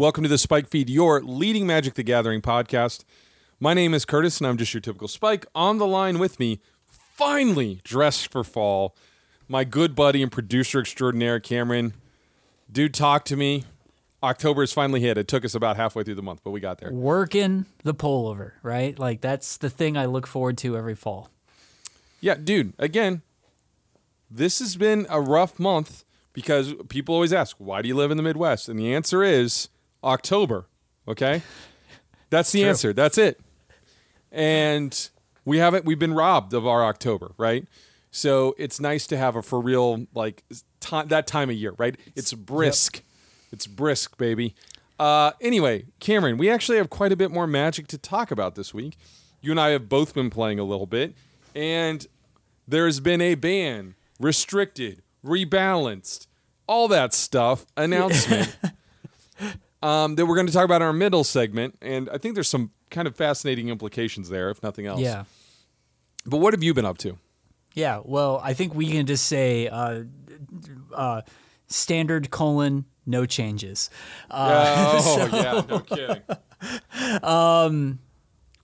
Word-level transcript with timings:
Welcome 0.00 0.22
to 0.22 0.30
the 0.30 0.38
Spike 0.38 0.66
Feed, 0.66 0.88
your 0.88 1.20
leading 1.20 1.66
Magic 1.66 1.92
the 1.92 2.02
Gathering 2.02 2.40
podcast. 2.40 3.04
My 3.60 3.74
name 3.74 3.92
is 3.92 4.06
Curtis, 4.06 4.38
and 4.38 4.46
I'm 4.46 4.56
just 4.56 4.72
your 4.72 4.80
typical 4.80 5.08
Spike. 5.08 5.44
On 5.54 5.76
the 5.76 5.86
line 5.86 6.18
with 6.18 6.40
me, 6.40 6.58
finally 6.86 7.82
dressed 7.84 8.32
for 8.32 8.42
fall, 8.42 8.96
my 9.46 9.62
good 9.62 9.94
buddy 9.94 10.22
and 10.22 10.32
producer 10.32 10.80
extraordinaire, 10.80 11.38
Cameron. 11.38 11.92
Dude, 12.72 12.94
talk 12.94 13.26
to 13.26 13.36
me. 13.36 13.64
October 14.22 14.62
is 14.62 14.72
finally 14.72 15.00
hit. 15.00 15.18
It 15.18 15.28
took 15.28 15.44
us 15.44 15.54
about 15.54 15.76
halfway 15.76 16.02
through 16.02 16.14
the 16.14 16.22
month, 16.22 16.40
but 16.42 16.52
we 16.52 16.60
got 16.60 16.78
there. 16.78 16.90
Working 16.90 17.66
the 17.82 17.92
pullover, 17.92 18.52
right? 18.62 18.98
Like 18.98 19.20
that's 19.20 19.58
the 19.58 19.68
thing 19.68 19.98
I 19.98 20.06
look 20.06 20.26
forward 20.26 20.56
to 20.58 20.78
every 20.78 20.94
fall. 20.94 21.28
Yeah, 22.22 22.36
dude, 22.36 22.72
again, 22.78 23.20
this 24.30 24.60
has 24.60 24.76
been 24.76 25.06
a 25.10 25.20
rough 25.20 25.58
month 25.58 26.06
because 26.32 26.72
people 26.88 27.14
always 27.14 27.34
ask, 27.34 27.56
why 27.58 27.82
do 27.82 27.88
you 27.88 27.94
live 27.94 28.10
in 28.10 28.16
the 28.16 28.22
Midwest? 28.22 28.66
And 28.66 28.78
the 28.78 28.94
answer 28.94 29.22
is 29.22 29.68
October. 30.02 30.66
Okay? 31.06 31.42
That's 32.30 32.52
the 32.52 32.60
True. 32.60 32.68
answer. 32.68 32.92
That's 32.92 33.18
it. 33.18 33.40
And 34.32 35.08
we 35.44 35.58
haven't 35.58 35.84
we've 35.84 35.98
been 35.98 36.14
robbed 36.14 36.54
of 36.54 36.66
our 36.66 36.84
October, 36.84 37.32
right? 37.36 37.66
So 38.10 38.54
it's 38.58 38.80
nice 38.80 39.06
to 39.08 39.16
have 39.16 39.36
a 39.36 39.42
for 39.42 39.60
real 39.60 40.06
like 40.14 40.44
time 40.80 41.08
that 41.08 41.26
time 41.26 41.50
of 41.50 41.56
year, 41.56 41.74
right? 41.78 41.96
It's 42.14 42.32
brisk. 42.32 43.02
It's 43.52 43.66
brisk, 43.66 44.16
baby. 44.16 44.54
Uh, 44.98 45.32
anyway, 45.40 45.86
Cameron, 45.98 46.36
we 46.36 46.50
actually 46.50 46.76
have 46.76 46.90
quite 46.90 47.10
a 47.10 47.16
bit 47.16 47.30
more 47.30 47.46
magic 47.46 47.86
to 47.88 47.98
talk 47.98 48.30
about 48.30 48.54
this 48.54 48.74
week. 48.74 48.96
You 49.40 49.50
and 49.50 49.60
I 49.60 49.70
have 49.70 49.88
both 49.88 50.14
been 50.14 50.28
playing 50.28 50.58
a 50.58 50.64
little 50.64 50.86
bit, 50.86 51.14
and 51.54 52.06
there's 52.68 53.00
been 53.00 53.20
a 53.22 53.34
ban, 53.34 53.94
restricted, 54.20 55.02
rebalanced, 55.24 56.26
all 56.66 56.86
that 56.88 57.14
stuff 57.14 57.64
announcement 57.76 58.56
um, 59.82 60.14
that 60.16 60.26
we're 60.26 60.34
going 60.34 60.46
to 60.46 60.52
talk 60.52 60.64
about 60.64 60.82
in 60.82 60.86
our 60.86 60.92
middle 60.92 61.24
segment. 61.24 61.76
And 61.80 62.08
I 62.10 62.18
think 62.18 62.34
there's 62.34 62.48
some 62.48 62.70
kind 62.90 63.08
of 63.08 63.16
fascinating 63.16 63.68
implications 63.68 64.28
there, 64.28 64.50
if 64.50 64.62
nothing 64.62 64.86
else. 64.86 65.00
Yeah. 65.00 65.24
But 66.26 66.38
what 66.38 66.52
have 66.52 66.62
you 66.62 66.74
been 66.74 66.84
up 66.84 66.98
to? 66.98 67.18
Yeah. 67.74 68.00
Well, 68.04 68.40
I 68.42 68.54
think 68.54 68.74
we 68.74 68.90
can 68.90 69.06
just 69.06 69.26
say 69.26 69.68
uh, 69.68 70.02
uh, 70.94 71.22
standard 71.66 72.30
colon, 72.30 72.84
no 73.06 73.26
changes. 73.26 73.90
Uh, 74.30 75.00
oh, 75.02 75.28
yeah, 75.32 75.62
no 75.68 75.80
kidding. 75.80 76.22
um, 77.22 78.00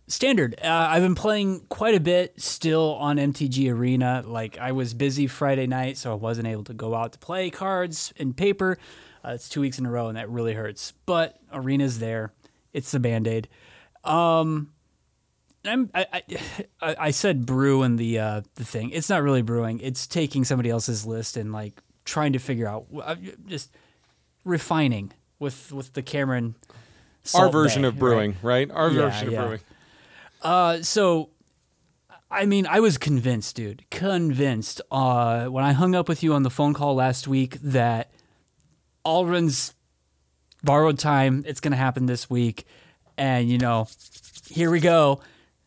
standard. 0.09 0.57
Uh, 0.63 0.89
I've 0.91 1.03
been 1.03 1.15
playing 1.15 1.61
quite 1.69 1.95
a 1.95 2.01
bit 2.01 2.41
still 2.41 2.95
on 2.95 3.17
MTG 3.17 3.73
Arena. 3.73 4.23
Like 4.27 4.59
I 4.59 4.73
was 4.73 4.95
busy 4.95 5.27
Friday 5.27 5.67
night, 5.67 5.97
so 5.97 6.13
I 6.13 6.17
wasn't 6.17 6.49
able 6.49 6.65
to 6.65 6.75
go 6.75 6.95
out 6.95 7.13
to 7.13 7.19
play 7.19 7.51
cards 7.51 8.13
and 8.19 8.37
paper. 8.37 8.79
Uh, 9.27 9.33
it's 9.33 9.49
two 9.49 9.61
weeks 9.61 9.79
in 9.79 9.87
a 9.87 9.91
row, 9.91 10.09
and 10.09 10.17
that 10.17 10.29
really 10.31 10.55
hurts. 10.55 10.93
But 11.05 11.39
Arena's 11.53 11.99
there. 11.99 12.33
It's 12.73 12.91
the 12.93 13.01
band 13.01 13.27
aid. 13.27 13.49
Um, 14.05 14.71
I'm, 15.65 15.91
I, 15.95 16.23
I, 16.81 16.97
I 16.99 17.11
said 17.11 17.45
brew 17.47 17.83
in 17.83 17.97
the 17.97 18.19
uh, 18.19 18.41
the 18.55 18.65
thing. 18.65 18.91
It's 18.91 19.09
not 19.09 19.23
really 19.23 19.43
brewing. 19.43 19.81
It's 19.81 20.07
taking 20.07 20.45
somebody 20.45 20.71
else's 20.71 21.05
list 21.05 21.37
and 21.37 21.53
like 21.53 21.81
trying 22.05 22.35
to 22.35 22.39
figure 22.39 22.69
out, 22.69 22.87
just 23.47 23.71
refining 24.45 25.13
with 25.39 25.73
with 25.73 25.93
the 25.95 26.03
Cameron. 26.03 26.55
Our 27.35 27.51
version 27.51 27.83
Bay, 27.83 27.89
of 27.89 27.99
brewing, 27.99 28.37
right? 28.43 28.71
Our 28.71 28.89
Yeah, 28.91 29.11
version 29.11 29.31
yeah. 29.33 29.41
of 29.41 29.47
brewing. 29.47 29.61
Uh, 30.43 30.83
so, 30.83 31.31
I 32.31 32.47
mean, 32.47 32.65
I 32.69 32.79
was 32.79 32.99
convinced, 32.99 33.57
dude, 33.57 33.85
convinced. 33.91 34.81
Uh, 34.93 35.47
when 35.47 35.65
I 35.65 35.73
hung 35.73 35.97
up 35.97 36.09
with 36.09 36.23
you 36.23 36.35
on 36.35 36.45
the 36.45 36.51
phone 36.51 36.73
call 36.73 36.95
last 36.95 37.27
week, 37.27 37.59
that 37.63 38.13
Alrund's 39.07 39.75
borrowed 40.65 40.99
time. 40.99 41.45
It's 41.47 41.61
gonna 41.61 41.77
happen 41.77 42.07
this 42.07 42.29
week, 42.29 42.67
and 43.17 43.49
you 43.49 43.59
know, 43.59 43.89
here 44.49 44.71
we 44.71 44.81
go. 44.81 45.21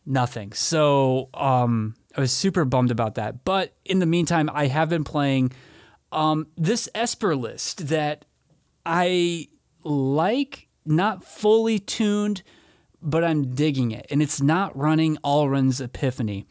Nothing. 0.06 0.52
So, 0.52 1.28
um, 1.34 1.94
I 2.16 2.20
was 2.20 2.32
super 2.32 2.64
bummed 2.64 2.90
about 2.90 3.14
that. 3.14 3.44
But 3.44 3.74
in 3.84 3.98
the 3.98 4.06
meantime, 4.06 4.50
I 4.52 4.66
have 4.66 4.88
been 4.88 5.04
playing 5.04 5.52
um, 6.12 6.48
this 6.56 6.88
Esper 6.94 7.36
list 7.36 7.88
that 7.88 8.24
I 8.84 9.48
like, 9.84 10.68
not 10.84 11.24
fully 11.24 11.78
tuned, 11.78 12.42
but 13.00 13.24
I'm 13.24 13.54
digging 13.54 13.92
it. 13.92 14.06
And 14.10 14.22
it's 14.22 14.40
not 14.40 14.76
running 14.76 15.16
Alrund's 15.24 15.80
Epiphany. 15.80 16.46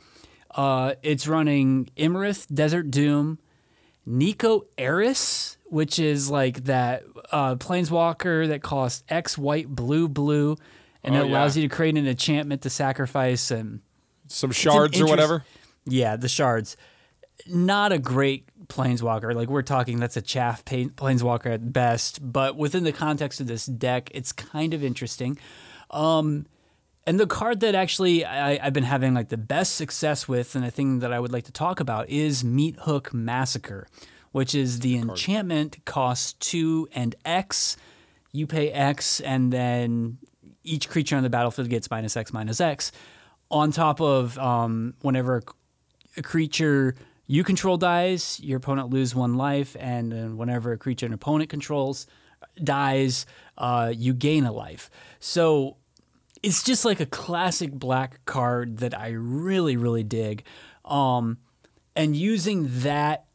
Uh, 0.51 0.95
it's 1.03 1.27
running 1.27 1.89
Imarith, 1.97 2.53
Desert 2.53 2.89
Doom, 2.89 3.39
Niko 4.07 4.63
Aris, 4.79 5.57
which 5.69 5.99
is 5.99 6.29
like 6.29 6.65
that 6.65 7.03
uh, 7.31 7.55
planeswalker 7.55 8.47
that 8.49 8.61
costs 8.61 9.03
X 9.09 9.37
white, 9.37 9.67
blue, 9.67 10.07
blue, 10.07 10.57
and 11.03 11.15
Oh, 11.15 11.19
it 11.19 11.25
allows 11.29 11.55
yeah. 11.55 11.63
you 11.63 11.69
to 11.69 11.75
create 11.75 11.97
an 11.97 12.07
enchantment 12.07 12.61
to 12.63 12.69
sacrifice 12.69 13.51
and 13.51 13.81
Some 14.27 14.51
shards 14.51 14.97
or 14.97 15.03
interest- 15.03 15.09
whatever. 15.09 15.45
yeah, 15.85 16.15
the 16.15 16.27
shards. 16.29 16.75
Not 17.47 17.91
a 17.93 17.99
great 17.99 18.45
planeswalker. 18.67 19.33
Like 19.33 19.49
we're 19.49 19.61
talking, 19.61 19.97
that's 19.99 20.17
a 20.17 20.21
chaff 20.21 20.63
planeswalker 20.65 21.47
at 21.53 21.71
best. 21.71 22.19
But 22.21 22.57
within 22.57 22.83
the 22.83 22.91
context 22.91 23.39
of 23.39 23.47
this 23.47 23.65
deck, 23.65 24.09
it's 24.13 24.31
kind 24.33 24.73
of 24.73 24.83
interesting. 24.83 25.37
Um, 25.89 26.45
and 27.07 27.19
the 27.19 27.25
card 27.25 27.61
that 27.61 27.73
actually 27.75 28.25
I, 28.25 28.59
I've 28.63 28.73
been 28.73 28.83
having 28.83 29.13
like 29.13 29.29
the 29.29 29.37
best 29.37 29.75
success 29.75 30.27
with, 30.27 30.53
and 30.53 30.63
the 30.65 30.69
thing 30.69 30.99
that 30.99 31.13
I 31.13 31.19
would 31.19 31.31
like 31.31 31.45
to 31.45 31.51
talk 31.51 31.79
about 31.79 32.09
is 32.09 32.43
Meathook 32.43 33.13
Massacre, 33.13 33.87
which 34.31 34.53
is 34.55 34.79
the 34.79 34.97
enchantment 34.97 35.83
costs 35.85 36.33
two 36.33 36.87
and 36.93 37.15
X. 37.25 37.77
You 38.31 38.47
pay 38.47 38.71
X, 38.71 39.19
and 39.19 39.51
then 39.51 40.17
each 40.63 40.89
creature 40.89 41.15
on 41.15 41.23
the 41.23 41.29
battlefield 41.29 41.69
gets 41.69 41.89
minus 41.89 42.15
X 42.15 42.31
minus 42.31 42.61
X. 42.61 42.91
On 43.51 43.71
top 43.71 43.99
of 43.99 44.37
um, 44.37 44.93
whenever 45.01 45.41
a 46.17 46.21
creature 46.21 46.95
you 47.25 47.43
control 47.43 47.77
dies, 47.77 48.39
your 48.39 48.57
opponent 48.57 48.89
lose 48.89 49.13
one 49.13 49.35
life, 49.35 49.75
and 49.79 50.11
then 50.11 50.37
whenever 50.37 50.71
a 50.71 50.77
creature 50.77 51.05
an 51.05 51.13
opponent 51.13 51.49
controls 51.49 52.07
dies, 52.63 53.25
uh, 53.57 53.93
you 53.95 54.13
gain 54.13 54.45
a 54.45 54.51
life. 54.51 54.89
So 55.19 55.77
it's 56.41 56.63
just 56.63 56.85
like 56.85 56.99
a 56.99 57.05
classic 57.05 57.71
black 57.71 58.23
card 58.25 58.77
that 58.77 58.97
I 58.97 59.09
really, 59.09 59.77
really 59.77 60.03
dig. 60.03 60.43
Um, 60.85 61.37
and 61.95 62.15
using 62.15 62.67
that 62.81 63.25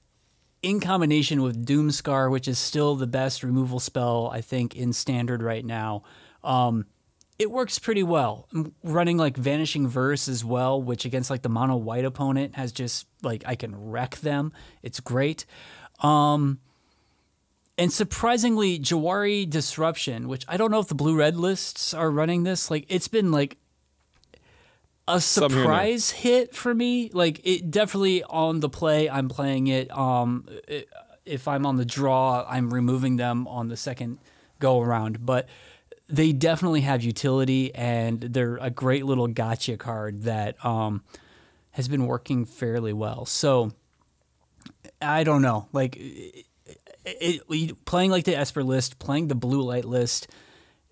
in 0.65 0.81
combination 0.81 1.43
with 1.43 1.67
Doomskar, 1.67 2.31
which 2.31 2.49
is 2.49 2.59
still 2.59 2.95
the 2.97 3.07
best 3.07 3.43
removal 3.43 3.79
spell 3.79 4.31
I 4.33 4.41
think 4.41 4.75
in 4.75 4.95
standard 4.95 5.43
right 5.43 5.65
now, 5.65 6.05
um, 6.43 6.87
it 7.39 7.51
works 7.51 7.79
pretty 7.79 8.03
well. 8.03 8.49
M- 8.55 8.75
Running 8.83 9.19
like 9.19 9.37
Vanishing 9.37 9.87
Verse 9.87 10.27
as 10.27 10.43
well, 10.43 10.81
which 10.81 11.05
against 11.05 11.29
like 11.29 11.43
the 11.43 11.51
mono 11.51 11.77
white 11.77 12.07
opponent 12.07 12.55
has 12.57 12.73
just 12.73 13.07
like 13.23 13.45
I 13.47 13.57
can 13.57 13.77
wreck 13.91 14.17
them. 14.17 14.53
It's 14.83 15.01
great. 15.01 15.45
Um, 16.01 16.61
and 17.77 17.93
surprisingly, 17.93 18.79
Jwari 18.79 19.49
Disruption, 19.49 20.29
which 20.29 20.45
I 20.49 20.57
don't 20.57 20.71
know 20.71 20.79
if 20.81 20.89
the 20.89 20.95
blue 20.95 21.17
red 21.17 21.37
lists 21.37 21.93
are 21.93 22.11
running 22.11 22.45
this, 22.45 22.71
like 22.71 22.87
it's 22.89 23.09
been 23.09 23.31
like 23.33 23.59
a 25.07 25.21
Some 25.21 25.51
here 25.51 25.59
and 25.59 25.59
there. 25.59 25.63
surprise 25.65 26.11
hit 26.11 26.55
for 26.55 26.75
me. 26.75 27.11
Like 27.13 27.41
it 27.45 27.71
definitely 27.71 28.23
on 28.25 28.61
the 28.61 28.69
play, 28.69 29.09
I'm 29.11 29.29
playing 29.29 29.67
it. 29.69 29.91
Um, 29.97 30.47
i- 30.71 30.87
if 31.27 31.49
I'm 31.49 31.65
on 31.65 31.77
the 31.77 31.85
draw, 31.87 32.45
I'm 32.49 32.73
removing 32.73 33.17
them 33.17 33.49
on 33.49 33.69
the 33.69 33.77
second 33.79 34.19
go 34.59 34.81
around. 34.81 35.25
But 35.25 35.49
they 36.07 36.33
definitely 36.33 36.83
have 36.83 37.03
utility, 37.03 37.75
and 37.75 38.21
they're 38.21 38.59
a 38.59 38.69
great 38.69 39.07
little 39.07 39.27
gotcha 39.27 39.79
card 39.79 40.25
that 40.25 40.63
um, 40.65 41.03
has 41.73 41.89
been 41.89 42.07
working 42.07 42.45
fairly 42.45 42.93
well. 42.93 43.25
So 43.25 43.73
I 45.01 45.25
don't 45.25 45.41
know, 45.41 45.67
like 45.73 45.97
it, 45.97 46.45
it, 47.07 47.85
playing 47.87 48.11
like 48.11 48.25
the 48.25 48.37
Esper 48.37 48.63
list, 48.63 48.99
playing 48.99 49.29
the 49.29 49.35
blue 49.35 49.63
light 49.63 49.85
list. 49.87 50.29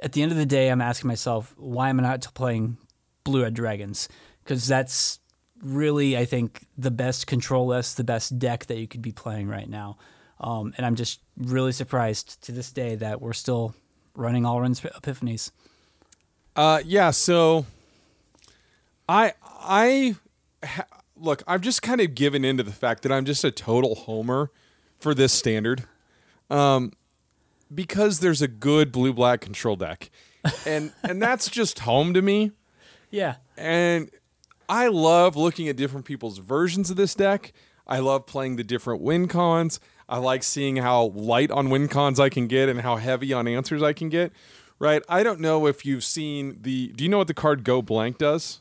At 0.00 0.12
the 0.12 0.22
end 0.22 0.32
of 0.32 0.38
the 0.38 0.46
day, 0.46 0.68
I'm 0.70 0.80
asking 0.80 1.08
myself, 1.08 1.54
why 1.58 1.88
am 1.90 2.00
I 2.00 2.02
not 2.04 2.26
playing 2.34 2.76
Blue 3.24 3.42
Red 3.42 3.54
Dragons? 3.54 4.08
Because 4.42 4.66
that's 4.66 5.20
really, 5.62 6.16
I 6.16 6.24
think, 6.24 6.66
the 6.76 6.90
best 6.90 7.26
control 7.26 7.66
list, 7.66 7.96
the 7.96 8.04
best 8.04 8.38
deck 8.38 8.66
that 8.66 8.78
you 8.78 8.88
could 8.88 9.02
be 9.02 9.12
playing 9.12 9.48
right 9.48 9.68
now. 9.68 9.96
Um, 10.40 10.74
and 10.76 10.84
I'm 10.84 10.96
just 10.96 11.20
really 11.36 11.72
surprised 11.72 12.42
to 12.44 12.52
this 12.52 12.72
day 12.72 12.96
that 12.96 13.20
we're 13.20 13.32
still 13.32 13.74
running 14.16 14.42
Alrund's 14.42 14.80
Epiphanies. 14.80 15.52
Uh, 16.56 16.80
yeah. 16.84 17.12
So, 17.12 17.64
I 19.08 19.34
I 19.42 20.16
ha- 20.64 20.86
look. 21.16 21.42
I've 21.46 21.60
just 21.60 21.80
kind 21.80 22.00
of 22.00 22.14
given 22.14 22.44
into 22.44 22.62
the 22.62 22.72
fact 22.72 23.04
that 23.04 23.12
I'm 23.12 23.24
just 23.24 23.44
a 23.44 23.50
total 23.50 23.94
homer 23.94 24.50
for 24.98 25.14
this 25.14 25.32
standard, 25.32 25.84
um, 26.50 26.92
because 27.72 28.20
there's 28.20 28.42
a 28.42 28.48
good 28.48 28.92
blue 28.92 29.12
black 29.12 29.40
control 29.40 29.76
deck, 29.76 30.10
and 30.66 30.92
and 31.02 31.22
that's 31.22 31.48
just 31.48 31.80
home 31.80 32.12
to 32.14 32.20
me. 32.20 32.50
Yeah. 33.12 33.36
And 33.56 34.10
I 34.68 34.88
love 34.88 35.36
looking 35.36 35.68
at 35.68 35.76
different 35.76 36.04
people's 36.06 36.38
versions 36.38 36.90
of 36.90 36.96
this 36.96 37.14
deck. 37.14 37.52
I 37.86 38.00
love 38.00 38.26
playing 38.26 38.56
the 38.56 38.64
different 38.64 39.02
win 39.02 39.28
cons. 39.28 39.78
I 40.08 40.18
like 40.18 40.42
seeing 40.42 40.76
how 40.78 41.04
light 41.14 41.50
on 41.52 41.70
win 41.70 41.86
cons 41.88 42.18
I 42.18 42.28
can 42.30 42.46
get 42.48 42.68
and 42.68 42.80
how 42.80 42.96
heavy 42.96 43.32
on 43.32 43.46
answers 43.46 43.82
I 43.82 43.92
can 43.92 44.08
get. 44.08 44.32
right? 44.78 45.02
I 45.08 45.22
don't 45.22 45.38
know 45.38 45.66
if 45.68 45.86
you've 45.86 46.02
seen 46.02 46.58
the. 46.62 46.88
Do 46.88 47.04
you 47.04 47.10
know 47.10 47.18
what 47.18 47.28
the 47.28 47.34
card 47.34 47.62
Go 47.62 47.82
Blank 47.82 48.18
does? 48.18 48.60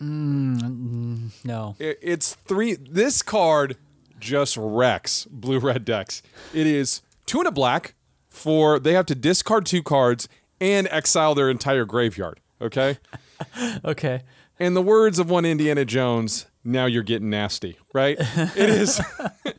Mm, 0.00 1.30
no. 1.44 1.76
It- 1.78 1.98
It's 2.02 2.34
three. 2.34 2.74
This 2.74 3.22
card 3.22 3.76
just 4.18 4.56
wrecks 4.56 5.26
blue 5.30 5.58
red 5.58 5.84
decks. 5.84 6.22
It 6.52 6.66
is 6.66 7.02
two 7.26 7.38
and 7.38 7.46
a 7.48 7.52
black 7.52 7.94
for 8.30 8.78
they 8.78 8.94
have 8.94 9.06
to 9.06 9.14
discard 9.14 9.66
two 9.66 9.82
cards 9.82 10.28
and 10.60 10.88
exile 10.90 11.34
their 11.34 11.50
entire 11.50 11.84
graveyard. 11.84 12.40
Okay. 12.60 12.98
Okay. 13.84 14.22
In 14.58 14.74
the 14.74 14.82
words 14.82 15.18
of 15.18 15.30
one 15.30 15.44
Indiana 15.44 15.84
Jones, 15.84 16.46
now 16.64 16.86
you're 16.86 17.04
getting 17.04 17.30
nasty, 17.30 17.78
right? 17.92 18.16
it 18.20 18.70
is 18.70 19.00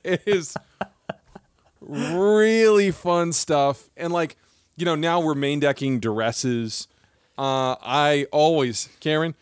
it 0.03 0.23
is 0.25 0.55
really 1.81 2.91
fun 2.91 3.33
stuff. 3.33 3.89
And 3.95 4.11
like, 4.13 4.35
you 4.75 4.85
know, 4.85 4.95
now 4.95 5.19
we're 5.19 5.35
main 5.35 5.59
decking 5.59 5.99
duresses. 6.01 6.87
Uh, 7.37 7.75
I 7.81 8.27
always, 8.31 8.89
Karen, 8.99 9.35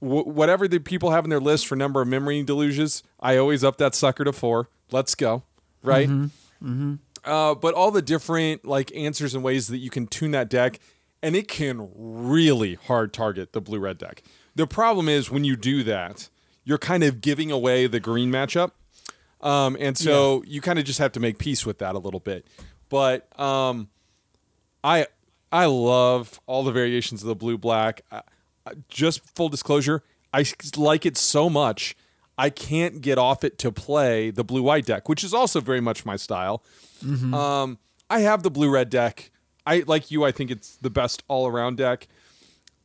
w- 0.00 0.24
whatever 0.24 0.68
the 0.68 0.78
people 0.78 1.10
have 1.10 1.24
in 1.24 1.30
their 1.30 1.40
list 1.40 1.66
for 1.66 1.74
number 1.76 2.00
of 2.00 2.08
memory 2.08 2.42
deluges, 2.42 3.02
I 3.20 3.36
always 3.36 3.64
up 3.64 3.76
that 3.78 3.94
sucker 3.94 4.24
to 4.24 4.32
four. 4.32 4.68
Let's 4.92 5.14
go, 5.14 5.42
right? 5.82 6.08
mm-hmm 6.08 6.94
Uh, 7.24 7.54
but 7.54 7.74
all 7.74 7.90
the 7.90 8.02
different 8.02 8.64
like 8.64 8.94
answers 8.94 9.34
and 9.34 9.42
ways 9.42 9.68
that 9.68 9.78
you 9.78 9.90
can 9.90 10.06
tune 10.06 10.30
that 10.32 10.48
deck, 10.48 10.78
and 11.24 11.34
it 11.34 11.48
can 11.48 11.90
really 11.96 12.74
hard 12.74 13.12
target 13.14 13.52
the 13.54 13.60
blue 13.60 13.78
red 13.78 13.96
deck. 13.96 14.22
The 14.54 14.66
problem 14.66 15.08
is 15.08 15.30
when 15.30 15.42
you 15.42 15.56
do 15.56 15.82
that, 15.82 16.28
you're 16.64 16.78
kind 16.78 17.02
of 17.02 17.20
giving 17.20 17.50
away 17.50 17.86
the 17.86 17.98
green 17.98 18.30
matchup, 18.30 18.72
um, 19.40 19.76
and 19.80 19.96
so 19.98 20.44
you 20.46 20.60
kind 20.60 20.78
of 20.78 20.84
just 20.84 20.98
have 20.98 21.12
to 21.12 21.20
make 21.20 21.38
peace 21.38 21.66
with 21.66 21.78
that 21.78 21.94
a 21.94 21.98
little 21.98 22.20
bit. 22.20 22.46
But 22.90 23.28
um, 23.40 23.88
I 24.84 25.06
I 25.50 25.66
love 25.66 26.40
all 26.46 26.62
the 26.62 26.72
variations 26.72 27.22
of 27.22 27.28
the 27.28 27.34
blue 27.34 27.58
black. 27.58 28.02
Just 28.88 29.34
full 29.34 29.48
disclosure, 29.48 30.02
I 30.32 30.44
like 30.76 31.04
it 31.06 31.16
so 31.16 31.50
much. 31.50 31.96
I 32.36 32.50
can't 32.50 33.00
get 33.00 33.18
off 33.18 33.44
it 33.44 33.58
to 33.58 33.70
play 33.72 34.30
the 34.30 34.44
blue 34.44 34.62
white 34.62 34.86
deck, 34.86 35.08
which 35.08 35.22
is 35.24 35.32
also 35.32 35.60
very 35.60 35.80
much 35.80 36.04
my 36.04 36.16
style. 36.16 36.62
Um, 37.34 37.78
I 38.10 38.20
have 38.20 38.42
the 38.42 38.50
blue 38.50 38.70
red 38.70 38.90
deck. 38.90 39.30
I 39.66 39.84
like 39.86 40.10
you. 40.10 40.24
I 40.24 40.32
think 40.32 40.50
it's 40.50 40.76
the 40.76 40.90
best 40.90 41.22
all 41.28 41.46
around 41.46 41.78
deck. 41.78 42.08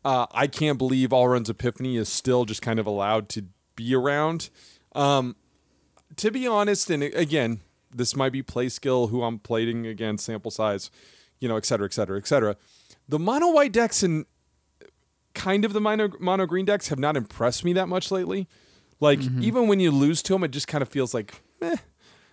Uh, 0.06 0.28
I 0.31 0.48
can't 0.48 0.78
believe 0.78 1.10
Alrund's 1.10 1.50
Epiphany 1.50 1.98
is 1.98 2.10
still 2.10 2.46
just 2.46 2.62
kind 2.62 2.80
of 2.80 2.86
allowed 2.86 3.28
to 3.30 3.46
be 3.76 3.94
around. 3.94 4.50
Um, 4.96 5.36
to 6.16 6.31
be 6.31 6.48
honest, 6.48 6.90
and 6.90 7.04
again, 7.04 7.60
this 7.94 8.16
might 8.16 8.31
be 8.31 8.42
play 8.42 8.70
skill, 8.70 9.08
who 9.08 9.24
I'm 9.24 9.40
playing 9.40 9.86
against, 9.88 10.26
sample 10.26 10.52
size, 10.52 10.90
you 11.40 11.50
know, 11.50 11.58
et 11.58 11.66
cetera, 11.66 11.86
et 11.86 11.94
cetera, 11.94 12.18
et 12.18 12.28
cetera. 12.28 12.56
The 13.08 13.20
mono 13.20 13.52
white 13.52 13.72
decks 13.72 14.04
and 14.04 14.26
kind 15.34 15.66
of 15.66 15.74
the 15.74 15.81
mono, 15.81 16.10
mono 16.20 16.46
green 16.46 16.66
decks 16.66 16.90
have 16.90 17.00
not 17.00 17.18
impressed 17.18 17.66
me 17.66 17.74
that 17.74 17.88
much 17.88 18.12
lately. 18.12 18.48
Like, 19.00 19.20
even 19.42 19.68
when 19.68 19.80
you 19.80 19.92
lose 19.92 20.22
to 20.24 20.34
them, 20.34 20.44
it 20.44 20.52
just 20.52 20.68
kind 20.68 20.81
of 20.81 20.90
feels 20.90 21.14
like, 21.14 21.42
eh. 21.62 21.78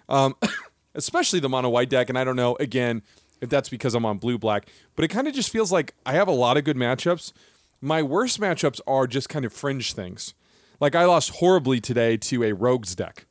Um, 0.08 0.34
especially 0.94 1.38
the 1.40 1.48
mono 1.48 1.68
white 1.68 1.88
deck. 1.88 2.08
And 2.08 2.18
I 2.18 2.24
don't 2.24 2.36
know, 2.36 2.56
again, 2.58 3.02
if 3.40 3.48
that's 3.48 3.68
because 3.68 3.94
I'm 3.94 4.04
on 4.06 4.18
blue 4.18 4.38
black, 4.38 4.68
but 4.94 5.04
it 5.04 5.08
kind 5.08 5.28
of 5.28 5.34
just 5.34 5.50
feels 5.50 5.70
like 5.72 5.94
I 6.04 6.12
have 6.12 6.28
a 6.28 6.32
lot 6.32 6.56
of 6.56 6.64
good 6.64 6.76
matchups. 6.76 7.32
My 7.80 8.02
worst 8.02 8.40
matchups 8.40 8.80
are 8.86 9.06
just 9.06 9.28
kind 9.28 9.44
of 9.44 9.52
fringe 9.52 9.92
things. 9.92 10.34
Like, 10.80 10.94
I 10.94 11.04
lost 11.04 11.30
horribly 11.36 11.80
today 11.80 12.16
to 12.18 12.44
a 12.44 12.52
rogues 12.52 12.94
deck 12.94 13.26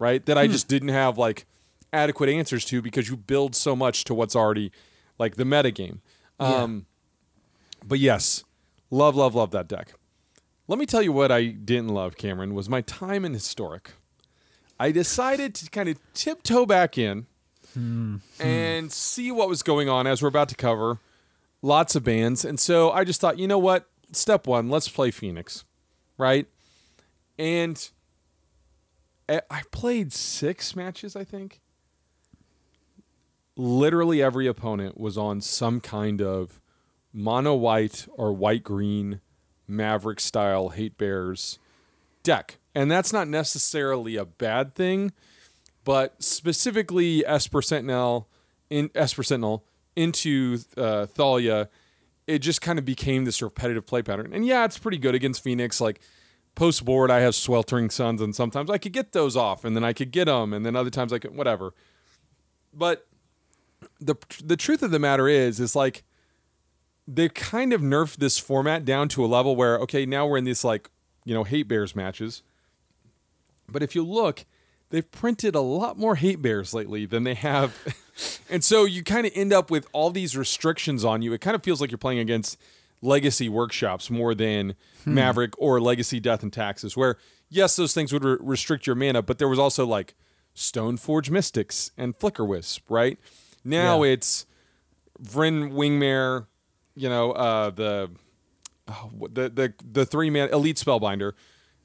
right? 0.00 0.24
That 0.26 0.36
I 0.36 0.48
just 0.48 0.66
didn't 0.66 0.88
have 0.88 1.16
like 1.16 1.46
adequate 1.92 2.28
answers 2.30 2.64
to 2.64 2.82
because 2.82 3.08
you 3.08 3.16
build 3.16 3.54
so 3.54 3.76
much 3.76 4.02
to 4.04 4.14
what's 4.14 4.34
already 4.34 4.72
like 5.18 5.36
the 5.36 5.44
meta 5.44 5.70
game. 5.70 6.00
Um, 6.40 6.86
But 7.86 8.00
yes, 8.00 8.42
love, 8.90 9.14
love, 9.14 9.34
love 9.34 9.52
that 9.52 9.68
deck. 9.68 9.92
Let 10.66 10.78
me 10.78 10.86
tell 10.86 11.02
you 11.02 11.12
what 11.12 11.30
I 11.30 11.46
didn't 11.46 11.88
love, 11.88 12.16
Cameron, 12.16 12.54
was 12.54 12.68
my 12.68 12.80
time 12.80 13.24
in 13.24 13.34
historic. 13.34 13.92
I 14.78 14.90
decided 14.92 15.54
to 15.56 15.68
kind 15.68 15.88
of 15.88 15.98
tiptoe 16.14 16.64
back 16.64 16.96
in 16.96 17.26
Hmm. 17.74 18.16
and 18.40 18.90
see 18.90 19.30
what 19.30 19.48
was 19.48 19.62
going 19.62 19.88
on 19.88 20.06
as 20.06 20.22
we're 20.22 20.28
about 20.28 20.48
to 20.48 20.54
cover 20.56 20.98
lots 21.62 21.94
of 21.94 22.04
bands. 22.04 22.44
And 22.44 22.58
so 22.58 22.90
I 22.90 23.04
just 23.04 23.20
thought, 23.20 23.38
you 23.38 23.46
know 23.46 23.58
what? 23.58 23.88
Step 24.12 24.46
one, 24.46 24.68
let's 24.68 24.88
play 24.88 25.10
Phoenix, 25.10 25.64
right? 26.18 26.46
And 27.38 27.90
I 29.28 29.42
I 29.50 29.62
played 29.70 30.12
six 30.12 30.74
matches, 30.74 31.14
I 31.14 31.24
think. 31.24 31.60
Literally 33.56 34.22
every 34.22 34.46
opponent 34.46 34.98
was 34.98 35.18
on 35.18 35.40
some 35.40 35.80
kind 35.80 36.20
of 36.22 36.60
mono 37.12 37.54
white 37.54 38.06
or 38.14 38.32
white 38.32 38.64
green 38.64 39.20
Maverick 39.68 40.20
style 40.20 40.70
hate 40.70 40.98
bears 40.98 41.58
deck. 42.22 42.58
And 42.74 42.90
that's 42.90 43.12
not 43.12 43.28
necessarily 43.28 44.16
a 44.16 44.24
bad 44.24 44.74
thing, 44.74 45.12
but 45.90 46.22
specifically 46.22 47.26
Esper 47.26 47.60
Sentinel 47.60 48.28
in 48.70 48.92
Esper 48.94 49.24
Sentinel 49.24 49.64
into 49.96 50.58
uh, 50.76 51.06
Thalia, 51.06 51.68
it 52.28 52.38
just 52.38 52.62
kind 52.62 52.78
of 52.78 52.84
became 52.84 53.24
this 53.24 53.42
repetitive 53.42 53.86
play 53.86 54.00
pattern. 54.00 54.30
And 54.32 54.46
yeah, 54.46 54.64
it's 54.64 54.78
pretty 54.78 54.98
good 54.98 55.16
against 55.16 55.42
Phoenix. 55.42 55.80
Like 55.80 56.00
post 56.54 56.84
board, 56.84 57.10
I 57.10 57.18
have 57.18 57.34
Sweltering 57.34 57.90
Suns, 57.90 58.22
and 58.22 58.36
sometimes 58.36 58.70
I 58.70 58.78
could 58.78 58.92
get 58.92 59.10
those 59.10 59.36
off, 59.36 59.64
and 59.64 59.74
then 59.74 59.82
I 59.82 59.92
could 59.92 60.12
get 60.12 60.26
them, 60.26 60.52
and 60.52 60.64
then 60.64 60.76
other 60.76 60.90
times 60.90 61.12
I 61.12 61.18
could 61.18 61.34
whatever. 61.34 61.74
But 62.72 63.08
the 64.00 64.14
the 64.44 64.56
truth 64.56 64.84
of 64.84 64.92
the 64.92 65.00
matter 65.00 65.26
is, 65.26 65.58
is 65.58 65.74
like 65.74 66.04
they 67.08 67.28
kind 67.30 67.72
of 67.72 67.80
nerfed 67.80 68.18
this 68.18 68.38
format 68.38 68.84
down 68.84 69.08
to 69.08 69.24
a 69.24 69.26
level 69.26 69.56
where 69.56 69.76
okay, 69.80 70.06
now 70.06 70.24
we're 70.24 70.38
in 70.38 70.44
these 70.44 70.62
like 70.62 70.88
you 71.24 71.34
know 71.34 71.42
hate 71.42 71.66
bears 71.66 71.96
matches. 71.96 72.44
But 73.68 73.82
if 73.82 73.96
you 73.96 74.04
look, 74.04 74.46
they've 74.90 75.10
printed 75.10 75.54
a 75.54 75.60
lot 75.60 75.98
more 75.98 76.16
hate 76.16 76.42
bears 76.42 76.74
lately 76.74 77.06
than 77.06 77.24
they 77.24 77.34
have. 77.34 77.76
and 78.50 78.62
so 78.62 78.84
you 78.84 79.02
kind 79.02 79.26
of 79.26 79.32
end 79.34 79.52
up 79.52 79.70
with 79.70 79.86
all 79.92 80.10
these 80.10 80.36
restrictions 80.36 81.04
on 81.04 81.22
you. 81.22 81.32
It 81.32 81.40
kind 81.40 81.54
of 81.54 81.62
feels 81.62 81.80
like 81.80 81.90
you're 81.90 81.98
playing 81.98 82.18
against 82.18 82.58
legacy 83.02 83.48
workshops 83.48 84.10
more 84.10 84.34
than 84.34 84.74
Maverick 85.06 85.54
or 85.58 85.80
legacy 85.80 86.20
death 86.20 86.42
and 86.42 86.52
taxes, 86.52 86.96
where 86.96 87.16
yes, 87.48 87.76
those 87.76 87.94
things 87.94 88.12
would 88.12 88.24
re- 88.24 88.36
restrict 88.40 88.86
your 88.86 88.94
mana, 88.96 89.22
but 89.22 89.38
there 89.38 89.48
was 89.48 89.58
also 89.58 89.86
like 89.86 90.14
Stoneforge 90.54 91.30
Mystics 91.30 91.92
and 91.96 92.14
Flickerwisp, 92.18 92.80
right? 92.90 93.18
Now 93.64 94.02
Yeah. 94.02 94.12
it's 94.12 94.44
Vryn 95.22 95.72
Wingmare, 95.72 96.46
you 96.94 97.08
know, 97.08 97.32
uh, 97.32 97.70
the 97.70 98.10
oh, 98.88 99.10
the 99.32 99.48
the 99.48 99.74
the 99.92 100.04
three 100.04 100.28
man 100.30 100.48
elite 100.50 100.76
spellbinder, 100.76 101.32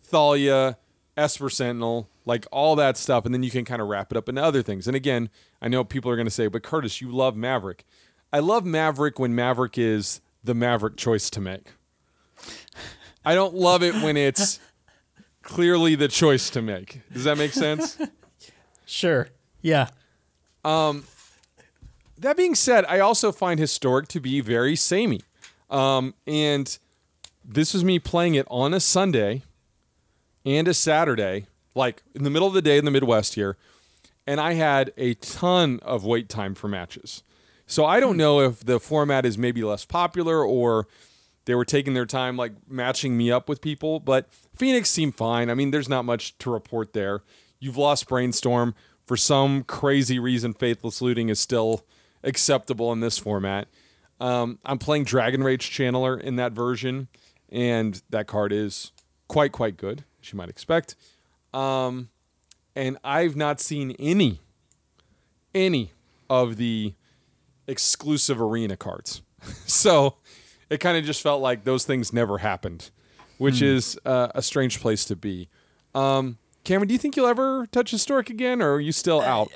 Thalia, 0.01 0.77
Esper 1.17 1.49
Sentinel, 1.49 2.09
like 2.25 2.45
all 2.51 2.75
that 2.75 2.97
stuff, 2.97 3.25
and 3.25 3.33
then 3.33 3.43
you 3.43 3.51
can 3.51 3.65
kind 3.65 3.81
of 3.81 3.87
wrap 3.87 4.11
it 4.11 4.17
up 4.17 4.27
into 4.27 4.43
other 4.43 4.61
things. 4.61 4.87
And 4.87 4.95
again, 4.95 5.29
I 5.61 5.67
know 5.67 5.83
people 5.83 6.11
are 6.11 6.15
going 6.15 6.27
to 6.27 6.31
say, 6.31 6.47
"But 6.47 6.63
Curtis, 6.63 7.01
you 7.01 7.11
love 7.11 7.35
Maverick." 7.35 7.85
I 8.33 8.39
love 8.39 8.65
Maverick 8.65 9.17
when 9.17 9.33
Maverick 9.33 9.77
is 9.77 10.19
the 10.43 10.53
Maverick 10.53 10.97
choice 10.97 11.29
to 11.29 11.39
make. 11.41 11.73
I 13.23 13.33
don't 13.33 13.55
love 13.55 13.81
it 13.81 13.95
when 13.95 14.17
it's 14.17 14.59
clearly 15.41 15.95
the 15.95 16.07
choice 16.07 16.49
to 16.51 16.61
make. 16.61 17.01
Does 17.13 17.23
that 17.23 17.37
make 17.37 17.51
sense? 17.53 17.97
Sure. 18.87 19.29
Yeah. 19.63 19.89
Um, 20.63 21.05
that 22.19 22.37
being 22.37 22.53
said, 22.53 22.85
I 22.85 22.99
also 22.99 23.31
find 23.31 23.59
historic 23.59 24.07
to 24.09 24.19
be 24.19 24.41
very 24.41 24.75
samey. 24.75 25.21
Um, 25.71 26.13
and 26.27 26.77
this 27.43 27.73
was 27.73 27.83
me 27.83 27.97
playing 27.97 28.35
it 28.35 28.45
on 28.49 28.75
a 28.75 28.79
Sunday 28.79 29.41
and 30.45 30.67
a 30.67 30.73
Saturday, 30.73 31.47
like 31.73 32.03
in 32.13 32.23
the 32.23 32.29
middle 32.29 32.47
of 32.47 32.53
the 32.53 32.61
day 32.61 32.77
in 32.77 32.85
the 32.85 32.91
Midwest 32.91 33.35
here. 33.35 33.57
And 34.27 34.39
I 34.39 34.53
had 34.53 34.91
a 34.97 35.13
ton 35.15 35.79
of 35.83 36.03
wait 36.03 36.29
time 36.29 36.55
for 36.55 36.67
matches. 36.67 37.23
So 37.67 37.85
I 37.85 37.99
don't 37.99 38.17
know 38.17 38.41
if 38.41 38.63
the 38.63 38.79
format 38.79 39.25
is 39.25 39.37
maybe 39.37 39.63
less 39.63 39.85
popular 39.85 40.43
or 40.43 40.87
they 41.45 41.55
were 41.55 41.65
taking 41.65 41.93
their 41.93 42.05
time 42.05 42.37
like 42.37 42.53
matching 42.67 43.17
me 43.17 43.31
up 43.31 43.47
with 43.49 43.61
people, 43.61 43.99
but 43.99 44.31
Phoenix 44.55 44.89
seemed 44.89 45.15
fine. 45.15 45.49
I 45.49 45.53
mean, 45.53 45.71
there's 45.71 45.89
not 45.89 46.05
much 46.05 46.37
to 46.39 46.51
report 46.51 46.93
there. 46.93 47.21
You've 47.59 47.77
lost 47.77 48.07
Brainstorm. 48.07 48.75
For 49.05 49.15
some 49.15 49.63
crazy 49.63 50.17
reason, 50.17 50.53
Faithless 50.53 51.01
Looting 51.01 51.29
is 51.29 51.39
still 51.39 51.85
acceptable 52.23 52.91
in 52.91 53.01
this 53.01 53.19
format. 53.19 53.67
Um, 54.19 54.57
I'm 54.65 54.79
playing 54.79 55.03
Dragon 55.03 55.43
Rage 55.43 55.69
Channeler 55.69 56.19
in 56.19 56.37
that 56.37 56.53
version, 56.53 57.07
and 57.49 58.01
that 58.09 58.25
card 58.25 58.51
is 58.51 58.91
quite, 59.27 59.51
quite 59.51 59.77
good, 59.77 60.03
you 60.31 60.37
might 60.37 60.49
expect. 60.49 60.95
Um, 61.53 62.09
and 62.75 62.97
I've 63.03 63.35
not 63.35 63.59
seen 63.59 63.91
any, 63.97 64.41
any 65.53 65.91
of 66.29 66.57
the 66.57 66.93
exclusive 67.67 68.41
arena 68.41 68.75
cards. 68.75 69.21
so 69.65 70.17
it 70.69 70.79
kind 70.79 70.97
of 70.97 71.05
just 71.05 71.21
felt 71.21 71.41
like 71.41 71.63
those 71.63 71.85
things 71.85 72.11
never 72.11 72.39
happened, 72.39 72.91
which 73.37 73.61
is 73.61 73.97
uh, 74.05 74.29
a 74.35 74.41
strange 74.41 74.79
place 74.81 75.05
to 75.05 75.15
be. 75.15 75.49
Um, 75.93 76.37
Cameron, 76.63 76.87
do 76.87 76.93
you 76.93 76.99
think 76.99 77.15
you'll 77.15 77.27
ever 77.27 77.67
touch 77.71 77.91
historic 77.91 78.29
again, 78.29 78.61
or 78.61 78.73
are 78.73 78.79
you 78.79 78.91
still 78.91 79.21
out? 79.21 79.49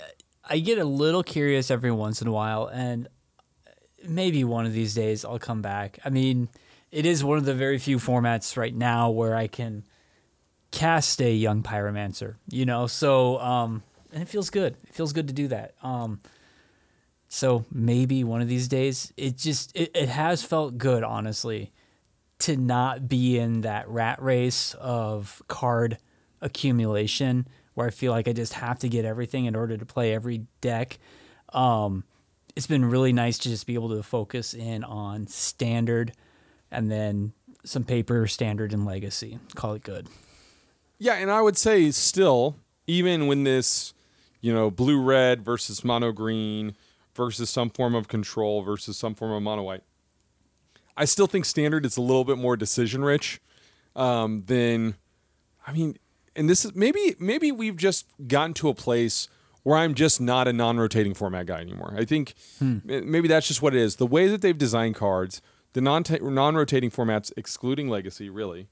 I 0.47 0.59
get 0.59 0.77
a 0.77 0.85
little 0.85 1.23
curious 1.23 1.69
every 1.69 1.91
once 1.91 2.21
in 2.21 2.27
a 2.27 2.31
while, 2.31 2.67
and 2.67 3.07
maybe 4.07 4.43
one 4.43 4.65
of 4.65 4.73
these 4.73 4.93
days 4.93 5.25
I'll 5.25 5.39
come 5.39 5.61
back. 5.61 5.99
I 6.05 6.09
mean, 6.09 6.49
it 6.91 7.05
is 7.05 7.23
one 7.23 7.37
of 7.37 7.45
the 7.45 7.53
very 7.53 7.77
few 7.77 7.97
formats 7.97 8.57
right 8.57 8.73
now 8.73 9.09
where 9.09 9.35
I 9.35 9.47
can 9.47 9.83
cast 10.71 11.21
a 11.21 11.31
young 11.33 11.63
pyromancer, 11.63 12.35
you 12.49 12.65
know. 12.65 12.87
So, 12.87 13.39
um, 13.39 13.83
and 14.11 14.21
it 14.21 14.27
feels 14.27 14.49
good. 14.49 14.75
It 14.87 14.93
feels 14.93 15.13
good 15.13 15.27
to 15.27 15.33
do 15.33 15.47
that. 15.49 15.73
Um, 15.83 16.19
so 17.27 17.65
maybe 17.71 18.23
one 18.23 18.41
of 18.41 18.47
these 18.47 18.67
days, 18.67 19.13
it 19.15 19.37
just 19.37 19.75
it, 19.75 19.91
it 19.95 20.09
has 20.09 20.43
felt 20.43 20.77
good, 20.77 21.03
honestly, 21.03 21.71
to 22.39 22.57
not 22.57 23.07
be 23.07 23.37
in 23.37 23.61
that 23.61 23.87
rat 23.87 24.21
race 24.21 24.73
of 24.75 25.41
card 25.47 25.97
accumulation 26.41 27.47
where 27.73 27.87
I 27.87 27.91
feel 27.91 28.11
like 28.11 28.27
I 28.27 28.33
just 28.33 28.53
have 28.53 28.79
to 28.79 28.89
get 28.89 29.05
everything 29.05 29.45
in 29.45 29.55
order 29.55 29.77
to 29.77 29.85
play 29.85 30.13
every 30.13 30.45
deck. 30.61 30.97
Um, 31.53 32.03
it's 32.55 32.67
been 32.67 32.85
really 32.85 33.13
nice 33.13 33.37
to 33.39 33.49
just 33.49 33.67
be 33.67 33.75
able 33.75 33.89
to 33.89 34.03
focus 34.03 34.53
in 34.53 34.83
on 34.83 35.27
standard 35.27 36.13
and 36.71 36.89
then 36.91 37.33
some 37.63 37.83
paper, 37.83 38.27
standard, 38.27 38.73
and 38.73 38.85
legacy. 38.85 39.39
Call 39.55 39.73
it 39.73 39.83
good. 39.83 40.07
Yeah, 40.99 41.13
and 41.13 41.31
I 41.31 41.41
would 41.41 41.57
say 41.57 41.89
still, 41.91 42.57
even 42.85 43.27
when 43.27 43.45
this, 43.45 43.93
you 44.41 44.53
know, 44.53 44.69
blue 44.69 45.01
red 45.01 45.43
versus 45.43 45.83
mono 45.83 46.11
green 46.11 46.75
versus 47.15 47.49
some 47.49 47.69
form 47.69 47.95
of 47.95 48.07
control 48.07 48.61
versus 48.61 48.97
some 48.97 49.15
form 49.15 49.31
of 49.31 49.41
mono 49.41 49.63
white, 49.63 49.83
I 50.97 51.05
still 51.05 51.27
think 51.27 51.45
standard 51.45 51.85
is 51.85 51.95
a 51.95 52.01
little 52.01 52.25
bit 52.25 52.37
more 52.37 52.57
decision 52.57 53.03
rich 53.03 53.39
um, 53.95 54.43
than, 54.47 54.95
I 55.65 55.71
mean, 55.71 55.97
and 56.35 56.49
this 56.49 56.65
is 56.65 56.75
maybe 56.75 57.15
maybe 57.19 57.51
we've 57.51 57.77
just 57.77 58.05
gotten 58.27 58.53
to 58.55 58.69
a 58.69 58.73
place 58.73 59.29
where 59.63 59.77
I'm 59.77 59.93
just 59.93 60.21
not 60.21 60.47
a 60.47 60.53
non-rotating 60.53 61.13
format 61.13 61.45
guy 61.45 61.59
anymore. 61.61 61.93
I 61.97 62.05
think 62.05 62.33
maybe 62.61 63.27
that's 63.27 63.47
just 63.47 63.61
what 63.61 63.73
it 63.73 63.81
is. 63.81 63.95
The 63.95 64.05
way 64.05 64.27
that 64.27 64.41
they've 64.41 64.57
designed 64.57 64.95
cards, 64.95 65.41
the 65.73 65.81
non 65.81 66.03
non-rotating 66.09 66.91
formats, 66.91 67.31
excluding 67.37 67.87
Legacy, 67.87 68.29
really, 68.29 68.67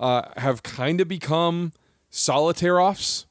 uh, 0.00 0.22
have 0.38 0.64
kind 0.64 1.00
of 1.00 1.06
become 1.06 1.72
solitaire 2.08 2.80
offs, 2.80 3.26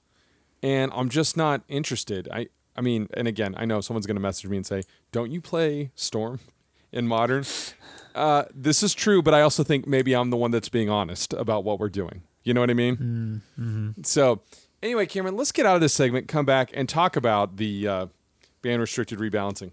and 0.64 0.92
I'm 0.96 1.10
just 1.10 1.36
not 1.36 1.64
interested. 1.68 2.30
I 2.32 2.48
I 2.78 2.82
mean, 2.82 3.10
and 3.16 3.28
again, 3.28 3.56
I 3.58 3.66
know 3.66 3.82
someone's 3.82 4.06
going 4.06 4.16
to 4.16 4.22
message 4.22 4.50
me 4.50 4.56
and 4.56 4.66
say, 4.66 4.84
"Don't 5.12 5.32
you 5.32 5.42
play 5.42 5.92
Storm 5.96 6.40
in 6.94 7.08
Modern?" 7.08 7.44
Uh, 8.16 8.44
this 8.54 8.82
is 8.84 8.94
true, 8.94 9.22
but 9.22 9.34
I 9.34 9.42
also 9.42 9.64
think 9.64 9.86
maybe 9.86 10.14
I'm 10.14 10.30
the 10.30 10.38
one 10.38 10.52
that's 10.52 10.70
being 10.70 10.90
honest 10.90 11.34
about 11.34 11.64
what 11.64 11.80
we're 11.80 11.90
doing. 11.90 12.24
You 12.44 12.54
know 12.54 12.62
what 12.62 12.70
I 12.70 12.74
mean? 12.74 13.42
So, 14.04 14.42
anyway, 14.82 15.06
Cameron, 15.06 15.36
let's 15.36 15.52
get 15.52 15.66
out 15.66 15.76
of 15.76 15.82
this 15.82 15.94
segment, 15.94 16.28
come 16.28 16.46
back, 16.46 16.72
and 16.74 16.88
talk 16.90 17.16
about 17.16 17.58
the 17.58 17.88
uh, 17.88 18.06
ban 18.62 18.80
restricted 18.80 19.20
rebalancing. 19.20 19.72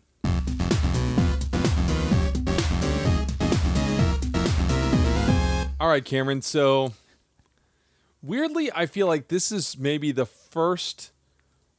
All 5.87 5.93
right, 5.93 6.05
Cameron. 6.05 6.43
So, 6.43 6.95
weirdly, 8.21 8.73
I 8.75 8.87
feel 8.87 9.07
like 9.07 9.28
this 9.28 9.52
is 9.52 9.78
maybe 9.78 10.11
the 10.11 10.26
first 10.26 11.12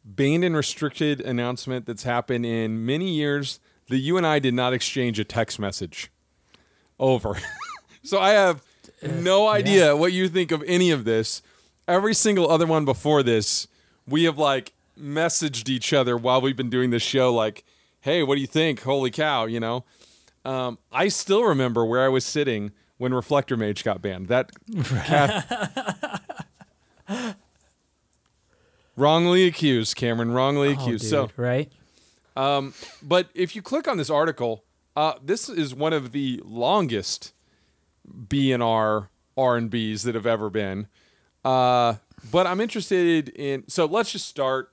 banned 0.05 0.45
and 0.45 0.55
restricted 0.55 1.19
announcement 1.19 1.85
that's 1.85 2.03
happened 2.03 2.45
in 2.45 2.85
many 2.85 3.09
years 3.09 3.59
that 3.89 3.97
you 3.97 4.15
and 4.15 4.25
I 4.25 4.39
did 4.39 4.53
not 4.53 4.71
exchange 4.71 5.19
a 5.19 5.25
text 5.25 5.59
message 5.59 6.09
over. 6.97 7.35
so, 8.01 8.17
I 8.17 8.29
have 8.29 8.63
no 9.03 9.49
idea 9.49 9.93
what 9.93 10.13
you 10.13 10.29
think 10.29 10.51
of 10.51 10.63
any 10.65 10.89
of 10.89 11.03
this. 11.03 11.41
Every 11.85 12.13
single 12.13 12.49
other 12.49 12.65
one 12.65 12.85
before 12.85 13.23
this, 13.23 13.67
we 14.07 14.23
have 14.23 14.37
like 14.37 14.71
messaged 14.97 15.67
each 15.67 15.91
other 15.91 16.15
while 16.15 16.39
we've 16.39 16.55
been 16.55 16.69
doing 16.69 16.91
this 16.91 17.03
show, 17.03 17.33
like, 17.33 17.65
hey, 17.99 18.23
what 18.23 18.35
do 18.35 18.41
you 18.41 18.47
think? 18.47 18.83
Holy 18.83 19.11
cow, 19.11 19.47
you 19.47 19.59
know? 19.59 19.83
Um, 20.45 20.77
I 20.93 21.09
still 21.09 21.43
remember 21.43 21.85
where 21.85 22.05
I 22.05 22.07
was 22.07 22.23
sitting 22.23 22.71
when 22.97 23.13
Reflector 23.13 23.57
Mage 23.57 23.83
got 23.83 24.01
banned. 24.01 24.27
That 24.27 24.51
wrongly 28.95 29.45
accused, 29.45 29.95
Cameron. 29.95 30.31
Wrongly 30.31 30.69
Oh, 30.69 30.73
accused. 30.73 31.03
dude, 31.03 31.09
so, 31.09 31.29
right? 31.37 31.71
but 32.35 33.29
if 33.33 33.55
you 33.55 33.61
click 33.61 33.87
on 33.87 33.97
this 33.97 34.09
article, 34.09 34.63
uh, 34.95 35.13
this 35.23 35.49
is 35.49 35.73
one 35.73 35.93
of 35.93 36.11
the 36.11 36.41
longest 36.45 37.33
BNR 38.09 39.07
R 39.37 39.55
and 39.57 39.71
Bs 39.71 40.03
that 40.03 40.15
have 40.15 40.25
ever 40.25 40.49
been. 40.49 40.87
Uh, 41.45 41.95
but 42.31 42.47
I'm 42.47 42.59
interested 42.59 43.29
in. 43.29 43.63
So 43.67 43.85
let's 43.85 44.11
just 44.11 44.27
start 44.27 44.71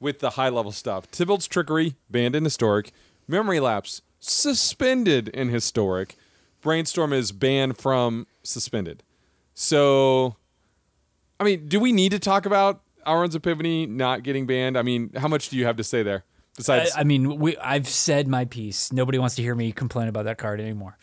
with 0.00 0.20
the 0.20 0.30
high 0.30 0.48
level 0.48 0.72
stuff. 0.72 1.10
Tibalt's 1.10 1.46
trickery 1.46 1.96
banned 2.10 2.34
in 2.34 2.44
historic. 2.44 2.92
Memory 3.26 3.60
lapse 3.60 4.00
suspended 4.20 5.28
in 5.28 5.50
historic. 5.50 6.16
Brainstorm 6.60 7.12
is 7.12 7.32
banned 7.32 7.78
from 7.78 8.26
suspended. 8.42 9.02
So, 9.54 10.36
I 11.40 11.44
mean, 11.44 11.68
do 11.68 11.80
we 11.80 11.92
need 11.92 12.12
to 12.12 12.18
talk 12.18 12.46
about 12.46 12.80
Alrund's 13.06 13.34
Epiphany 13.34 13.86
not 13.86 14.22
getting 14.22 14.46
banned? 14.46 14.76
I 14.76 14.82
mean, 14.82 15.10
how 15.16 15.28
much 15.28 15.48
do 15.48 15.56
you 15.56 15.64
have 15.64 15.76
to 15.76 15.84
say 15.84 16.02
there? 16.02 16.24
Besides, 16.56 16.90
I, 16.96 17.00
I 17.00 17.04
mean, 17.04 17.38
we, 17.38 17.56
I've 17.58 17.88
said 17.88 18.26
my 18.26 18.44
piece. 18.44 18.92
Nobody 18.92 19.18
wants 19.18 19.36
to 19.36 19.42
hear 19.42 19.54
me 19.54 19.70
complain 19.72 20.08
about 20.08 20.24
that 20.24 20.38
card 20.38 20.60
anymore. 20.60 20.98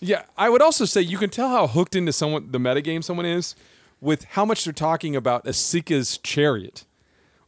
Yeah, 0.00 0.24
I 0.36 0.48
would 0.50 0.60
also 0.60 0.84
say 0.84 1.00
you 1.00 1.16
can 1.18 1.30
tell 1.30 1.48
how 1.48 1.66
hooked 1.68 1.94
into 1.94 2.12
someone 2.12 2.50
the 2.50 2.58
metagame 2.58 3.02
someone 3.02 3.26
is 3.26 3.54
with 4.00 4.24
how 4.24 4.44
much 4.44 4.64
they're 4.64 4.72
talking 4.72 5.14
about 5.16 5.44
Esika's 5.44 6.18
chariot. 6.18 6.84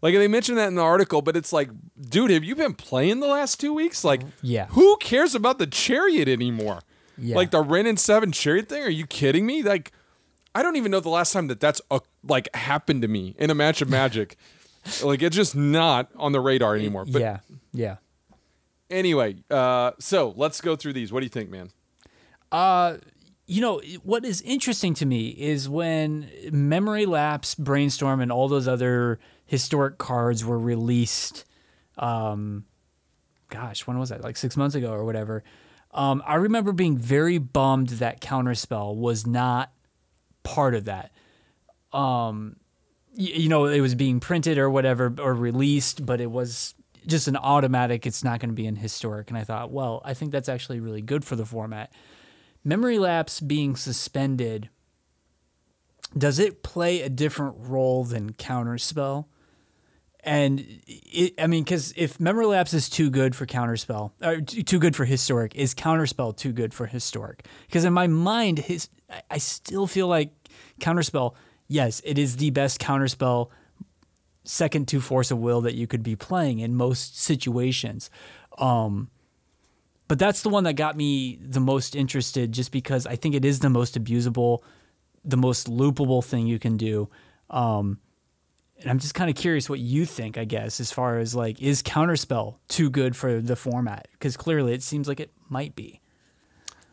Like 0.00 0.14
they 0.14 0.28
mentioned 0.28 0.56
that 0.58 0.68
in 0.68 0.76
the 0.76 0.82
article, 0.82 1.20
but 1.20 1.36
it's 1.36 1.52
like, 1.52 1.70
dude, 2.00 2.30
have 2.30 2.44
you 2.44 2.54
been 2.54 2.74
playing 2.74 3.18
the 3.20 3.26
last 3.26 3.60
two 3.60 3.74
weeks? 3.74 4.04
Like, 4.04 4.22
Yeah. 4.40 4.66
who 4.66 4.96
cares 4.98 5.34
about 5.34 5.58
the 5.58 5.66
chariot 5.66 6.28
anymore? 6.28 6.80
Yeah. 7.18 7.36
Like 7.36 7.50
the 7.50 7.60
Wrenn 7.60 7.86
and 7.86 7.98
Seven 7.98 8.32
chariot 8.32 8.68
thing? 8.68 8.82
Are 8.82 8.90
you 8.90 9.06
kidding 9.06 9.46
me? 9.46 9.62
Like, 9.62 9.92
I 10.54 10.62
don't 10.62 10.76
even 10.76 10.90
know 10.90 11.00
the 11.00 11.08
last 11.08 11.32
time 11.32 11.48
that 11.48 11.60
that's 11.60 11.80
a, 11.90 12.00
like 12.22 12.54
happened 12.54 13.02
to 13.02 13.08
me 13.08 13.34
in 13.38 13.50
a 13.50 13.54
match 13.54 13.82
of 13.82 13.88
Magic. 13.88 14.36
like 15.02 15.22
it's 15.22 15.36
just 15.36 15.56
not 15.56 16.10
on 16.16 16.32
the 16.32 16.40
radar 16.40 16.76
anymore. 16.76 17.04
But 17.04 17.20
yeah, 17.20 17.38
yeah. 17.72 17.96
anyway, 18.90 19.36
uh, 19.50 19.92
so 19.98 20.32
let's 20.36 20.60
go 20.60 20.76
through 20.76 20.94
these. 20.94 21.12
What 21.12 21.20
do 21.20 21.26
you 21.26 21.30
think, 21.30 21.50
man? 21.50 21.70
You 23.50 23.62
know, 23.62 23.80
what 24.02 24.26
is 24.26 24.42
interesting 24.42 24.92
to 24.94 25.06
me 25.06 25.28
is 25.28 25.70
when 25.70 26.30
Memory 26.52 27.06
Lapse, 27.06 27.54
Brainstorm, 27.54 28.20
and 28.20 28.30
all 28.30 28.46
those 28.46 28.68
other 28.68 29.18
historic 29.46 29.96
cards 29.96 30.44
were 30.44 30.58
released. 30.58 31.46
Um, 31.96 32.66
gosh, 33.48 33.86
when 33.86 33.98
was 33.98 34.10
that? 34.10 34.22
Like 34.22 34.36
six 34.36 34.54
months 34.54 34.74
ago 34.74 34.92
or 34.92 35.04
whatever. 35.04 35.44
Um, 35.92 36.22
I 36.26 36.34
remember 36.36 36.72
being 36.72 36.96
very 36.98 37.38
bummed 37.38 37.88
that 37.88 38.20
Counterspell 38.20 38.94
was 38.94 39.26
not 39.26 39.72
part 40.42 40.74
of 40.74 40.84
that. 40.84 41.12
Um, 41.92 42.56
you 43.14 43.48
know, 43.48 43.66
it 43.66 43.80
was 43.80 43.94
being 43.94 44.20
printed 44.20 44.58
or 44.58 44.70
whatever 44.70 45.12
or 45.18 45.34
released, 45.34 46.04
but 46.04 46.20
it 46.20 46.30
was 46.30 46.74
just 47.06 47.26
an 47.26 47.36
automatic. 47.36 48.06
It's 48.06 48.22
not 48.22 48.38
going 48.38 48.50
to 48.50 48.54
be 48.54 48.66
in 48.66 48.76
historic. 48.76 49.30
And 49.30 49.38
I 49.38 49.44
thought, 49.44 49.72
well, 49.72 50.02
I 50.04 50.14
think 50.14 50.30
that's 50.30 50.48
actually 50.48 50.80
really 50.80 51.02
good 51.02 51.24
for 51.24 51.36
the 51.36 51.46
format. 51.46 51.92
Memory 52.62 52.98
lapse 52.98 53.40
being 53.40 53.76
suspended, 53.76 54.68
does 56.16 56.38
it 56.38 56.62
play 56.62 57.00
a 57.00 57.08
different 57.08 57.56
role 57.58 58.04
than 58.04 58.34
counterspell? 58.34 59.26
And 60.28 60.82
it, 60.86 61.40
I 61.40 61.46
mean, 61.46 61.64
because 61.64 61.94
if 61.96 62.20
memory 62.20 62.44
lapse 62.44 62.74
is 62.74 62.90
too 62.90 63.08
good 63.08 63.34
for 63.34 63.46
counterspell, 63.46 64.10
or 64.22 64.42
too 64.42 64.78
good 64.78 64.94
for 64.94 65.06
historic, 65.06 65.54
is 65.54 65.74
counterspell 65.74 66.36
too 66.36 66.52
good 66.52 66.74
for 66.74 66.84
historic? 66.84 67.46
Because 67.66 67.86
in 67.86 67.94
my 67.94 68.08
mind, 68.08 68.58
his 68.58 68.90
I- 69.30 69.38
still 69.38 69.86
feel 69.86 70.06
like 70.06 70.34
counterspell. 70.82 71.34
Yes, 71.66 72.02
it 72.04 72.18
is 72.18 72.36
the 72.36 72.50
best 72.50 72.78
counterspell 72.78 73.48
second 74.44 74.86
to 74.88 75.00
force 75.00 75.30
of 75.30 75.38
will 75.38 75.62
that 75.62 75.76
you 75.76 75.86
could 75.86 76.02
be 76.02 76.14
playing 76.14 76.58
in 76.58 76.74
most 76.74 77.18
situations. 77.18 78.10
Um, 78.58 79.08
but 80.08 80.18
that's 80.18 80.42
the 80.42 80.50
one 80.50 80.64
that 80.64 80.74
got 80.74 80.94
me 80.94 81.38
the 81.40 81.60
most 81.60 81.96
interested 81.96 82.52
just 82.52 82.70
because 82.70 83.06
I 83.06 83.16
think 83.16 83.34
it 83.34 83.46
is 83.46 83.60
the 83.60 83.70
most 83.70 83.98
abusable, 83.98 84.58
the 85.24 85.38
most 85.38 85.68
loopable 85.70 86.22
thing 86.22 86.46
you 86.46 86.58
can 86.58 86.76
do. 86.76 87.08
Um, 87.48 87.98
and 88.80 88.90
I'm 88.90 88.98
just 88.98 89.14
kind 89.14 89.28
of 89.28 89.36
curious 89.36 89.68
what 89.68 89.80
you 89.80 90.04
think, 90.04 90.38
I 90.38 90.44
guess, 90.44 90.80
as 90.80 90.92
far 90.92 91.18
as 91.18 91.34
like, 91.34 91.60
is 91.60 91.82
Counterspell 91.82 92.56
too 92.68 92.90
good 92.90 93.16
for 93.16 93.40
the 93.40 93.56
format? 93.56 94.08
Because 94.12 94.36
clearly 94.36 94.72
it 94.72 94.82
seems 94.82 95.08
like 95.08 95.20
it 95.20 95.32
might 95.48 95.74
be. 95.74 96.00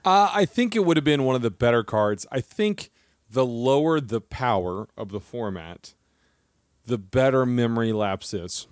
Uh, 0.03 0.29
I 0.33 0.45
think 0.45 0.75
it 0.75 0.85
would 0.85 0.97
have 0.97 1.03
been 1.03 1.23
one 1.23 1.35
of 1.35 1.41
the 1.41 1.51
better 1.51 1.83
cards. 1.83 2.25
I 2.31 2.41
think 2.41 2.91
the 3.29 3.45
lower 3.45 3.99
the 3.99 4.21
power 4.21 4.87
of 4.97 5.09
the 5.09 5.19
format, 5.19 5.93
the 6.85 6.97
better 6.97 7.45
memory 7.45 7.91
lapse 7.91 8.33
is. 8.33 8.67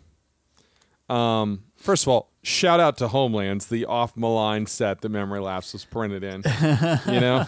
Um, 1.10 1.64
first 1.76 2.04
of 2.04 2.08
all, 2.10 2.32
shout 2.44 2.80
out 2.80 2.98
to 2.98 3.08
Homelands, 3.08 3.68
the 3.68 3.86
off 3.86 4.16
malign 4.16 4.66
set 4.66 5.02
that 5.02 5.10
memory 5.10 5.40
lapse 5.40 5.74
was 5.74 5.86
printed 5.86 6.24
in. 6.24 6.44
you 7.08 7.20
know, 7.20 7.46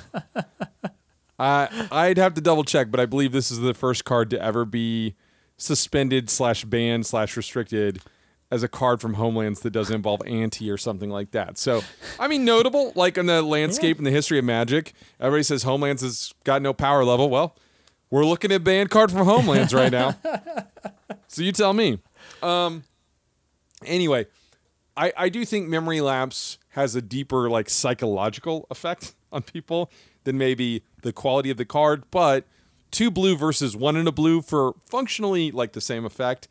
I 1.39 1.87
I'd 1.91 2.17
have 2.17 2.33
to 2.35 2.41
double 2.41 2.63
check, 2.63 2.91
but 2.91 2.99
I 2.99 3.05
believe 3.05 3.31
this 3.31 3.51
is 3.51 3.59
the 3.59 3.73
first 3.73 4.03
card 4.03 4.29
to 4.31 4.41
ever 4.41 4.65
be 4.65 5.15
suspended 5.57 6.29
slash 6.29 6.65
banned 6.65 7.05
slash 7.05 7.37
restricted 7.37 8.01
as 8.51 8.63
a 8.63 8.67
card 8.67 9.01
from 9.01 9.15
Homelands 9.15 9.61
that 9.61 9.71
doesn't 9.71 9.95
involve 9.95 10.21
anti 10.25 10.69
or 10.69 10.77
something 10.77 11.09
like 11.09 11.31
that. 11.31 11.57
So, 11.57 11.81
I 12.19 12.27
mean, 12.27 12.45
notable, 12.45 12.93
like 12.95 13.17
in 13.17 13.25
the 13.25 13.41
landscape 13.41 13.97
and 13.97 14.05
the 14.05 14.11
history 14.11 14.37
of 14.37 14.45
Magic, 14.45 14.93
everybody 15.19 15.43
says 15.43 15.63
Homelands 15.63 16.01
has 16.01 16.33
got 16.43 16.61
no 16.61 16.73
power 16.73 17.03
level. 17.03 17.29
Well, 17.29 17.55
we're 18.09 18.25
looking 18.25 18.51
at 18.51 18.63
banned 18.63 18.91
card 18.91 19.11
from 19.11 19.25
Homelands 19.25 19.73
right 19.73 19.91
now. 19.91 20.15
so 21.27 21.41
you 21.41 21.51
tell 21.51 21.73
me. 21.73 21.99
Um, 22.43 22.83
anyway, 23.85 24.27
I, 24.95 25.11
I 25.17 25.29
do 25.29 25.43
think 25.43 25.67
memory 25.67 26.01
lapse 26.01 26.57
has 26.69 26.95
a 26.95 27.01
deeper 27.01 27.49
like 27.49 27.69
psychological 27.69 28.67
effect 28.69 29.15
on 29.31 29.41
people 29.41 29.91
than 30.23 30.37
maybe 30.37 30.83
the 31.01 31.11
quality 31.11 31.49
of 31.49 31.57
the 31.57 31.65
card, 31.65 32.03
but 32.11 32.45
two 32.95 33.11
blue 33.11 33.35
versus 33.35 33.75
one 33.75 33.95
in 33.95 34.07
a 34.07 34.11
blue 34.11 34.41
for 34.41 34.73
functionally 34.89 35.51
like 35.51 35.73
the 35.73 35.81
same 35.81 36.05
effect 36.05 36.47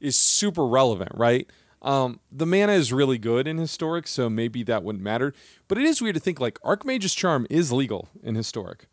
is 0.00 0.16
super 0.16 0.64
relevant, 0.66 1.10
right? 1.14 1.50
Um, 1.82 2.20
the 2.30 2.46
mana 2.46 2.72
is 2.72 2.92
really 2.92 3.18
good 3.18 3.46
in 3.46 3.58
historic, 3.58 4.06
so 4.06 4.28
maybe 4.30 4.62
that 4.64 4.82
wouldn't 4.82 5.02
matter. 5.02 5.32
But 5.68 5.78
it 5.78 5.84
is 5.84 6.00
weird 6.00 6.14
to 6.14 6.20
think 6.20 6.40
like 6.40 6.58
Archmage's 6.62 7.14
Charm 7.14 7.46
is 7.50 7.70
legal 7.72 8.08
in 8.22 8.34
historic, 8.34 8.86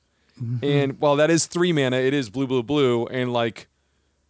and 0.62 1.00
while 1.00 1.16
that 1.16 1.30
is 1.30 1.46
three 1.46 1.72
mana, 1.72 1.98
it 1.98 2.14
is 2.14 2.30
blue, 2.30 2.46
blue, 2.48 2.62
blue, 2.64 3.06
and 3.08 3.32
like 3.32 3.68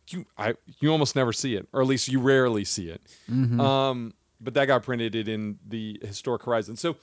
you, 0.09 0.25
I 0.37 0.53
you 0.79 0.91
almost 0.91 1.15
never 1.15 1.33
see 1.33 1.55
it, 1.55 1.67
or 1.73 1.81
at 1.81 1.87
least 1.87 2.07
you 2.09 2.19
rarely 2.19 2.63
see 2.63 2.89
it. 2.89 3.01
Um, 3.59 4.13
but 4.39 4.53
that 4.53 4.65
got 4.67 4.83
printed 4.83 5.15
in 5.27 5.59
the 5.67 5.99
historic 6.03 6.43
horizon, 6.43 6.75
so 6.77 6.97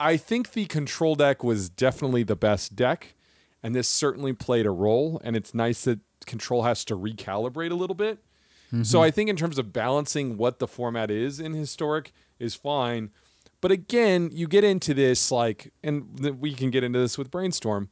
I 0.00 0.16
think 0.16 0.52
the 0.52 0.64
control 0.66 1.14
deck 1.14 1.44
was 1.44 1.68
definitely 1.68 2.22
the 2.22 2.36
best 2.36 2.74
deck, 2.76 3.14
and 3.66 3.74
this 3.74 3.88
certainly 3.88 4.32
played 4.32 4.64
a 4.64 4.70
role. 4.70 5.20
And 5.24 5.34
it's 5.34 5.52
nice 5.52 5.82
that 5.84 5.98
control 6.24 6.62
has 6.62 6.84
to 6.84 6.96
recalibrate 6.96 7.72
a 7.72 7.74
little 7.74 7.96
bit. 7.96 8.20
So 8.82 9.02
I 9.02 9.10
think 9.10 9.28
in 9.28 9.34
terms 9.34 9.58
of 9.58 9.72
balancing 9.72 10.36
what 10.36 10.60
the 10.60 10.68
format 10.68 11.10
is 11.10 11.40
in 11.40 11.52
historic 11.52 12.12
is 12.38 12.54
fine. 12.54 13.10
But 13.60 13.72
again, 13.72 14.30
you 14.32 14.46
get 14.46 14.62
into 14.62 14.94
this 14.94 15.32
like, 15.32 15.72
and 15.82 16.38
we 16.40 16.52
can 16.54 16.70
get 16.70 16.84
into 16.84 17.00
this 17.00 17.18
with 17.18 17.30
brainstorm. 17.30 17.88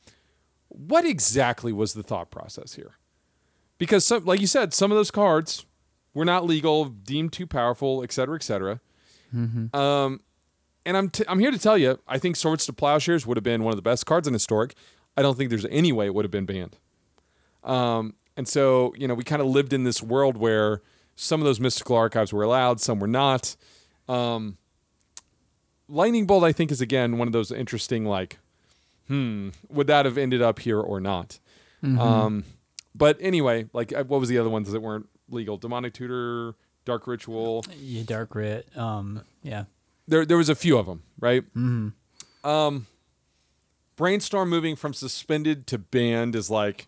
What 0.68 1.04
exactly 1.04 1.72
was 1.72 1.94
the 1.94 2.02
thought 2.02 2.30
process 2.30 2.74
here? 2.74 2.92
Because 3.78 4.06
some, 4.06 4.24
like 4.24 4.40
you 4.40 4.46
said, 4.46 4.74
some 4.74 4.92
of 4.92 4.96
those 4.96 5.10
cards 5.10 5.66
were 6.12 6.24
not 6.24 6.44
legal, 6.44 6.84
deemed 6.84 7.32
too 7.32 7.46
powerful, 7.46 8.02
et 8.04 8.12
cetera, 8.12 8.36
et 8.36 8.42
cetera. 8.42 8.80
Um, 9.74 10.20
and 10.86 10.96
I'm 10.96 11.08
t- 11.08 11.24
I'm 11.26 11.40
here 11.40 11.50
to 11.50 11.58
tell 11.58 11.78
you, 11.78 11.98
I 12.06 12.18
think 12.18 12.36
Swords 12.36 12.66
to 12.66 12.72
Plowshares 12.72 13.26
would 13.26 13.36
have 13.36 13.44
been 13.44 13.64
one 13.64 13.72
of 13.72 13.76
the 13.76 13.82
best 13.82 14.06
cards 14.06 14.28
in 14.28 14.34
historic. 14.34 14.74
I 15.16 15.22
don't 15.22 15.36
think 15.36 15.50
there's 15.50 15.66
any 15.66 15.92
way 15.92 16.06
it 16.06 16.14
would 16.14 16.24
have 16.24 16.32
been 16.32 16.46
banned. 16.46 16.76
Um, 17.62 18.14
and 18.36 18.46
so 18.48 18.92
you 18.96 19.06
know, 19.08 19.14
we 19.14 19.24
kind 19.24 19.40
of 19.40 19.48
lived 19.48 19.72
in 19.72 19.84
this 19.84 20.02
world 20.02 20.36
where 20.36 20.82
some 21.16 21.40
of 21.40 21.44
those 21.44 21.60
mystical 21.60 21.96
archives 21.96 22.32
were 22.32 22.42
allowed, 22.42 22.80
some 22.80 22.98
were 23.00 23.06
not. 23.06 23.56
Um, 24.08 24.58
Lightning 25.88 26.26
Bolt, 26.26 26.44
I 26.44 26.52
think, 26.52 26.70
is 26.70 26.80
again 26.80 27.18
one 27.18 27.28
of 27.28 27.32
those 27.32 27.52
interesting 27.52 28.04
like, 28.04 28.38
hmm, 29.06 29.50
would 29.68 29.86
that 29.86 30.06
have 30.06 30.16
ended 30.18 30.42
up 30.42 30.58
here 30.58 30.80
or 30.80 31.00
not? 31.00 31.38
Um, 31.82 32.44
but 32.94 33.18
anyway, 33.20 33.66
like, 33.74 33.92
uh, 33.92 34.04
what 34.04 34.18
was 34.18 34.30
the 34.30 34.38
other 34.38 34.48
ones 34.48 34.72
that 34.72 34.80
weren't 34.80 35.06
legal? 35.28 35.58
Demonic 35.58 35.92
Tutor, 35.92 36.54
Dark 36.86 37.06
Ritual 37.06 37.62
Yeah, 37.78 38.04
dark 38.04 38.34
writ. 38.34 38.66
Um, 38.74 39.20
yeah. 39.42 39.64
there 40.08 40.24
there 40.24 40.38
was 40.38 40.48
a 40.48 40.54
few 40.54 40.78
of 40.78 40.86
them, 40.86 41.02
right? 41.20 41.42
Mm-hmm. 41.54 42.48
Um, 42.48 42.86
brainstorm 43.96 44.48
moving 44.50 44.76
from 44.76 44.92
suspended 44.94 45.66
to 45.68 45.78
banned 45.78 46.34
is 46.34 46.50
like, 46.50 46.86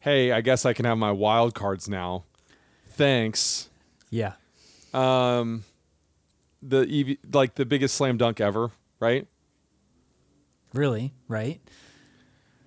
hey, 0.00 0.32
I 0.32 0.40
guess 0.40 0.64
I 0.64 0.72
can 0.72 0.84
have 0.84 0.98
my 0.98 1.12
wild 1.12 1.54
cards 1.54 1.88
now. 1.88 2.24
Thanks. 2.88 3.68
Yeah. 4.10 4.32
Um, 4.94 5.64
the 6.62 6.80
EV, 6.82 7.32
like 7.34 7.54
the 7.56 7.66
biggest 7.66 7.94
slam 7.96 8.16
dunk 8.16 8.40
ever, 8.40 8.70
right? 9.00 9.26
Really? 10.72 11.12
Right? 11.28 11.60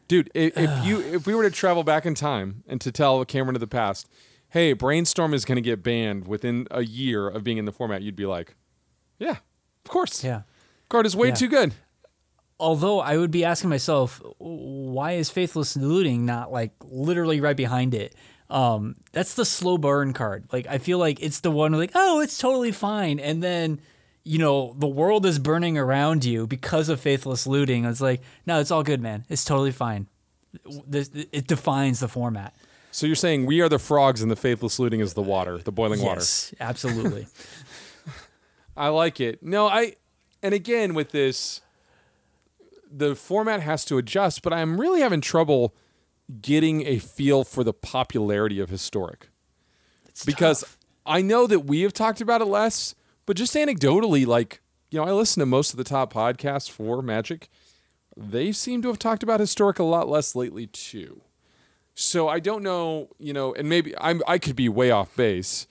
Dude, 0.08 0.30
if, 0.34 0.58
if 0.58 0.70
you 0.86 1.00
if 1.02 1.26
we 1.28 1.34
were 1.36 1.44
to 1.44 1.52
travel 1.52 1.84
back 1.84 2.06
in 2.06 2.16
time 2.16 2.64
and 2.68 2.80
to 2.82 2.92
tell 2.92 3.24
Cameron 3.26 3.56
of 3.56 3.60
the 3.62 3.68
past, 3.68 4.08
hey, 4.50 4.74
brainstorm 4.74 5.34
is 5.34 5.46
going 5.46 5.56
to 5.58 5.62
get 5.62 5.84
banned 5.84 6.28
within 6.28 6.68
a 6.72 6.84
year 6.84 7.28
of 7.28 7.44
being 7.44 7.58
in 7.58 7.66
the 7.66 7.72
format, 7.72 8.02
you'd 8.02 8.16
be 8.16 8.26
like, 8.26 8.56
yeah, 9.18 9.38
of 9.86 9.92
course. 9.92 10.24
Yeah. 10.24 10.42
Card 10.90 11.06
is 11.06 11.16
way 11.16 11.28
Yeah. 11.30 11.34
too 11.36 11.48
good. 11.48 11.74
Although 12.60 13.00
I 13.00 13.18
would 13.18 13.32
be 13.32 13.46
asking 13.46 13.70
myself, 13.70 14.22
why 14.38 15.14
is 15.14 15.30
Faithless 15.30 15.78
Looting 15.78 16.26
not 16.26 16.52
like 16.52 16.72
literally 16.84 17.40
right 17.40 17.56
behind 17.56 17.94
it? 17.94 18.16
Um, 18.50 18.96
that's 19.12 19.36
the 19.36 19.46
slow 19.46 19.78
burn 19.78 20.14
card. 20.14 20.46
Like 20.52 20.68
I 20.68 20.78
feel 20.78 20.98
like 20.98 21.22
it's 21.22 21.40
the 21.40 21.52
one 21.52 21.72
like, 21.74 21.92
oh, 21.96 22.20
it's 22.20 22.38
totally 22.38 22.72
fine, 22.72 23.20
and 23.20 23.42
then 23.42 23.80
you 24.24 24.40
know 24.40 24.76
the 24.78 24.88
world 24.88 25.26
is 25.26 25.40
burning 25.40 25.78
around 25.78 26.26
you 26.26 26.48
because 26.48 26.90
of 26.90 27.00
Faithless 27.00 27.48
Looting. 27.48 27.86
It's 27.86 28.02
like, 28.02 28.22
no, 28.46 28.60
it's 28.60 28.72
all 28.72 28.84
good, 28.84 29.02
man. 29.02 29.26
It's 29.30 29.46
totally 29.46 29.72
fine. 29.72 30.08
This, 30.88 31.12
it 31.14 31.48
defines 31.48 32.00
the 32.00 32.08
format. 32.08 32.56
So 32.92 33.06
you're 33.06 33.16
saying 33.16 33.46
we 33.46 33.62
are 33.62 33.70
the 33.70 33.80
frogs 33.80 34.22
and 34.22 34.32
the 34.32 34.36
faithless 34.36 34.80
looting 34.80 35.00
is 35.00 35.14
the 35.14 35.22
water, 35.22 35.58
the 35.60 35.72
boiling 35.72 36.02
water. 36.02 36.22
Yes, 36.22 36.54
absolutely. 36.60 37.28
I 38.78 38.88
like 38.90 39.20
it. 39.20 39.44
No, 39.44 39.68
I 39.68 39.96
and 40.42 40.54
again 40.54 40.94
with 40.94 41.12
this 41.12 41.62
the 42.92 43.16
format 43.16 43.62
has 43.62 43.86
to 43.86 43.98
adjust, 43.98 44.42
but 44.42 44.54
I'm 44.54 44.80
really 44.80 45.02
having 45.02 45.22
trouble 45.22 45.76
getting 46.42 46.86
a 46.86 47.00
feel 47.00 47.44
for 47.44 47.64
the 47.64 47.74
popularity 47.74 48.60
of 48.60 48.70
historic. 48.70 49.30
It's 50.08 50.26
because 50.26 50.62
tough. 50.62 50.78
I 51.06 51.22
know 51.22 51.48
that 51.48 51.62
we 51.62 51.82
have 51.82 51.94
talked 51.94 52.22
about 52.22 52.42
it 52.42 52.46
less, 52.46 52.96
but 53.26 53.38
just 53.38 53.56
anecdotally 53.56 54.26
like, 54.26 54.62
you 54.92 55.00
know, 55.00 55.06
I 55.06 55.12
listen 55.12 55.40
to 55.40 55.46
most 55.46 55.72
of 55.72 55.78
the 55.78 55.84
top 55.84 56.14
podcasts 56.14 56.70
for 56.70 57.02
Magic. 57.02 57.50
They 58.16 58.52
seem 58.52 58.82
to 58.82 58.88
have 58.90 59.00
talked 59.00 59.24
about 59.24 59.40
historic 59.40 59.80
a 59.80 59.84
lot 59.84 60.10
less 60.10 60.36
lately 60.36 60.68
too. 60.68 61.22
So 61.96 62.28
I 62.28 62.40
don't 62.40 62.64
know, 62.64 63.10
you 63.18 63.34
know, 63.34 63.54
and 63.54 63.68
maybe 63.68 63.94
I'm 64.00 64.22
I 64.28 64.38
could 64.38 64.56
be 64.56 64.70
way 64.70 64.92
off 64.92 65.16
base, 65.16 65.68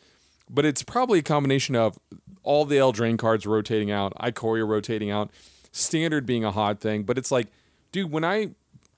but 0.49 0.65
it's 0.65 0.83
probably 0.83 1.21
a 1.21 1.23
combination 1.23 1.75
of 1.75 1.99
all 2.43 2.65
the 2.65 2.77
Eldraine 2.77 3.19
cards 3.19 3.47
rotating 3.47 3.91
out, 3.91 4.13
Ikoria 4.15 4.67
rotating 4.67 5.11
out, 5.11 5.31
standard 5.73 6.27
being 6.27 6.45
a 6.45 6.51
hot 6.51 6.81
thing. 6.81 7.03
But 7.03 7.19
it's 7.19 7.31
like, 7.31 7.49
dude, 7.93 8.11
when 8.11 8.25
I 8.25 8.51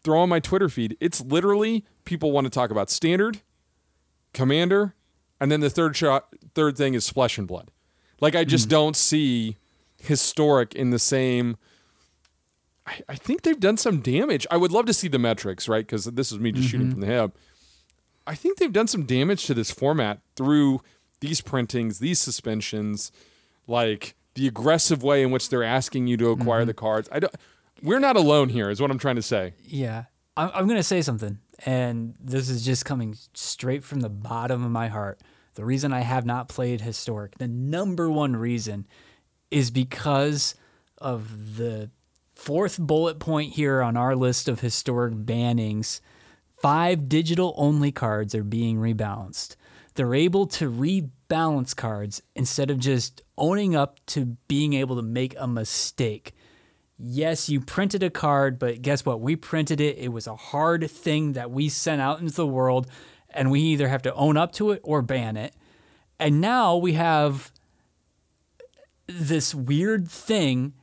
throw 0.02 0.20
on 0.20 0.28
my 0.28 0.40
Twitter 0.40 0.68
feed, 0.68 0.96
it's 1.00 1.20
literally 1.20 1.84
people 2.04 2.32
want 2.32 2.46
to 2.46 2.50
talk 2.50 2.70
about 2.70 2.90
standard, 2.90 3.40
commander, 4.32 4.94
and 5.40 5.50
then 5.50 5.60
the 5.60 5.70
third 5.70 5.96
shot, 5.96 6.28
third 6.54 6.76
thing 6.76 6.94
is 6.94 7.08
flesh 7.08 7.38
and 7.38 7.46
blood. 7.46 7.70
Like 8.20 8.34
I 8.34 8.44
just 8.44 8.66
mm. 8.66 8.70
don't 8.70 8.96
see 8.96 9.56
historic 9.98 10.74
in 10.74 10.90
the 10.90 10.98
same. 10.98 11.56
I, 12.86 13.00
I 13.08 13.14
think 13.14 13.42
they've 13.42 13.58
done 13.58 13.76
some 13.76 14.00
damage. 14.00 14.46
I 14.50 14.56
would 14.56 14.72
love 14.72 14.86
to 14.86 14.92
see 14.92 15.08
the 15.08 15.18
metrics, 15.18 15.68
right? 15.68 15.86
Because 15.86 16.04
this 16.04 16.32
is 16.32 16.38
me 16.38 16.52
just 16.52 16.68
shooting 16.68 16.88
mm-hmm. 16.88 16.92
from 16.92 17.00
the 17.00 17.06
hip. 17.06 17.38
I 18.26 18.34
think 18.34 18.58
they've 18.58 18.72
done 18.72 18.86
some 18.86 19.04
damage 19.04 19.46
to 19.46 19.54
this 19.54 19.70
format 19.70 20.20
through 20.36 20.82
these 21.20 21.40
printings, 21.40 21.98
these 21.98 22.18
suspensions, 22.18 23.10
like 23.66 24.14
the 24.34 24.46
aggressive 24.46 25.02
way 25.02 25.22
in 25.22 25.30
which 25.30 25.48
they're 25.48 25.64
asking 25.64 26.06
you 26.06 26.16
to 26.18 26.30
acquire 26.30 26.64
the 26.64 26.72
mm-hmm. 26.72 26.84
cards. 26.84 27.08
I 27.12 27.20
don't. 27.20 27.34
We're 27.82 27.98
not 27.98 28.16
alone 28.16 28.50
here, 28.50 28.70
is 28.70 28.80
what 28.80 28.90
I'm 28.90 28.98
trying 28.98 29.16
to 29.16 29.22
say. 29.22 29.54
Yeah. 29.64 30.04
I'm, 30.36 30.50
I'm 30.54 30.66
going 30.66 30.78
to 30.78 30.82
say 30.82 31.02
something, 31.02 31.38
and 31.64 32.14
this 32.20 32.48
is 32.48 32.64
just 32.64 32.84
coming 32.84 33.16
straight 33.34 33.84
from 33.84 34.00
the 34.00 34.08
bottom 34.08 34.64
of 34.64 34.70
my 34.70 34.88
heart. 34.88 35.20
The 35.54 35.64
reason 35.64 35.92
I 35.92 36.00
have 36.00 36.24
not 36.24 36.48
played 36.48 36.82
Historic, 36.82 37.36
the 37.38 37.48
number 37.48 38.10
one 38.10 38.36
reason, 38.36 38.86
is 39.50 39.70
because 39.70 40.54
of 40.98 41.56
the 41.56 41.90
fourth 42.34 42.78
bullet 42.78 43.18
point 43.18 43.54
here 43.54 43.82
on 43.82 43.96
our 43.96 44.16
list 44.16 44.48
of 44.48 44.60
historic 44.60 45.14
bannings. 45.14 46.00
Five 46.62 47.08
digital 47.08 47.54
only 47.56 47.92
cards 47.92 48.34
are 48.34 48.44
being 48.44 48.76
rebalanced. 48.76 49.56
They're 49.94 50.14
able 50.14 50.46
to 50.46 50.70
rebalance 50.70 51.74
cards 51.74 52.22
instead 52.34 52.70
of 52.70 52.78
just 52.78 53.22
owning 53.36 53.74
up 53.74 53.98
to 54.06 54.36
being 54.48 54.72
able 54.74 54.96
to 54.96 55.02
make 55.02 55.34
a 55.38 55.46
mistake 55.46 56.34
yes, 57.02 57.48
you 57.48 57.60
printed 57.60 58.02
a 58.02 58.10
card, 58.10 58.58
but 58.58 58.82
guess 58.82 59.04
what? 59.04 59.20
We 59.20 59.36
printed 59.36 59.80
it. 59.80 59.98
It 59.98 60.08
was 60.08 60.26
a 60.26 60.36
hard 60.36 60.88
thing 60.90 61.32
that 61.32 61.50
we 61.50 61.68
sent 61.68 62.00
out 62.00 62.20
into 62.20 62.34
the 62.34 62.46
world, 62.46 62.86
and 63.30 63.50
we 63.50 63.60
either 63.60 63.88
have 63.88 64.02
to 64.02 64.14
own 64.14 64.36
up 64.36 64.52
to 64.52 64.70
it 64.72 64.80
or 64.84 65.02
ban 65.02 65.36
it. 65.36 65.54
And 66.18 66.40
now 66.40 66.76
we 66.76 66.92
have 66.94 67.52
this 69.06 69.54
weird 69.54 70.08
thing 70.08 70.74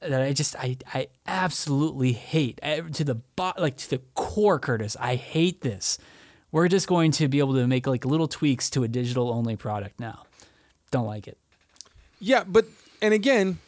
that 0.00 0.22
I 0.22 0.32
just 0.32 0.54
I 0.56 0.76
I 0.94 1.08
absolutely 1.26 2.12
hate 2.12 2.60
I- 2.62 2.80
to 2.80 3.04
the 3.04 3.14
bo- 3.16 3.54
like 3.58 3.76
to 3.78 3.90
the 3.90 3.98
core, 4.14 4.58
Curtis. 4.58 4.96
I 5.00 5.16
hate 5.16 5.62
this. 5.62 5.98
We're 6.50 6.68
just 6.68 6.86
going 6.88 7.10
to 7.12 7.28
be 7.28 7.38
able 7.40 7.54
to 7.54 7.66
make 7.66 7.86
like 7.86 8.04
little 8.04 8.28
tweaks 8.28 8.70
to 8.70 8.82
a 8.84 8.88
digital 8.88 9.30
only 9.30 9.56
product 9.56 10.00
now. 10.00 10.24
Don't 10.90 11.06
like 11.06 11.28
it. 11.28 11.38
Yeah, 12.20 12.44
but 12.46 12.64
and 13.02 13.12
again, 13.14 13.58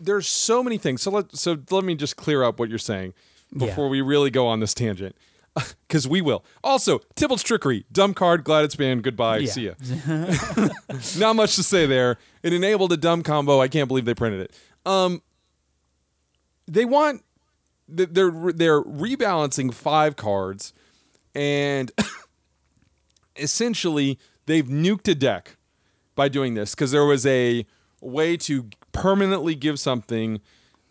there's 0.00 0.26
so 0.28 0.62
many 0.62 0.78
things. 0.78 1.02
So 1.02 1.10
let 1.10 1.34
so 1.36 1.58
let 1.70 1.84
me 1.84 1.94
just 1.94 2.16
clear 2.16 2.42
up 2.42 2.58
what 2.58 2.68
you're 2.68 2.78
saying 2.78 3.14
Yeah. 3.52 3.66
before 3.66 3.88
we 3.88 4.00
really 4.00 4.30
go 4.30 4.46
on 4.46 4.60
this 4.60 4.74
tangent. 4.74 5.14
because 5.88 6.06
we 6.06 6.20
will. 6.20 6.44
Also, 6.62 7.00
Tibalt's 7.16 7.42
trickery, 7.42 7.84
dumb 7.90 8.14
card, 8.14 8.44
glad 8.44 8.64
it's 8.64 8.76
banned. 8.76 9.02
Goodbye, 9.02 9.38
Yeah. 9.38 9.50
see 9.50 9.66
ya. 9.66 9.74
Not 11.18 11.34
much 11.36 11.56
to 11.56 11.62
say 11.62 11.86
there. 11.86 12.16
It 12.42 12.52
enabled 12.52 12.92
a 12.92 12.96
dumb 12.96 13.22
combo. 13.22 13.60
I 13.60 13.66
can't 13.68 13.88
believe 13.88 14.04
they 14.04 14.14
printed 14.14 14.40
it. 14.40 14.52
Um, 14.86 15.22
they 16.66 16.84
want 16.84 17.24
th- 17.94 18.10
they're 18.12 18.30
they're 18.52 18.82
rebalancing 18.82 19.72
five 19.72 20.16
cards, 20.16 20.72
and 21.38 21.92
essentially 23.36 24.18
they've 24.46 24.66
nuked 24.66 25.06
a 25.06 25.14
deck 25.14 25.56
by 26.16 26.28
doing 26.28 26.54
this 26.54 26.74
because 26.74 26.90
there 26.90 27.04
was 27.04 27.24
a 27.26 27.64
way 28.00 28.36
to 28.36 28.68
permanently 28.90 29.54
give 29.54 29.78
something 29.78 30.40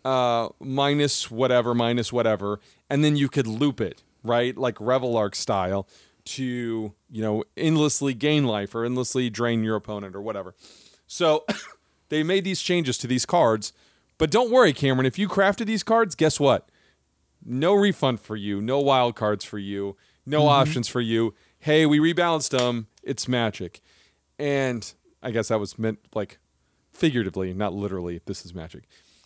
uh, 0.06 0.48
minus 0.58 1.30
whatever, 1.30 1.74
minus 1.74 2.12
whatever, 2.14 2.60
and 2.88 3.04
then 3.04 3.14
you 3.14 3.28
could 3.28 3.46
loop 3.46 3.78
it, 3.78 4.02
right? 4.24 4.56
Like 4.56 4.76
Revelark 4.76 5.34
style 5.34 5.86
to, 6.24 6.94
you 7.10 7.22
know, 7.22 7.44
endlessly 7.54 8.14
gain 8.14 8.44
life 8.44 8.74
or 8.74 8.86
endlessly 8.86 9.28
drain 9.28 9.62
your 9.62 9.76
opponent 9.76 10.16
or 10.16 10.22
whatever. 10.22 10.54
So 11.06 11.44
they 12.08 12.22
made 12.22 12.44
these 12.44 12.62
changes 12.62 12.96
to 12.98 13.06
these 13.06 13.26
cards. 13.26 13.74
But 14.16 14.30
don't 14.30 14.50
worry, 14.50 14.72
Cameron, 14.72 15.04
if 15.04 15.18
you 15.18 15.28
crafted 15.28 15.66
these 15.66 15.82
cards, 15.82 16.14
guess 16.14 16.40
what? 16.40 16.70
No 17.44 17.74
refund 17.74 18.20
for 18.20 18.34
you, 18.34 18.62
no 18.62 18.78
wild 18.80 19.14
cards 19.14 19.44
for 19.44 19.58
you, 19.58 19.96
no 20.28 20.40
mm-hmm. 20.40 20.48
options 20.48 20.88
for 20.88 21.00
you. 21.00 21.34
Hey, 21.58 21.86
we 21.86 21.98
rebalanced 21.98 22.56
them. 22.56 22.86
It's 23.02 23.26
magic. 23.26 23.80
And 24.38 24.92
I 25.22 25.30
guess 25.30 25.48
that 25.48 25.58
was 25.58 25.78
meant 25.78 25.98
like 26.14 26.38
figuratively, 26.92 27.52
not 27.52 27.74
literally. 27.74 28.20
This 28.26 28.44
is 28.44 28.54
magic. 28.54 28.84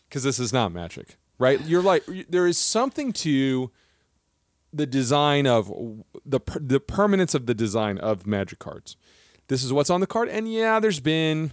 Because 0.08 0.22
this 0.22 0.38
is 0.38 0.52
not 0.52 0.72
magic, 0.72 1.16
right? 1.38 1.60
You're 1.62 1.82
like, 1.82 2.04
there 2.28 2.46
is 2.46 2.58
something 2.58 3.12
to 3.14 3.70
the 4.72 4.86
design 4.86 5.46
of 5.46 5.72
the 6.24 6.40
the 6.60 6.80
permanence 6.80 7.34
of 7.34 7.46
the 7.46 7.54
design 7.54 7.98
of 7.98 8.26
magic 8.26 8.58
cards. 8.58 8.96
This 9.48 9.62
is 9.64 9.72
what's 9.72 9.90
on 9.90 10.00
the 10.00 10.06
card, 10.06 10.28
and 10.28 10.50
yeah, 10.50 10.80
there's 10.80 11.00
been 11.00 11.52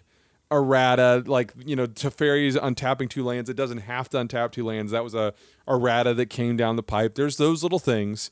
errata 0.51 1.23
like 1.27 1.53
you 1.63 1.75
know 1.75 1.85
Teferi's 1.85 2.55
untapping 2.55 3.09
two 3.09 3.23
lands. 3.23 3.49
It 3.49 3.55
doesn't 3.55 3.79
have 3.79 4.09
to 4.09 4.17
untap 4.17 4.51
two 4.51 4.65
lands. 4.65 4.91
That 4.91 5.03
was 5.03 5.13
a 5.13 5.33
errata 5.67 6.13
that 6.13 6.27
came 6.27 6.57
down 6.57 6.75
the 6.75 6.83
pipe. 6.83 7.15
There's 7.15 7.37
those 7.37 7.61
little 7.61 7.79
things, 7.79 8.31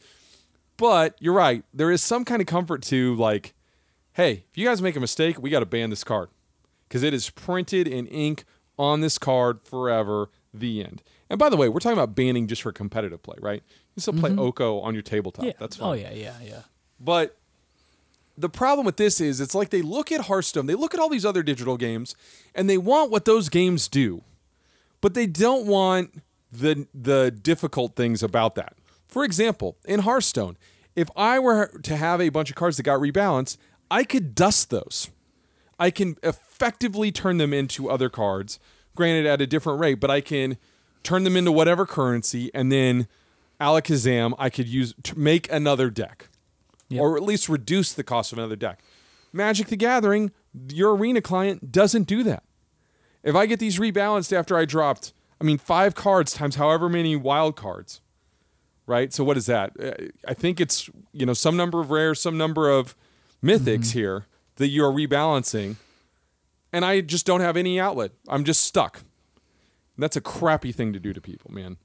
but 0.78 1.16
you're 1.20 1.34
right. 1.34 1.64
There 1.74 1.92
is 1.92 2.02
some 2.02 2.24
kind 2.24 2.42
of 2.42 2.48
comfort 2.48 2.82
to 2.84 3.16
like, 3.16 3.54
hey, 4.14 4.46
if 4.50 4.58
you 4.58 4.66
guys 4.66 4.82
make 4.82 4.96
a 4.96 5.00
mistake, 5.00 5.42
we 5.42 5.50
got 5.50 5.60
to 5.60 5.66
ban 5.66 5.90
this 5.90 6.04
card 6.04 6.30
because 6.88 7.04
it 7.04 7.14
is 7.14 7.30
printed 7.30 7.88
in 7.88 8.08
ink 8.08 8.46
on 8.78 9.02
this 9.02 9.18
card 9.18 9.62
forever. 9.64 10.30
The 10.54 10.84
end. 10.84 11.04
And 11.30 11.38
by 11.38 11.50
the 11.50 11.58
way, 11.58 11.70
we're 11.70 11.80
talking 11.80 11.98
about 11.98 12.16
banning 12.16 12.48
just 12.48 12.64
for 12.64 12.72
competitive 12.72 13.22
play, 13.22 13.36
right? 13.40 13.62
You 13.96 14.02
still 14.02 14.14
play 14.14 14.32
mm-hmm. 14.32 14.40
Oko 14.40 14.80
on 14.80 14.94
your 14.94 15.04
tabletop. 15.04 15.46
Yeah. 15.46 15.52
That's 15.60 15.78
oh, 15.78 15.82
fine. 15.82 15.90
Oh 15.90 15.94
yeah, 15.94 16.12
yeah, 16.14 16.34
yeah. 16.44 16.62
But 17.00 17.38
the 18.38 18.50
problem 18.50 18.86
with 18.86 18.98
this 18.98 19.20
is 19.20 19.42
it's 19.42 19.56
like 19.56 19.70
they 19.70 19.82
look 19.82 20.12
at 20.12 20.22
Hearthstone, 20.22 20.68
they 20.68 20.76
look 20.76 20.94
at 20.94 21.00
all 21.00 21.10
these 21.10 21.26
other 21.26 21.44
digital 21.44 21.78
games, 21.78 22.16
and 22.56 22.70
they 22.70 22.78
want 22.78 23.12
what 23.12 23.26
those 23.26 23.50
games 23.50 23.88
do. 23.88 24.24
But 25.02 25.14
they 25.14 25.28
don't 25.28 25.68
want 25.68 26.22
the 26.52 26.88
the 26.94 27.32
difficult 27.32 27.96
things 27.96 28.24
about 28.24 28.56
that. 28.56 28.77
For 29.08 29.24
example, 29.24 29.78
in 29.86 30.02
Hearthstone, 30.02 30.58
if 30.96 31.10
I 31.16 31.40
were 31.40 31.68
to 31.84 31.96
have 31.96 32.20
a 32.22 32.30
bunch 32.30 32.50
of 32.50 32.56
cards 32.56 32.78
that 32.78 32.84
got 32.84 33.00
rebalanced, 33.00 33.58
I 33.90 34.04
could 34.04 34.36
dust 34.36 34.70
those. 34.70 35.10
I 35.80 35.92
can 35.92 36.18
effectively 36.24 37.12
turn 37.12 37.38
them 37.38 37.54
into 37.54 37.90
other 37.90 38.10
cards, 38.10 38.60
granted 38.96 39.26
at 39.26 39.42
a 39.42 39.48
different 39.48 39.80
rate, 39.80 40.00
but 40.00 40.10
I 40.10 40.22
can 40.22 40.58
turn 41.04 41.24
them 41.24 41.38
into 41.38 41.52
whatever 41.52 41.86
currency 41.86 42.52
and 42.54 42.72
then 42.72 43.08
Alakazam 43.62 44.34
I 44.38 44.50
could 44.50 44.68
use 44.68 44.94
to 45.04 45.18
make 45.18 45.52
another 45.52 45.90
deck 45.90 46.30
Yep. 46.90 47.02
or 47.02 47.18
at 47.18 47.24
least 47.24 47.50
reduce 47.50 47.92
the 47.94 48.04
cost 48.04 48.32
of 48.32 48.38
another 48.38 48.56
deck. 48.56 48.82
Magic 49.34 49.68
the 49.68 49.76
Gathering, 49.76 50.32
your 50.70 50.96
arena 50.96 51.22
client 51.22 51.72
doesn't 51.72 52.04
do 52.08 52.24
that. 52.24 52.44
If 53.24 53.36
I 53.36 53.46
get 53.46 53.60
these 53.60 53.78
rebalanced 53.78 54.32
after 54.32 54.58
I 54.58 54.66
dropped, 54.66 55.12
I 55.40 55.44
mean, 55.44 55.58
five 55.58 55.96
cards 55.96 56.34
times 56.34 56.56
however 56.56 56.88
many 56.88 57.16
wild 57.16 57.56
cards, 57.56 58.00
right? 58.88 59.14
So 59.14 59.24
what 59.24 59.38
is 59.38 59.46
that? 59.46 59.74
Uh, 59.80 60.08
I 60.28 60.34
think 60.34 60.60
it's 60.60 60.90
you 61.12 61.26
know 61.26 61.34
some 61.34 61.56
number 61.56 61.80
of 61.80 61.92
rares, 61.92 62.20
some 62.20 62.38
number 62.38 62.70
of 62.70 62.96
mythics 63.44 63.92
here 63.92 64.26
that 64.56 64.70
you 64.70 64.84
are 64.84 64.92
rebalancing, 64.92 65.76
and 66.74 66.84
I 66.84 67.02
just 67.02 67.26
don't 67.28 67.42
have 67.42 67.56
any 67.56 67.80
outlet. 67.80 68.12
I'm 68.28 68.44
just 68.44 68.64
stuck. 68.64 69.04
That's 70.00 70.16
a 70.16 70.22
crappy 70.22 70.72
thing 70.72 70.94
to 70.94 71.00
do 71.00 71.14
to 71.14 71.22
people, 71.22 71.52
man. 71.52 71.78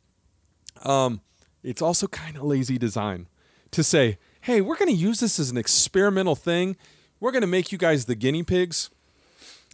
Um, 0.84 1.20
it's 1.62 1.80
also 1.80 2.06
kind 2.06 2.36
of 2.36 2.42
lazy 2.42 2.78
design 2.78 3.28
to 3.70 3.82
say, 3.82 4.18
hey, 4.42 4.60
we're 4.60 4.76
going 4.76 4.90
to 4.90 4.96
use 4.96 5.20
this 5.20 5.38
as 5.38 5.50
an 5.50 5.56
experimental 5.56 6.36
thing. 6.36 6.76
We're 7.20 7.30
going 7.30 7.42
to 7.42 7.46
make 7.46 7.72
you 7.72 7.78
guys 7.78 8.04
the 8.04 8.14
guinea 8.14 8.42
pigs. 8.42 8.90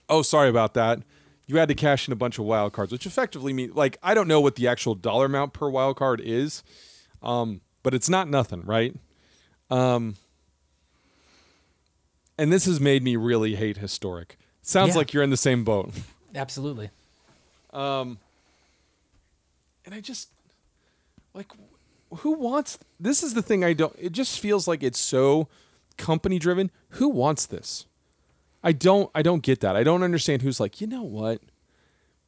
Oh, 0.08 0.22
sorry 0.22 0.48
about 0.48 0.74
that. 0.74 1.00
You 1.46 1.56
had 1.56 1.68
to 1.68 1.74
cash 1.74 2.06
in 2.06 2.12
a 2.12 2.16
bunch 2.16 2.38
of 2.38 2.44
wild 2.44 2.74
cards, 2.74 2.92
which 2.92 3.06
effectively 3.06 3.52
means, 3.52 3.74
like, 3.74 3.96
I 4.02 4.14
don't 4.14 4.28
know 4.28 4.40
what 4.40 4.56
the 4.56 4.68
actual 4.68 4.94
dollar 4.94 5.26
amount 5.26 5.54
per 5.54 5.68
wild 5.68 5.96
card 5.96 6.20
is, 6.22 6.62
um, 7.22 7.60
but 7.82 7.94
it's 7.94 8.08
not 8.08 8.28
nothing, 8.28 8.62
right? 8.64 8.94
Um, 9.70 10.16
and 12.38 12.52
this 12.52 12.66
has 12.66 12.80
made 12.80 13.02
me 13.02 13.16
really 13.16 13.56
hate 13.56 13.78
historic. 13.78 14.38
Sounds 14.62 14.90
Yeah. 14.90 14.98
like 14.98 15.12
you're 15.12 15.22
in 15.22 15.30
the 15.30 15.36
same 15.36 15.64
boat. 15.64 15.90
Absolutely. 16.34 16.90
Um, 17.72 18.18
and 19.84 19.94
I 19.94 20.00
just 20.00 20.28
like 21.34 21.50
who 22.18 22.32
wants 22.32 22.78
this 22.98 23.22
is 23.22 23.34
the 23.34 23.42
thing 23.42 23.62
I 23.64 23.72
don't 23.74 23.94
it 23.98 24.12
just 24.12 24.40
feels 24.40 24.66
like 24.66 24.82
it's 24.82 24.98
so 24.98 25.48
company 25.98 26.38
driven 26.38 26.70
who 26.90 27.08
wants 27.08 27.44
this 27.46 27.84
I 28.64 28.72
don't 28.72 29.10
I 29.14 29.20
don't 29.22 29.42
get 29.42 29.60
that 29.60 29.76
I 29.76 29.82
don't 29.84 30.02
understand 30.02 30.40
who's 30.42 30.58
like 30.58 30.80
you 30.80 30.86
know 30.86 31.02
what 31.02 31.42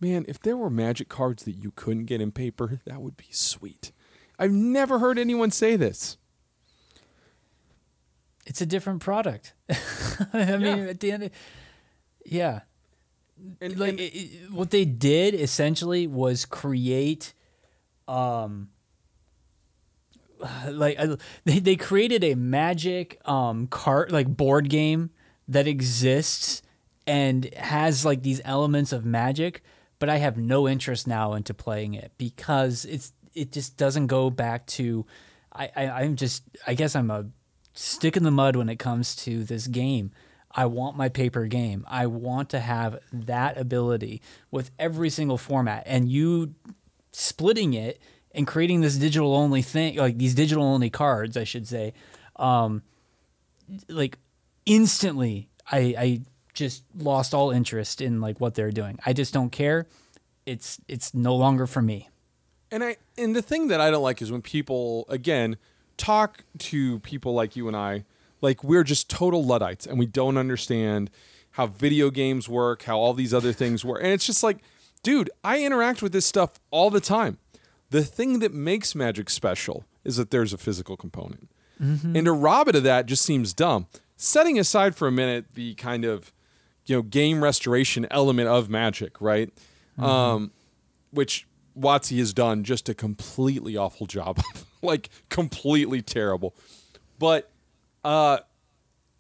man 0.01 0.25
if 0.29 0.39
there 0.41 0.57
were 0.57 0.69
magic 0.71 1.09
cards 1.09 1.45
that 1.45 1.53
you 1.53 1.71
couldn't 1.75 2.05
get 2.05 2.21
in 2.21 2.31
paper 2.31 2.81
that 2.85 3.01
would 3.01 3.17
be 3.17 3.29
sweet 3.31 3.91
I've 4.41 4.51
never 4.53 4.99
heard 4.99 5.19
anyone 5.19 5.51
say 5.53 5.77
this 5.77 6.17
It's 8.47 8.61
a 8.61 8.67
different 8.67 9.01
product. 9.01 9.53
I 10.33 10.57
mean, 10.57 10.79
Yeah. 10.79 10.91
at 10.91 11.01
the 11.01 11.13
end, 11.13 11.23
of, 11.25 11.31
yeah. 12.25 12.61
and, 13.61 13.79
like 13.79 13.91
and- 13.91 14.01
it, 14.01 14.15
it- 14.15 14.51
what 14.53 14.71
they 14.71 14.85
did 14.85 15.35
essentially 15.35 16.07
was 16.07 16.45
create 16.47 17.35
um 18.09 18.71
like 20.71 20.99
uh, 20.99 21.17
they, 21.45 21.59
they 21.59 21.77
created 21.77 22.25
a 22.25 22.35
magic 22.35 23.21
um 23.29 23.67
card 23.67 24.11
like 24.11 24.27
board 24.37 24.69
game 24.69 25.11
that 25.47 25.67
exists 25.67 26.63
and 27.07 27.53
has 27.55 28.05
like 28.05 28.23
these 28.23 28.41
elements 28.45 28.93
of 28.93 29.05
magic 29.05 29.63
but 29.99 30.09
i 30.09 30.17
have 30.17 30.37
no 30.39 30.67
interest 30.69 31.07
now 31.07 31.35
into 31.35 31.53
playing 31.55 31.95
it 31.95 32.11
because 32.19 32.85
it's 32.87 33.13
it 33.35 33.53
just 33.53 33.77
doesn't 33.77 34.07
go 34.07 34.31
back 34.31 34.67
to 34.67 35.07
i, 35.53 35.71
I 35.77 35.91
i'm 36.03 36.17
just 36.17 36.43
i 36.67 36.75
guess 36.75 36.95
i'm 36.97 37.11
a 37.11 37.27
stick 37.75 38.17
in 38.17 38.25
the 38.25 38.31
mud 38.31 38.57
when 38.57 38.69
it 38.69 38.79
comes 38.79 39.15
to 39.17 39.45
this 39.45 39.67
game 39.67 40.11
I 40.53 40.67
want 40.67 40.97
my 40.97 41.09
paper 41.09 41.47
game. 41.47 41.85
I 41.89 42.07
want 42.07 42.51
to 42.51 42.61
have 42.61 42.99
that 43.13 43.57
ability 43.57 44.21
with 44.51 44.71
every 44.79 45.09
single 45.09 45.39
format. 45.39 45.85
And 45.87 46.09
you 46.09 46.55
splitting 47.13 47.75
it 47.75 48.01
and 48.33 48.47
creating 48.47 48.81
this 48.81 48.97
digital 48.97 49.35
only 49.35 49.63
thing, 49.63 49.97
like 49.97 50.19
these 50.19 50.35
digital 50.35 50.65
only 50.65 50.91
cards, 50.91 51.37
I 51.37 51.45
should 51.45 51.69
say, 51.69 51.93
um, 52.37 52.83
like 53.89 54.19
instantly, 54.67 55.49
I, 55.71 55.79
I 55.97 56.21
just 56.53 56.83
lost 56.97 57.33
all 57.33 57.51
interest 57.53 58.01
in 58.01 58.21
like 58.21 58.41
what 58.41 58.55
they're 58.55 58.73
doing. 58.73 58.99
I 59.07 59.13
just 59.13 59.33
don't 59.33 59.51
care. 59.51 59.87
It's 60.47 60.81
it's 60.89 61.15
no 61.15 61.37
longer 61.37 61.67
for 61.67 61.81
me. 61.81 62.09
And 62.71 62.85
I 62.85 62.97
and 63.19 63.35
the 63.35 63.43
thing 63.43 63.69
that 63.69 63.81
I 63.81 63.91
don't 63.91 64.03
like 64.03 64.23
is 64.23 64.31
when 64.31 64.43
people 64.43 65.05
again 65.09 65.57
talk 65.97 66.45
to 66.59 66.99
people 67.01 67.35
like 67.35 67.57
you 67.57 67.69
and 67.69 67.77
I, 67.77 68.05
like 68.41 68.65
we're 68.65 68.85
just 68.85 69.11
total 69.11 69.45
luddites 69.45 69.87
and 69.87 69.99
we 69.99 70.07
don't 70.07 70.37
understand 70.37 71.11
how 71.53 71.67
video 71.67 72.11
games 72.11 72.49
work, 72.49 72.85
how 72.85 72.99
all 72.99 73.13
these 73.13 73.35
other 73.35 73.53
things 73.53 73.85
work. 73.85 74.01
And 74.03 74.13
it's 74.13 74.25
just 74.25 74.43
like, 74.43 74.59
dude, 75.03 75.31
I 75.43 75.63
interact 75.65 76.01
with 76.01 76.13
this 76.13 76.25
stuff 76.27 76.61
all 76.71 76.91
the 76.91 77.01
time. 77.01 77.39
The 77.91 78.05
thing 78.05 78.39
that 78.39 78.55
makes 78.55 78.95
Magic 78.95 79.29
special 79.29 79.85
is 80.05 80.17
that 80.17 80.31
there's 80.31 80.53
a 80.53 80.59
physical 80.59 80.97
component. 80.97 81.51
And 82.17 82.27
to 82.27 82.33
rob 82.33 82.69
it 82.69 82.77
of 82.77 82.83
that 82.85 83.07
just 83.07 83.25
seems 83.25 83.53
dumb. 83.55 83.87
Setting 84.17 84.59
aside 84.59 84.95
for 84.95 85.09
a 85.09 85.13
minute 85.13 85.47
the 85.55 85.75
kind 85.75 86.05
of 86.05 86.31
you 86.87 86.95
know 86.97 87.03
game 87.03 87.43
restoration 87.43 88.07
element 88.11 88.49
of 88.49 88.69
Magic, 88.69 89.21
right? 89.21 89.51
Um, 89.99 90.51
which 91.11 91.47
Watsy 91.79 92.19
has 92.19 92.33
done 92.33 92.65
just 92.65 92.89
a 92.89 92.95
completely 92.95 93.77
awful 93.77 94.07
job 94.07 94.41
like 94.83 95.09
completely 95.29 96.03
terrible. 96.03 96.55
But 97.19 97.51
uh, 98.05 98.39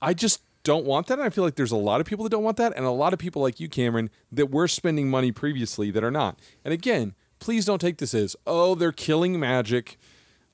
I 0.02 0.14
just 0.14 0.42
don't 0.62 0.84
want 0.84 1.06
that. 1.08 1.18
And 1.18 1.22
I 1.22 1.30
feel 1.30 1.44
like 1.44 1.54
there's 1.54 1.70
a 1.72 1.76
lot 1.76 2.00
of 2.00 2.06
people 2.06 2.22
that 2.24 2.30
don't 2.30 2.42
want 2.44 2.56
that, 2.58 2.72
and 2.76 2.84
a 2.84 2.90
lot 2.90 3.12
of 3.12 3.18
people 3.18 3.40
like 3.42 3.60
you, 3.60 3.68
Cameron, 3.68 4.10
that 4.32 4.50
were 4.50 4.68
spending 4.68 5.08
money 5.10 5.32
previously 5.32 5.90
that 5.90 6.02
are 6.04 6.10
not. 6.10 6.38
And 6.64 6.72
again, 6.74 7.14
please 7.38 7.64
don't 7.64 7.80
take 7.80 7.98
this 7.98 8.12
as 8.14 8.36
oh 8.46 8.74
they're 8.74 8.92
killing 8.92 9.38
Magic. 9.40 9.98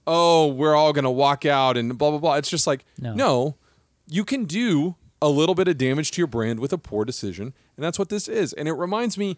oh, 0.06 0.46
we're 0.46 0.74
all 0.76 0.92
to 0.92 1.10
walk 1.10 1.44
out 1.44 1.76
and 1.76 1.98
blah, 1.98 2.10
blah, 2.10 2.18
blah. 2.20 2.34
It's 2.36 2.48
just 2.50 2.66
like, 2.66 2.84
No. 3.00 3.14
no, 3.14 3.56
you 4.06 4.24
can 4.24 4.44
do 4.44 4.94
a 5.20 5.28
little 5.28 5.54
bit 5.56 5.66
of 5.66 5.76
damage 5.78 6.12
to 6.12 6.20
your 6.20 6.28
brand 6.28 6.60
with 6.60 6.72
a 6.72 6.78
poor 6.78 7.04
decision. 7.04 7.52
And 7.76 7.82
that's 7.84 7.98
what 7.98 8.08
this 8.08 8.28
is. 8.28 8.52
And 8.52 8.68
it 8.68 8.74
reminds 8.74 9.18
me, 9.18 9.36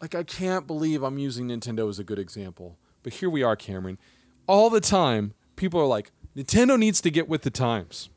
like, 0.00 0.14
I 0.14 0.22
can't 0.22 0.66
believe 0.66 1.02
I'm 1.02 1.18
using 1.18 1.48
Nintendo 1.48 1.88
as 1.88 1.98
a 1.98 2.04
good 2.04 2.18
example. 2.18 2.76
But 3.02 3.14
here 3.14 3.30
we 3.30 3.42
are, 3.42 3.56
Cameron. 3.56 3.98
All 4.46 4.70
the 4.70 4.80
time, 4.80 5.34
people 5.56 5.80
are 5.80 5.86
like, 5.86 6.10
Nintendo 6.36 6.78
needs 6.78 7.00
to 7.00 7.10
get 7.10 7.28
with 7.28 7.42
the 7.42 7.50
times. 7.50 8.10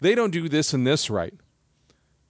They 0.00 0.14
don't 0.14 0.30
do 0.30 0.48
this 0.48 0.72
and 0.72 0.86
this 0.86 1.10
right. 1.10 1.34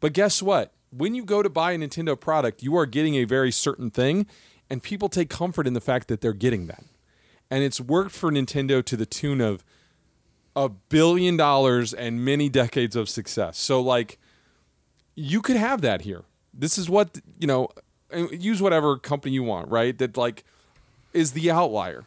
But 0.00 0.12
guess 0.12 0.42
what? 0.42 0.72
When 0.90 1.14
you 1.14 1.24
go 1.24 1.42
to 1.42 1.48
buy 1.48 1.72
a 1.72 1.78
Nintendo 1.78 2.18
product, 2.18 2.62
you 2.62 2.76
are 2.76 2.86
getting 2.86 3.14
a 3.16 3.24
very 3.24 3.50
certain 3.50 3.90
thing, 3.90 4.26
and 4.68 4.82
people 4.82 5.08
take 5.08 5.30
comfort 5.30 5.66
in 5.66 5.74
the 5.74 5.80
fact 5.80 6.08
that 6.08 6.20
they're 6.20 6.32
getting 6.32 6.66
that. 6.66 6.84
And 7.50 7.62
it's 7.62 7.80
worked 7.80 8.12
for 8.12 8.30
Nintendo 8.30 8.84
to 8.84 8.96
the 8.96 9.06
tune 9.06 9.40
of 9.40 9.64
a 10.56 10.68
billion 10.68 11.36
dollars 11.36 11.92
and 11.92 12.24
many 12.24 12.48
decades 12.48 12.96
of 12.96 13.08
success. 13.08 13.58
So, 13.58 13.80
like, 13.80 14.18
you 15.14 15.42
could 15.42 15.56
have 15.56 15.80
that 15.82 16.02
here. 16.02 16.24
This 16.52 16.78
is 16.78 16.88
what, 16.88 17.18
you 17.38 17.46
know, 17.46 17.68
use 18.14 18.62
whatever 18.62 18.96
company 18.98 19.34
you 19.34 19.42
want, 19.42 19.68
right? 19.70 19.96
That, 19.98 20.16
like, 20.16 20.44
is 21.12 21.32
the 21.32 21.50
outlier. 21.50 22.04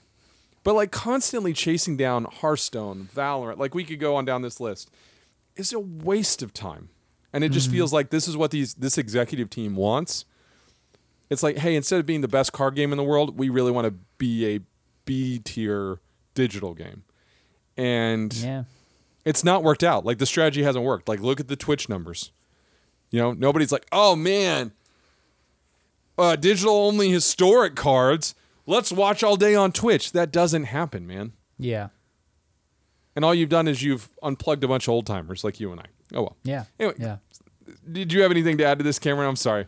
But, 0.63 0.75
like, 0.75 0.91
constantly 0.91 1.53
chasing 1.53 1.97
down 1.97 2.25
Hearthstone, 2.25 3.09
Valorant, 3.15 3.57
like, 3.57 3.73
we 3.73 3.83
could 3.83 3.99
go 3.99 4.15
on 4.15 4.25
down 4.25 4.41
this 4.41 4.59
list, 4.59 4.89
is 5.55 5.73
a 5.73 5.79
waste 5.79 6.41
of 6.41 6.53
time. 6.53 6.89
And 7.33 7.43
it 7.43 7.49
just 7.49 7.67
mm-hmm. 7.67 7.77
feels 7.77 7.93
like 7.93 8.09
this 8.09 8.27
is 8.27 8.37
what 8.37 8.51
these 8.51 8.73
this 8.75 8.97
executive 8.97 9.49
team 9.49 9.75
wants. 9.75 10.25
It's 11.29 11.43
like, 11.43 11.57
hey, 11.57 11.75
instead 11.75 11.99
of 11.99 12.05
being 12.05 12.21
the 12.21 12.27
best 12.27 12.53
card 12.53 12.73
game 12.75 12.91
in 12.91 12.97
the 12.97 13.03
world, 13.03 13.37
we 13.37 13.49
really 13.49 13.71
want 13.71 13.85
to 13.85 13.93
be 14.17 14.55
a 14.55 14.59
B 15.05 15.39
tier 15.39 15.99
digital 16.33 16.73
game. 16.73 17.03
And 17.75 18.33
Yeah. 18.33 18.63
it's 19.25 19.43
not 19.43 19.61
worked 19.61 19.83
out. 19.83 20.05
Like 20.05 20.19
the 20.19 20.25
strategy 20.25 20.63
hasn't 20.63 20.85
worked. 20.85 21.07
Like 21.07 21.19
look 21.19 21.39
at 21.39 21.47
the 21.47 21.55
Twitch 21.57 21.89
numbers. 21.89 22.31
You 23.11 23.19
know, 23.19 23.33
nobody's 23.33 23.71
like, 23.71 23.85
"Oh 23.91 24.15
man, 24.15 24.71
uh, 26.17 26.35
digital 26.35 26.73
only 26.73 27.09
historic 27.09 27.75
cards. 27.75 28.35
Let's 28.65 28.91
watch 28.91 29.23
all 29.23 29.35
day 29.35 29.55
on 29.55 29.71
Twitch." 29.71 30.11
That 30.11 30.31
doesn't 30.31 30.65
happen, 30.65 31.07
man. 31.07 31.33
Yeah. 31.57 31.89
And 33.15 33.25
all 33.25 33.33
you've 33.33 33.49
done 33.49 33.67
is 33.67 33.81
you've 33.81 34.09
unplugged 34.21 34.63
a 34.63 34.67
bunch 34.67 34.87
of 34.87 34.93
old 34.93 35.07
timers 35.07 35.43
like 35.43 35.59
you 35.59 35.71
and 35.71 35.81
I. 35.81 35.85
Oh 36.13 36.21
well. 36.21 36.37
Yeah. 36.43 36.65
Anyway. 36.79 36.95
Yeah. 36.99 37.17
Did 37.91 38.13
you 38.13 38.21
have 38.21 38.31
anything 38.31 38.57
to 38.59 38.65
add 38.65 38.77
to 38.77 38.83
this, 38.83 38.99
Cameron? 38.99 39.27
I'm 39.27 39.35
sorry. 39.35 39.65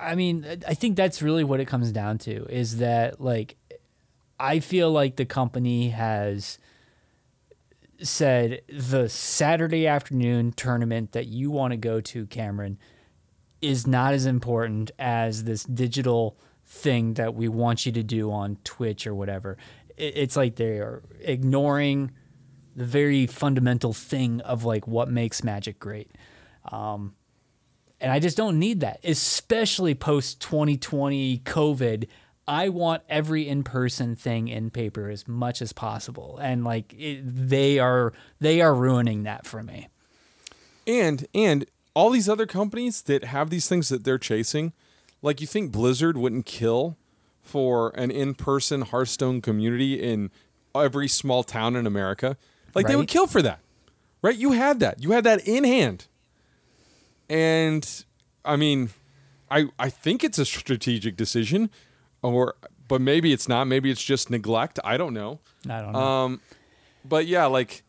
I 0.00 0.14
mean, 0.14 0.46
I 0.66 0.74
think 0.74 0.96
that's 0.96 1.22
really 1.22 1.44
what 1.44 1.60
it 1.60 1.66
comes 1.66 1.90
down 1.90 2.18
to 2.18 2.44
is 2.46 2.78
that 2.78 3.20
like 3.20 3.56
I 4.38 4.60
feel 4.60 4.90
like 4.90 5.16
the 5.16 5.24
company 5.24 5.90
has 5.90 6.58
said 8.00 8.62
the 8.68 9.08
Saturday 9.08 9.86
afternoon 9.86 10.52
tournament 10.52 11.12
that 11.12 11.26
you 11.26 11.50
want 11.50 11.72
to 11.72 11.76
go 11.76 12.00
to, 12.00 12.26
Cameron, 12.26 12.78
is 13.60 13.86
not 13.86 14.14
as 14.14 14.26
important 14.26 14.90
as 14.98 15.44
this 15.44 15.64
digital 15.64 16.36
thing 16.66 17.14
that 17.14 17.34
we 17.34 17.48
want 17.48 17.86
you 17.86 17.92
to 17.92 18.02
do 18.02 18.30
on 18.30 18.58
Twitch 18.64 19.06
or 19.06 19.14
whatever. 19.14 19.56
It's 19.96 20.36
like 20.36 20.56
they 20.56 20.78
are 20.78 21.02
ignoring 21.20 22.12
the 22.76 22.84
very 22.84 23.26
fundamental 23.26 23.92
thing 23.92 24.40
of 24.42 24.64
like 24.64 24.86
what 24.86 25.08
makes 25.08 25.42
Magic 25.42 25.80
great. 25.80 26.10
Um, 26.70 27.14
and 28.00 28.12
I 28.12 28.20
just 28.20 28.36
don't 28.36 28.58
need 28.58 28.80
that, 28.80 29.00
especially 29.02 29.94
post 29.94 30.40
2020 30.40 31.38
COVID. 31.38 32.06
I 32.46 32.68
want 32.68 33.02
every 33.08 33.48
in-person 33.48 34.14
thing 34.16 34.48
in 34.48 34.70
paper 34.70 35.10
as 35.10 35.26
much 35.26 35.60
as 35.60 35.72
possible, 35.72 36.38
and 36.40 36.64
like 36.64 36.94
it, 36.96 37.20
they 37.24 37.78
are 37.78 38.12
they 38.40 38.60
are 38.60 38.74
ruining 38.74 39.24
that 39.24 39.46
for 39.46 39.62
me. 39.62 39.88
And 40.86 41.26
and 41.34 41.66
all 41.98 42.10
these 42.10 42.28
other 42.28 42.46
companies 42.46 43.02
that 43.02 43.24
have 43.24 43.50
these 43.50 43.68
things 43.68 43.88
that 43.88 44.04
they're 44.04 44.18
chasing, 44.18 44.72
like 45.20 45.40
you 45.40 45.48
think 45.48 45.72
Blizzard 45.72 46.16
wouldn't 46.16 46.46
kill 46.46 46.96
for 47.42 47.90
an 47.96 48.12
in-person 48.12 48.82
Hearthstone 48.82 49.40
community 49.40 50.00
in 50.00 50.30
every 50.76 51.08
small 51.08 51.42
town 51.42 51.74
in 51.74 51.88
America? 51.88 52.36
Like 52.72 52.86
they 52.86 52.94
would 52.94 53.08
kill 53.08 53.26
for 53.26 53.42
that. 53.42 53.58
Right? 54.22 54.36
You 54.36 54.52
had 54.52 54.78
that. 54.78 55.02
You 55.02 55.10
had 55.10 55.24
that 55.24 55.48
in 55.48 55.64
hand. 55.64 56.06
And 57.28 58.04
I 58.44 58.54
mean, 58.54 58.90
I 59.50 59.66
I 59.76 59.90
think 59.90 60.22
it's 60.22 60.38
a 60.38 60.44
strategic 60.44 61.16
decision 61.16 61.68
or 62.22 62.54
but 62.86 63.00
maybe 63.00 63.32
it's 63.32 63.48
not. 63.48 63.64
Maybe 63.64 63.90
it's 63.90 64.04
just 64.04 64.30
neglect. 64.30 64.78
I 64.84 64.98
don't 64.98 65.14
know. 65.14 65.40
I 65.68 65.80
don't 65.80 65.92
know. 65.92 65.98
Um, 65.98 66.40
but 67.04 67.26
yeah, 67.26 67.46
like, 67.46 67.82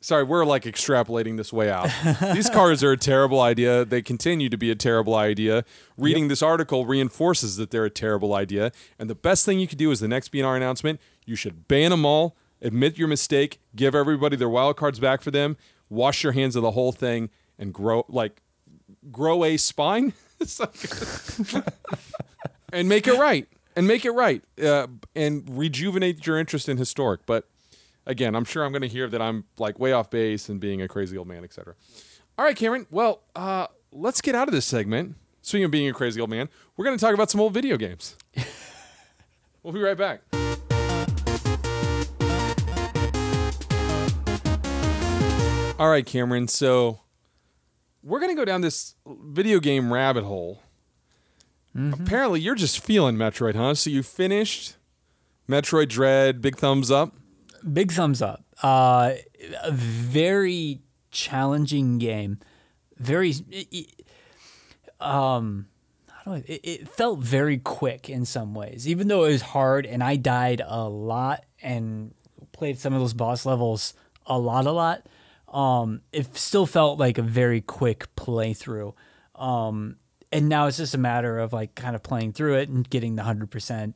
sorry, 0.00 0.24
we're 0.24 0.44
like 0.44 0.64
extrapolating 0.64 1.36
this 1.36 1.52
way 1.52 1.70
out. 1.70 1.88
These 2.34 2.50
cards 2.50 2.82
are 2.84 2.92
a 2.92 2.96
terrible 2.96 3.40
idea. 3.40 3.84
They 3.84 4.02
continue 4.02 4.48
to 4.48 4.56
be 4.56 4.70
a 4.70 4.74
terrible 4.74 5.14
idea. 5.14 5.64
Reading 5.96 6.28
this 6.28 6.42
article 6.42 6.86
reinforces 6.86 7.56
that 7.56 7.70
they're 7.70 7.84
a 7.84 7.90
terrible 7.90 8.34
idea. 8.34 8.72
And 8.98 9.08
the 9.10 9.14
best 9.14 9.44
thing 9.44 9.58
you 9.58 9.66
could 9.66 9.78
do 9.78 9.90
is 9.90 10.00
the 10.00 10.08
next 10.08 10.32
BNR 10.32 10.56
announcement. 10.56 11.00
You 11.24 11.36
should 11.36 11.68
ban 11.68 11.90
them 11.90 12.04
all, 12.04 12.36
admit 12.62 12.98
your 12.98 13.08
mistake, 13.08 13.60
give 13.76 13.94
everybody 13.94 14.36
their 14.36 14.48
wild 14.48 14.76
cards 14.76 14.98
back 15.00 15.22
for 15.22 15.30
them, 15.30 15.56
wash 15.88 16.22
your 16.22 16.32
hands 16.32 16.56
of 16.56 16.62
the 16.62 16.72
whole 16.72 16.92
thing, 16.92 17.30
and 17.58 17.72
grow 17.74 18.04
like 18.08 18.42
grow 19.10 19.44
a 19.44 19.56
spine. 19.56 20.12
And 22.70 22.86
make 22.88 23.06
it 23.06 23.18
right 23.18 23.48
and 23.74 23.86
make 23.86 24.04
it 24.04 24.10
right 24.10 24.42
uh, 24.62 24.88
and 25.14 25.48
rejuvenate 25.48 26.26
your 26.26 26.38
interest 26.38 26.68
in 26.68 26.76
historic 26.76 27.20
but 27.24 27.48
again 28.08 28.34
i'm 28.34 28.44
sure 28.44 28.64
i'm 28.64 28.72
going 28.72 28.82
to 28.82 28.88
hear 28.88 29.06
that 29.08 29.22
i'm 29.22 29.44
like 29.58 29.78
way 29.78 29.92
off 29.92 30.10
base 30.10 30.48
and 30.48 30.58
being 30.58 30.82
a 30.82 30.88
crazy 30.88 31.16
old 31.16 31.28
man 31.28 31.44
etc 31.44 31.74
all 32.36 32.44
right 32.44 32.56
cameron 32.56 32.86
well 32.90 33.22
uh, 33.36 33.66
let's 33.92 34.20
get 34.20 34.34
out 34.34 34.48
of 34.48 34.54
this 34.54 34.66
segment. 34.66 35.14
Speaking 35.42 35.64
of 35.64 35.70
being 35.70 35.88
a 35.88 35.92
crazy 35.92 36.20
old 36.20 36.30
man 36.30 36.48
we're 36.76 36.84
going 36.84 36.96
to 36.98 37.00
talk 37.04 37.14
about 37.14 37.30
some 37.30 37.40
old 37.40 37.54
video 37.54 37.76
games. 37.76 38.16
We'll 39.64 39.74
be 39.74 39.80
right 39.80 39.98
back. 39.98 40.22
All 45.78 45.90
right 45.90 46.06
cameron 46.06 46.48
so 46.48 47.00
we're 48.02 48.20
going 48.20 48.30
to 48.30 48.40
go 48.40 48.44
down 48.44 48.62
this 48.62 48.94
video 49.06 49.60
game 49.60 49.92
rabbit 49.92 50.24
hole. 50.24 50.62
Apparently, 51.74 52.40
you're 52.40 52.54
just 52.54 52.80
feeling 52.80 53.16
Metroid, 53.16 53.54
huh? 53.54 53.74
So 53.74 53.90
you 53.90 54.02
finished 54.02 54.76
Metroid 55.48 55.88
Dread, 55.88 56.40
big 56.40 56.56
thumbs 56.56 56.90
up. 56.90 57.14
Big 57.72 57.92
thumbs 57.92 58.22
up. 58.22 58.44
Uh, 58.62 59.12
a 59.62 59.70
very 59.72 60.80
challenging 61.10 61.98
game. 61.98 62.38
Very. 62.98 63.32
it- 63.50 63.94
um, 65.00 65.68
how 66.08 66.22
do 66.24 66.36
I, 66.38 66.44
it, 66.46 66.60
it 66.64 66.88
felt 66.88 67.20
very 67.20 67.58
quick 67.58 68.10
in 68.10 68.24
some 68.24 68.52
ways, 68.54 68.88
even 68.88 69.06
though 69.08 69.24
it 69.24 69.32
was 69.32 69.42
hard, 69.42 69.86
and 69.86 70.02
I 70.02 70.16
died 70.16 70.60
a 70.66 70.88
lot 70.88 71.44
and 71.62 72.12
played 72.52 72.78
some 72.78 72.92
of 72.92 73.00
those 73.00 73.14
boss 73.14 73.46
levels 73.46 73.94
a 74.26 74.38
lot, 74.38 74.66
a 74.66 74.72
lot. 74.72 75.06
Um, 75.46 76.00
it 76.12 76.36
still 76.36 76.66
felt 76.66 76.98
like 76.98 77.16
a 77.18 77.22
very 77.22 77.60
quick 77.60 78.14
playthrough. 78.16 78.92
Um, 79.36 79.96
and 80.32 80.48
now 80.48 80.66
it's 80.66 80.76
just 80.76 80.94
a 80.94 80.98
matter 80.98 81.38
of 81.38 81.52
like 81.52 81.74
kind 81.74 81.94
of 81.94 82.02
playing 82.02 82.32
through 82.32 82.56
it 82.56 82.68
and 82.68 82.88
getting 82.90 83.14
the 83.16 83.22
hundred 83.22 83.50
percent 83.50 83.94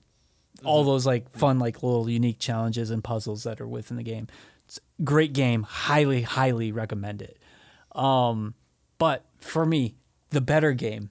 all 0.64 0.84
those 0.84 1.06
like 1.06 1.30
fun 1.36 1.58
like 1.58 1.82
little 1.82 2.08
unique 2.08 2.38
challenges 2.38 2.90
and 2.90 3.02
puzzles 3.02 3.44
that 3.44 3.60
are 3.60 3.68
within 3.68 3.96
the 3.96 4.02
game. 4.02 4.28
It's 4.66 4.78
a 4.98 5.02
great 5.02 5.32
game, 5.32 5.62
highly 5.64 6.22
highly 6.22 6.72
recommend 6.72 7.22
it. 7.22 7.38
Um, 7.94 8.54
but 8.98 9.24
for 9.38 9.66
me, 9.66 9.96
the 10.30 10.40
better 10.40 10.72
game, 10.72 11.10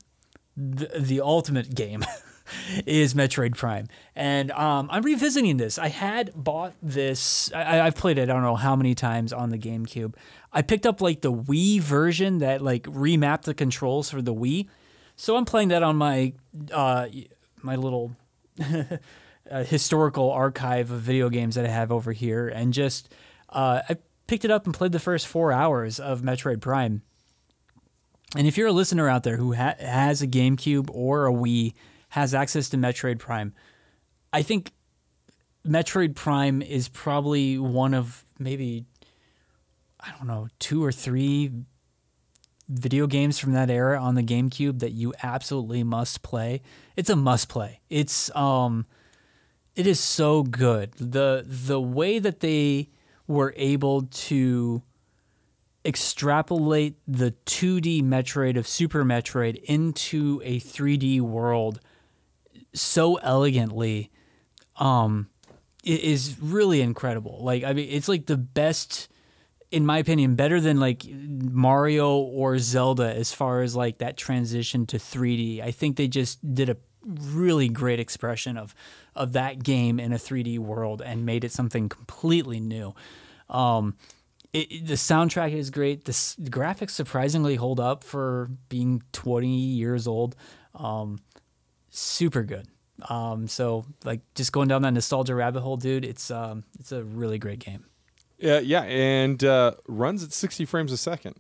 the, 0.58 0.88
the 0.98 1.22
ultimate 1.22 1.76
game 1.76 2.04
is 2.86 3.14
Metroid 3.14 3.56
Prime. 3.56 3.88
And 4.16 4.52
um, 4.52 4.90
I'm 4.92 5.04
revisiting 5.04 5.58
this. 5.58 5.78
I 5.78 5.90
had 5.90 6.32
bought 6.36 6.74
this, 6.82 7.52
I, 7.54 7.82
I've 7.82 7.96
played 7.96 8.18
it, 8.18 8.24
I 8.24 8.26
don't 8.34 8.44
know 8.44 8.56
how 8.56 8.76
many 8.76 8.96
times 8.96 9.32
on 9.32 9.50
the 9.50 9.58
GameCube. 9.58 10.16
I 10.52 10.62
picked 10.62 10.86
up 10.86 11.02
like 11.02 11.22
the 11.22 11.32
Wii 11.32 11.80
version 11.80 12.40
that 12.40 12.62
like 12.62 12.84
remapped 12.84 13.44
the 13.44 13.54
controls 13.54 14.10
for 14.10 14.22
the 14.22 14.34
Wii. 14.34 14.68
So 15.16 15.38
I'm 15.38 15.46
playing 15.46 15.70
that 15.70 15.84
on 15.84 15.98
my 15.98 16.34
uh, 16.72 17.08
my 17.62 17.76
little 17.76 18.16
historical 19.60 20.32
archive 20.32 20.92
of 20.92 21.02
video 21.02 21.30
games 21.30 21.56
that 21.56 21.66
I 21.66 21.70
have 21.70 21.92
over 21.92 22.12
here, 22.12 22.48
and 22.48 22.74
just 22.74 23.14
uh, 23.50 23.82
I 23.88 23.98
picked 24.28 24.46
it 24.46 24.52
up 24.52 24.66
and 24.66 24.74
played 24.74 24.92
the 24.92 25.00
first 25.00 25.28
four 25.28 25.52
hours 25.52 26.00
of 26.00 26.22
Metroid 26.22 26.62
Prime. 26.62 27.02
And 28.36 28.48
if 28.48 28.58
you're 28.58 28.68
a 28.68 28.74
listener 28.74 29.10
out 29.10 29.24
there 29.24 29.38
who 29.38 29.54
ha- 29.54 29.76
has 29.78 30.22
a 30.22 30.28
GameCube 30.28 30.90
or 30.94 31.28
a 31.28 31.34
Wii, 31.34 31.74
has 32.10 32.34
access 32.34 32.70
to 32.70 32.78
Metroid 32.78 33.20
Prime, 33.20 33.54
I 34.32 34.42
think 34.42 34.72
Metroid 35.68 36.16
Prime 36.16 36.62
is 36.62 36.88
probably 36.88 37.58
one 37.58 37.94
of 37.94 38.24
maybe 38.40 38.86
I 40.00 40.12
don't 40.18 40.28
know 40.28 40.48
two 40.60 40.84
or 40.84 40.92
three 40.92 41.52
video 42.70 43.06
games 43.06 43.38
from 43.38 43.52
that 43.52 43.70
era 43.70 44.00
on 44.00 44.16
the 44.16 44.24
GameCube 44.24 44.80
that 44.80 44.94
you 44.94 45.14
absolutely 45.22 45.84
must 45.84 46.22
play. 46.22 46.62
It's 46.96 47.10
a 47.10 47.16
must 47.16 47.50
play. 47.50 47.82
It's 47.90 48.34
um 48.36 48.86
It 49.76 49.88
is 49.88 50.00
so 50.00 50.44
good. 50.44 50.94
The 50.94 51.46
the 51.48 51.80
way 51.80 52.20
that 52.20 52.42
they 52.42 52.90
were 53.28 53.54
able 53.56 54.04
to 54.04 54.82
extrapolate 55.86 56.96
the 57.08 57.32
2D 57.46 58.04
Metroid 58.04 58.58
of 58.58 58.68
Super 58.68 59.04
Metroid 59.04 59.56
into 59.64 60.42
a 60.44 60.60
3D 60.60 61.22
world 61.22 61.80
so 62.74 63.16
elegantly 63.18 64.12
um 64.78 65.28
i- 65.86 65.90
is 65.90 66.38
really 66.42 66.82
incredible. 66.82 67.40
Like 67.44 67.64
I 67.64 67.74
mean 67.74 67.90
it's 67.90 68.08
like 68.08 68.28
the 68.28 68.38
best 68.38 69.08
in 69.72 69.86
my 69.86 69.98
opinion 70.00 70.36
better 70.36 70.62
than 70.62 70.80
like 70.80 71.04
Mario 71.10 72.18
or 72.18 72.60
Zelda 72.60 73.14
as 73.16 73.34
far 73.34 73.62
as 73.62 73.76
like 73.76 73.98
that 74.00 74.18
transition 74.18 74.86
to 74.88 74.98
3D. 75.00 75.62
I 75.62 75.72
think 75.72 75.96
they 75.98 76.08
just 76.08 76.54
did 76.54 76.70
a 76.70 76.78
really 77.06 77.68
great 77.70 78.00
expression 78.00 78.58
of 78.58 78.74
of 79.16 79.34
that 79.34 79.64
game 79.64 80.00
in 80.00 80.14
a 80.14 80.18
3D 80.18 80.60
world 80.60 81.02
and 81.02 81.26
made 81.26 81.44
it 81.44 81.52
something 81.52 81.90
completely 81.90 82.60
new. 82.60 82.94
Um 83.50 83.96
it, 84.54 84.86
the 84.86 84.96
soundtrack 84.96 85.54
is 85.54 85.70
great. 85.70 86.04
The, 86.04 86.12
s- 86.12 86.36
the 86.38 86.50
graphics 86.50 86.90
surprisingly 86.90 87.56
hold 87.56 87.80
up 87.80 88.04
for 88.04 88.50
being 88.68 89.02
20 89.14 89.48
years 89.48 90.08
old. 90.08 90.36
Um, 90.76 91.20
super 91.90 92.44
good. 92.44 92.68
Um, 93.08 93.48
so 93.48 93.86
like 94.04 94.20
just 94.36 94.52
going 94.52 94.68
down 94.68 94.82
that 94.82 94.92
nostalgia 94.92 95.36
rabbit 95.36 95.62
hole, 95.62 95.78
dude. 95.78 96.04
It's 96.04 96.30
um, 96.30 96.66
it's 96.80 96.92
a 96.92 97.02
really 97.02 97.40
great 97.40 97.60
game. 97.60 97.86
Yeah, 98.38 98.60
yeah, 98.60 98.82
and 98.84 99.42
uh, 99.44 99.72
runs 99.88 100.22
at 100.22 100.34
60 100.34 100.66
frames 100.66 100.92
a 100.92 100.98
second, 100.98 101.36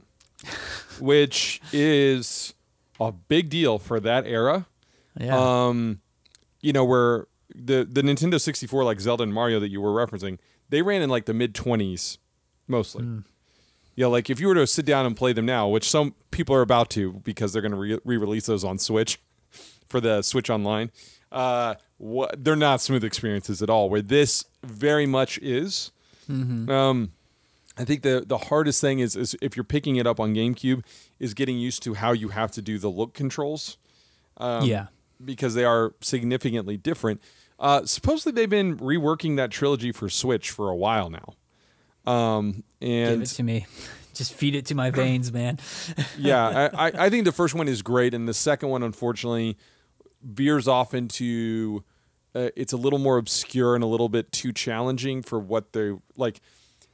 which 0.99 1.61
is 1.73 2.53
a 2.99 3.11
big 3.11 3.49
deal 3.49 3.77
for 3.77 3.99
that 3.99 4.25
era. 4.25 4.67
Yeah, 5.19 5.67
Um, 5.67 6.01
you 6.61 6.73
know, 6.73 6.85
where 6.85 7.27
the 7.53 7.87
the 7.89 8.01
Nintendo 8.01 8.39
64, 8.39 8.83
like 8.83 8.99
Zelda 8.99 9.23
and 9.23 9.33
Mario 9.33 9.59
that 9.59 9.69
you 9.69 9.81
were 9.81 9.91
referencing, 9.91 10.37
they 10.69 10.81
ran 10.81 11.01
in 11.01 11.09
like 11.09 11.25
the 11.25 11.33
mid 11.33 11.53
20s 11.53 12.17
mostly. 12.67 13.05
Yeah, 13.95 14.07
like 14.07 14.29
if 14.29 14.39
you 14.39 14.47
were 14.47 14.55
to 14.55 14.65
sit 14.65 14.85
down 14.85 15.05
and 15.05 15.17
play 15.17 15.33
them 15.33 15.45
now, 15.45 15.67
which 15.67 15.89
some 15.89 16.15
people 16.31 16.55
are 16.55 16.61
about 16.61 16.89
to 16.91 17.13
because 17.23 17.51
they're 17.51 17.61
going 17.61 17.73
to 17.73 17.77
re- 17.77 17.99
re-release 18.05 18.45
those 18.45 18.63
on 18.63 18.77
Switch 18.79 19.19
for 19.89 19.99
the 19.99 20.21
Switch 20.21 20.49
Online, 20.49 20.91
uh, 21.31 21.75
what 21.97 22.43
they're 22.43 22.55
not 22.55 22.79
smooth 22.79 23.03
experiences 23.03 23.61
at 23.61 23.69
all. 23.69 23.89
Where 23.89 24.01
this 24.01 24.45
very 24.63 25.05
much 25.05 25.37
is. 25.39 25.91
Um, 26.69 27.11
I 27.77 27.83
think 27.83 28.03
the 28.03 28.23
the 28.25 28.37
hardest 28.37 28.79
thing 28.79 28.99
is, 28.99 29.17
is 29.17 29.35
if 29.41 29.57
you're 29.57 29.65
picking 29.65 29.97
it 29.97 30.07
up 30.07 30.19
on 30.19 30.33
GameCube 30.33 30.83
is 31.19 31.33
getting 31.33 31.57
used 31.57 31.83
to 31.83 31.95
how 31.95 32.13
you 32.13 32.29
have 32.29 32.51
to 32.51 32.61
do 32.61 32.77
the 32.77 32.87
look 32.89 33.13
controls 33.13 33.77
um, 34.37 34.65
yeah. 34.65 34.87
Because 35.23 35.53
they 35.53 35.65
are 35.65 35.93
significantly 36.01 36.77
different. 36.77 37.21
Uh, 37.59 37.85
supposedly 37.85 38.31
they've 38.31 38.49
been 38.49 38.77
reworking 38.77 39.37
that 39.37 39.51
trilogy 39.51 39.91
for 39.91 40.09
Switch 40.09 40.49
for 40.49 40.69
a 40.69 40.75
while 40.75 41.09
now. 41.09 42.11
Um, 42.11 42.63
Give 42.79 42.89
and 42.89 43.23
it 43.23 43.27
to 43.27 43.43
me. 43.43 43.67
Just 44.13 44.33
feed 44.33 44.55
it 44.55 44.65
to 44.65 44.75
my 44.75 44.91
veins, 44.91 45.31
man. 45.31 45.57
yeah, 46.17 46.69
I, 46.73 46.87
I, 46.87 46.91
I 47.05 47.09
think 47.09 47.23
the 47.23 47.31
first 47.31 47.55
one 47.55 47.69
is 47.69 47.81
great, 47.81 48.13
and 48.13 48.27
the 48.27 48.33
second 48.33 48.67
one, 48.67 48.83
unfortunately, 48.83 49.57
veers 50.21 50.67
off 50.67 50.93
into 50.93 51.83
uh, 52.35 52.49
it's 52.55 52.73
a 52.73 52.77
little 52.77 52.99
more 52.99 53.17
obscure 53.17 53.75
and 53.75 53.83
a 53.83 53.87
little 53.87 54.09
bit 54.09 54.31
too 54.31 54.51
challenging 54.51 55.21
for 55.21 55.39
what 55.39 55.73
they 55.73 55.93
like. 56.17 56.41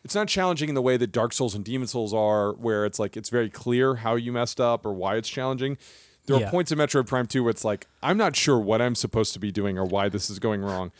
It's 0.03 0.15
not 0.15 0.27
challenging 0.27 0.69
in 0.69 0.75
the 0.75 0.81
way 0.81 0.95
that 0.97 1.11
Dark 1.11 1.33
Souls 1.33 1.53
and 1.53 1.65
Demon's 1.65 1.91
Souls 1.91 2.13
are, 2.13 2.53
where 2.53 2.85
it's 2.85 2.99
like 2.99 3.17
it's 3.17 3.29
very 3.29 3.49
clear 3.49 3.95
how 3.95 4.15
you 4.15 4.31
messed 4.31 4.61
up 4.61 4.85
or 4.85 4.93
why 4.93 5.15
it's 5.15 5.29
challenging. 5.29 5.77
There 6.27 6.39
Yeah. 6.39 6.47
are 6.47 6.51
points 6.51 6.71
in 6.71 6.77
Metroid 6.77 7.07
Prime 7.07 7.25
2 7.25 7.43
where 7.43 7.49
it's 7.51 7.63
like 7.65 7.87
I'm 8.03 8.17
not 8.17 8.35
sure 8.35 8.59
what 8.59 8.81
I'm 8.81 8.95
supposed 8.95 9.33
to 9.33 9.39
be 9.39 9.51
doing 9.51 9.77
or 9.77 9.85
why 9.85 10.09
this 10.09 10.29
is 10.29 10.39
going 10.39 10.61
wrong. 10.61 10.91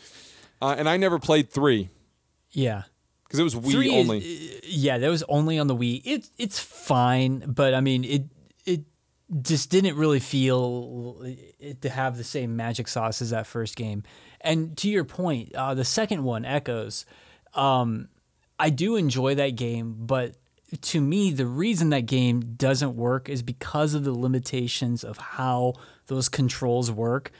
Uh, 0.60 0.74
and 0.76 0.88
I 0.88 0.96
never 0.96 1.18
played 1.18 1.50
three 1.50 1.90
Yeah. 2.50 2.82
because 3.24 3.38
it 3.38 3.44
was 3.44 3.54
Wii 3.54 3.70
Three 3.72 3.94
is- 3.94 4.08
only. 4.08 4.60
yeah, 4.66 4.98
that 4.98 5.08
was 5.08 5.22
only 5.28 5.58
on 5.58 5.66
the 5.68 5.76
Wii. 5.76 6.02
It 6.04 6.28
it's 6.38 6.58
fine, 6.58 7.44
but 7.46 7.74
I 7.74 7.80
mean 7.80 8.04
it 8.04 8.24
it 8.66 8.84
just 9.42 9.70
didn't 9.70 9.96
really 9.96 10.20
feel 10.20 11.20
it 11.60 11.82
to 11.82 11.90
have 11.90 12.16
the 12.16 12.24
same 12.24 12.56
magic 12.56 12.88
sauce 12.88 13.20
as 13.20 13.30
that 13.30 13.46
first 13.46 13.76
game. 13.76 14.02
And 14.40 14.76
to 14.78 14.88
your 14.88 15.04
point, 15.04 15.54
uh, 15.54 15.74
the 15.74 15.84
second 15.84 16.24
one, 16.24 16.44
Echoes, 16.46 17.04
um, 17.54 18.08
I 18.58 18.70
do 18.70 18.96
enjoy 18.96 19.34
that 19.34 19.50
game, 19.56 19.94
but 19.98 20.34
to 20.80 21.00
me, 21.00 21.30
the 21.30 21.46
reason 21.46 21.90
that 21.90 22.02
game 22.02 22.54
doesn't 22.56 22.94
work 22.94 23.28
is 23.28 23.42
because 23.42 23.94
of 23.94 24.04
the 24.04 24.12
limitations 24.12 25.02
of 25.02 25.16
how 25.16 25.74
those 26.06 26.28
controls 26.28 26.90
work 26.90 27.30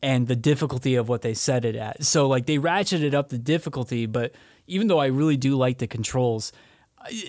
and 0.00 0.28
the 0.28 0.36
difficulty 0.36 0.94
of 0.94 1.08
what 1.08 1.22
they 1.22 1.34
set 1.34 1.64
it 1.64 1.74
at. 1.74 2.04
So, 2.04 2.28
like, 2.28 2.46
they 2.46 2.58
ratcheted 2.58 3.14
up 3.14 3.30
the 3.30 3.38
difficulty, 3.38 4.06
but 4.06 4.32
even 4.68 4.86
though 4.86 5.00
I 5.00 5.06
really 5.06 5.36
do 5.36 5.56
like 5.56 5.78
the 5.78 5.88
controls, 5.88 6.52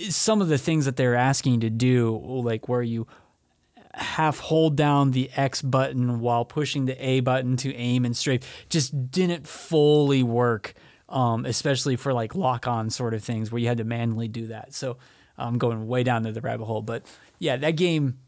some 0.10 0.42
of 0.42 0.50
the 0.50 0.58
things 0.58 0.86
that 0.86 0.98
they're 0.98 1.16
asking 1.16 1.56
you 1.56 1.60
to 1.62 1.70
do, 1.70 2.22
like 2.44 2.68
where 2.68 2.82
you 2.84 3.08
half 3.96 4.40
hold 4.40 4.76
down 4.76 5.12
the 5.12 5.32
X 5.36 5.62
button 5.62 6.20
while 6.20 6.46
pushing 6.46 6.86
the 6.86 7.06
A 7.06 7.22
button 7.22 7.58
to 7.58 7.74
aim 7.76 8.06
and 8.06 8.16
strafe 8.16 8.42
just 8.70 9.12
didn't 9.12 9.48
fully 9.48 10.22
work. 10.22 10.74
Um, 11.08 11.48
especially 11.48 11.96
for 11.96 12.14
like 12.14 12.36
lock 12.36 12.68
on 12.68 12.92
sort 12.92 13.16
of 13.16 13.24
things 13.24 13.52
where 13.52 13.60
you 13.60 13.68
had 13.68 13.80
to 13.80 13.84
manually 13.84 14.28
do 14.28 14.46
that. 14.48 14.76
So 14.76 14.98
I'm 15.40 15.58
going 15.58 15.88
way 15.88 16.04
down 16.04 16.24
to 16.24 16.32
the 16.32 16.42
rabbit 16.42 16.66
hole. 16.66 16.82
But 16.82 17.04
yeah, 17.40 17.56
that 17.58 17.72
game, 17.72 18.20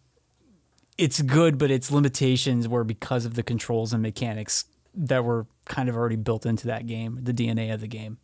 it's 0.98 1.22
good, 1.22 1.58
but 1.58 1.70
its 1.72 1.92
limitations 1.92 2.68
were 2.68 2.84
because 2.84 3.26
of 3.26 3.34
the 3.36 3.44
controls 3.44 3.94
and 3.94 4.02
mechanics 4.02 4.66
that 4.96 5.24
were 5.24 5.46
kind 5.66 5.90
of 5.90 5.96
already 5.96 6.16
built 6.16 6.46
into 6.46 6.68
that 6.68 6.86
game, 6.88 7.20
the 7.22 7.34
DNA 7.34 7.74
of 7.74 7.82
the 7.82 7.88
game. 7.88 8.18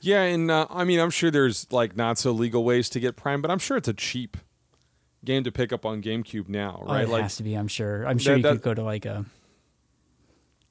Yeah, 0.00 0.22
and 0.22 0.50
uh, 0.50 0.66
I 0.70 0.84
mean, 0.84 1.00
I'm 1.00 1.10
sure 1.10 1.30
there's 1.30 1.70
like 1.72 1.96
not 1.96 2.18
so 2.18 2.30
legal 2.32 2.62
ways 2.64 2.88
to 2.90 3.00
get 3.00 3.16
Prime, 3.16 3.40
but 3.42 3.50
I'm 3.50 3.58
sure 3.58 3.76
it's 3.76 3.88
a 3.88 3.94
cheap 3.94 4.36
game 5.24 5.42
to 5.44 5.50
pick 5.50 5.72
up 5.72 5.86
on 5.86 6.02
GameCube 6.02 6.48
now, 6.48 6.82
Oh, 6.86 6.92
right? 6.92 7.04
it 7.04 7.08
like, 7.08 7.22
has 7.22 7.36
to 7.36 7.42
be, 7.42 7.54
I'm 7.54 7.68
sure. 7.68 8.06
I'm 8.06 8.18
sure 8.18 8.34
That- 8.34 8.38
you 8.38 8.42
that- 8.42 8.52
could 8.56 8.62
go 8.62 8.74
to 8.74 8.82
like 8.82 9.06
a 9.06 9.24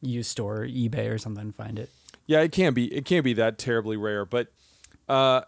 used 0.02 0.30
store, 0.30 0.60
eBay 0.66 1.10
or 1.12 1.18
something 1.18 1.42
and 1.42 1.56
find 1.56 1.80
it. 1.80 1.90
yeah, 2.28 2.42
it 2.42 2.52
can't 2.52 2.76
be 2.76 2.94
it 2.94 3.06
can't 3.06 3.24
be 3.24 3.34
that 3.34 3.58
terribly 3.58 3.98
rare, 3.98 4.26
but 4.26 4.48
uh, 5.10 5.42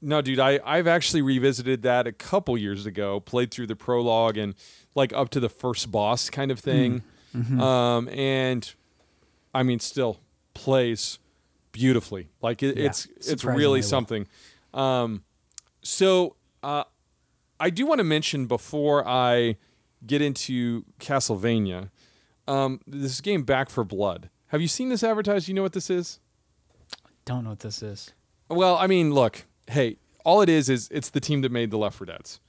no, 0.00 0.22
dude, 0.22 0.38
I 0.38 0.60
I've 0.64 0.86
actually 0.86 1.22
revisited 1.22 1.82
that 1.82 2.06
a 2.06 2.12
couple 2.12 2.56
years 2.56 2.86
ago, 2.86 3.20
played 3.20 3.50
through 3.50 3.66
the 3.66 3.76
prologue 3.76 4.36
and 4.36 4.54
like 4.94 5.12
up 5.12 5.28
to 5.30 5.40
the 5.40 5.48
first 5.48 5.90
boss 5.90 6.30
kind 6.30 6.50
of 6.50 6.58
thing, 6.58 7.02
um, 7.60 8.08
and 8.08 8.72
I 9.54 9.62
mean, 9.62 9.78
still 9.80 10.20
plays 10.54 11.18
beautifully. 11.72 12.28
Like 12.40 12.62
it, 12.62 12.76
Yeah, 12.76 12.86
it's 12.86 13.08
it's 13.26 13.44
really 13.44 13.82
something. 13.82 14.26
Um, 14.72 15.24
so 15.82 16.36
uh, 16.62 16.84
I 17.58 17.70
do 17.70 17.86
want 17.86 17.98
to 17.98 18.04
mention 18.04 18.46
before 18.46 19.06
I 19.06 19.56
get 20.06 20.22
into 20.22 20.84
Castlevania, 20.98 21.90
um, 22.48 22.80
this 22.86 23.20
game 23.20 23.42
Back 23.42 23.68
4 23.70 23.84
Blood. 23.84 24.30
Have 24.48 24.60
you 24.60 24.68
seen 24.68 24.88
this 24.88 25.02
advertised? 25.02 25.48
You 25.48 25.54
know 25.54 25.62
what 25.62 25.72
this 25.72 25.90
is? 25.90 26.20
Don't 27.24 27.44
know 27.44 27.50
what 27.50 27.60
this 27.60 27.82
is. 27.82 28.12
Well, 28.48 28.76
I 28.76 28.86
mean, 28.86 29.12
look, 29.14 29.44
hey, 29.70 29.96
all 30.24 30.42
it 30.42 30.48
is 30.48 30.68
is 30.68 30.88
it's 30.90 31.10
the 31.10 31.20
team 31.20 31.40
that 31.42 31.50
made 31.52 31.70
the 31.70 31.78
Left 31.78 31.96
4 31.96 32.06
Dead's. 32.06 32.40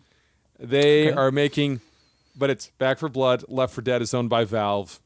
They 0.59 1.07
Okay. 1.09 1.17
are 1.17 1.31
making, 1.31 1.81
but 2.35 2.49
it's 2.49 2.71
Back 2.77 2.99
4 2.99 3.09
Blood. 3.09 3.45
Left 3.47 3.73
4 3.73 3.81
Dead 3.83 4.01
is 4.01 4.13
owned 4.13 4.29
by 4.29 4.43
Valve, 4.43 4.99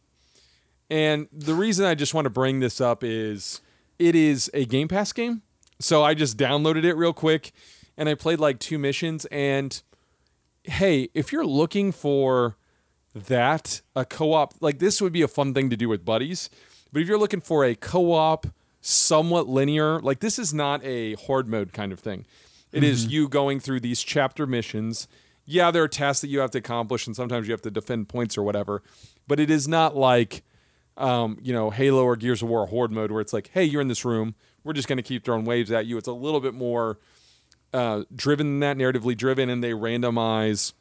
and 0.90 1.28
the 1.32 1.54
reason 1.54 1.86
I 1.86 1.96
just 1.96 2.14
want 2.14 2.26
to 2.26 2.30
bring 2.30 2.60
this 2.60 2.80
up 2.82 3.04
is 3.04 3.62
it 4.00 4.16
is 4.16 4.50
a 4.54 4.66
Game 4.66 4.88
Pass 4.88 5.12
game. 5.14 5.42
So 5.80 6.04
I 6.04 6.14
just 6.14 6.38
downloaded 6.38 6.84
it 6.84 6.96
real 6.96 7.14
quick, 7.14 7.52
and 7.98 8.08
I 8.10 8.16
played 8.16 8.40
like 8.40 8.60
two 8.60 8.78
missions. 8.78 9.26
And 9.26 9.82
hey, 10.64 11.10
if 11.14 11.32
you're 11.32 11.46
looking 11.46 11.92
for 11.92 12.58
that 13.14 13.82
a 13.96 14.04
co-op 14.04 14.54
like 14.60 14.80
this 14.80 15.02
would 15.02 15.14
be 15.14 15.22
a 15.22 15.28
fun 15.28 15.54
thing 15.54 15.70
to 15.70 15.78
do 15.78 15.88
with 15.88 16.04
buddies 16.04 16.50
but 16.92 17.02
if 17.02 17.08
you're 17.08 17.18
looking 17.18 17.40
for 17.40 17.64
a 17.64 17.74
co-op 17.74 18.46
somewhat 18.88 19.48
linear. 19.48 20.00
Like 20.00 20.20
this 20.20 20.38
is 20.38 20.54
not 20.54 20.84
a 20.84 21.14
horde 21.16 21.48
mode 21.48 21.74
kind 21.74 21.92
of 21.92 22.00
thing. 22.00 22.26
It 22.72 22.84
is 22.84 23.08
you 23.08 23.28
going 23.30 23.60
through 23.60 23.80
these 23.80 24.04
chapter 24.04 24.46
missions. 24.46 25.08
Yeah 25.46 25.72
there 25.72 25.84
are 25.84 25.88
tasks 25.88 26.22
that 26.22 26.28
you 26.28 26.40
have 26.40 26.52
to 26.52 26.58
accomplish 26.60 27.08
and 27.08 27.16
sometimes 27.16 27.48
you 27.48 27.52
have 27.54 27.62
to 27.64 27.72
defend 27.72 28.10
points 28.10 28.38
or 28.38 28.44
whatever 28.44 28.84
but 29.28 29.40
it 29.40 29.50
is 29.50 29.68
not 29.68 29.96
like 29.96 30.44
um, 30.98 31.38
you 31.42 31.54
know 31.54 31.70
halo 31.70 32.04
or 32.04 32.16
gears 32.16 32.42
of 32.42 32.50
war 32.50 32.68
horde 32.68 32.92
mode 32.92 33.12
where 33.12 33.22
it's 33.22 33.34
like 33.34 33.50
hey 33.54 33.64
you're 33.64 33.82
in 33.82 33.88
this 33.88 34.06
room. 34.06 34.36
We're 34.64 34.74
just 34.74 34.88
going 34.88 34.98
to 34.98 35.04
keep 35.04 35.24
throwing 35.24 35.46
waves 35.46 35.72
at 35.72 35.86
you. 35.86 35.98
It's 35.98 36.08
a 36.08 36.14
little 36.14 36.40
bit 36.40 36.54
more 36.54 37.00
uh, 37.74 38.04
driven 38.16 38.48
than 38.48 38.60
that 38.62 38.78
narratively 38.78 39.16
driven 39.16 39.50
and 39.50 39.64
they 39.64 39.72
randomize 39.72 40.74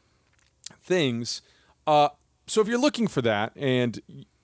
things. 0.82 1.42
Uh, 1.86 2.08
so 2.46 2.60
if 2.60 2.68
you're 2.68 2.78
looking 2.78 3.06
for 3.06 3.22
that, 3.22 3.52
and 3.56 4.00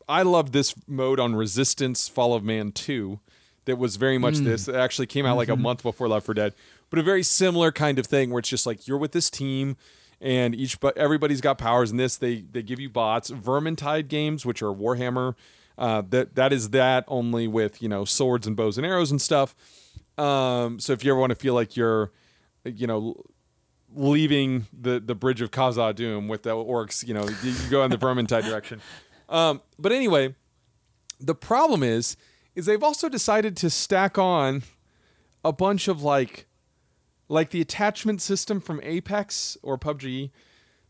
I 0.08 0.22
love 0.22 0.52
this 0.52 0.74
mode 0.86 1.20
on 1.20 1.34
Resistance 1.34 2.08
Fall 2.08 2.34
of 2.34 2.42
Man 2.42 2.72
2, 2.72 3.20
that 3.66 3.76
was 3.76 3.96
very 3.96 4.18
much 4.18 4.38
this. 4.38 4.68
It 4.68 4.74
actually 4.74 5.06
came 5.06 5.26
out 5.26 5.36
like 5.36 5.48
a 5.48 5.56
month 5.56 5.82
before 5.82 6.08
Left 6.08 6.26
4 6.26 6.34
Dead, 6.34 6.54
but 6.88 6.98
a 6.98 7.02
very 7.02 7.22
similar 7.22 7.70
kind 7.72 7.98
of 7.98 8.06
thing 8.06 8.30
where 8.30 8.40
it's 8.40 8.48
just 8.48 8.66
like 8.66 8.86
you're 8.88 8.98
with 8.98 9.12
this 9.12 9.30
team. 9.30 9.76
And 10.22 10.54
each, 10.54 10.80
but 10.80 10.96
everybody's 10.98 11.40
got 11.40 11.56
powers 11.56 11.90
in 11.90 11.96
this. 11.96 12.16
They 12.16 12.42
they 12.42 12.62
give 12.62 12.78
you 12.78 12.90
bots, 12.90 13.30
Vermintide 13.30 14.08
games, 14.08 14.44
which 14.44 14.60
are 14.62 14.72
Warhammer 14.72 15.34
Uh, 15.78 16.02
that 16.10 16.34
that 16.34 16.52
is 16.52 16.70
that 16.70 17.04
only 17.08 17.48
with 17.48 17.80
you 17.80 17.88
know 17.88 18.04
swords 18.04 18.46
and 18.46 18.54
bows 18.54 18.76
and 18.76 18.86
arrows 18.86 19.10
and 19.10 19.20
stuff. 19.20 19.54
Um, 20.18 20.78
so 20.78 20.92
if 20.92 21.02
you 21.04 21.10
ever 21.12 21.18
want 21.18 21.30
to 21.30 21.36
feel 21.36 21.54
like 21.54 21.74
you're, 21.74 22.12
you 22.64 22.86
know, 22.86 23.14
leaving 23.94 24.66
the 24.78 25.00
the 25.00 25.14
bridge 25.14 25.40
of 25.40 25.50
Khazad-dûm 25.50 26.28
with 26.28 26.42
the 26.42 26.50
orcs, 26.50 27.06
you 27.06 27.14
know, 27.14 27.26
you, 27.42 27.50
you 27.50 27.70
go 27.70 27.82
in 27.84 27.90
the 27.90 27.96
Vermintide 28.06 28.44
direction. 28.44 28.82
Um, 29.30 29.62
but 29.78 29.90
anyway, 29.92 30.34
the 31.18 31.34
problem 31.34 31.82
is, 31.82 32.16
is 32.54 32.66
they've 32.66 32.82
also 32.82 33.08
decided 33.08 33.56
to 33.58 33.70
stack 33.70 34.18
on 34.18 34.62
a 35.44 35.52
bunch 35.52 35.88
of 35.88 36.02
like, 36.02 36.46
like 37.28 37.50
the 37.50 37.60
attachment 37.60 38.20
system 38.20 38.60
from 38.60 38.80
Apex 38.82 39.56
or 39.62 39.78
PUBG, 39.78 40.30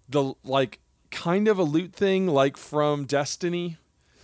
the 0.08 0.34
like 0.42 0.80
kind 1.10 1.48
of 1.48 1.58
a 1.58 1.62
loot 1.62 1.92
thing 1.92 2.26
like 2.26 2.56
from 2.56 3.04
Destiny, 3.04 3.76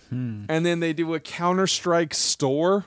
hmm. 0.09 0.45
and 0.49 0.65
then 0.65 0.79
they 0.79 0.93
do 0.93 1.13
a 1.13 1.19
Counter 1.19 1.67
Strike 1.67 2.13
store 2.13 2.85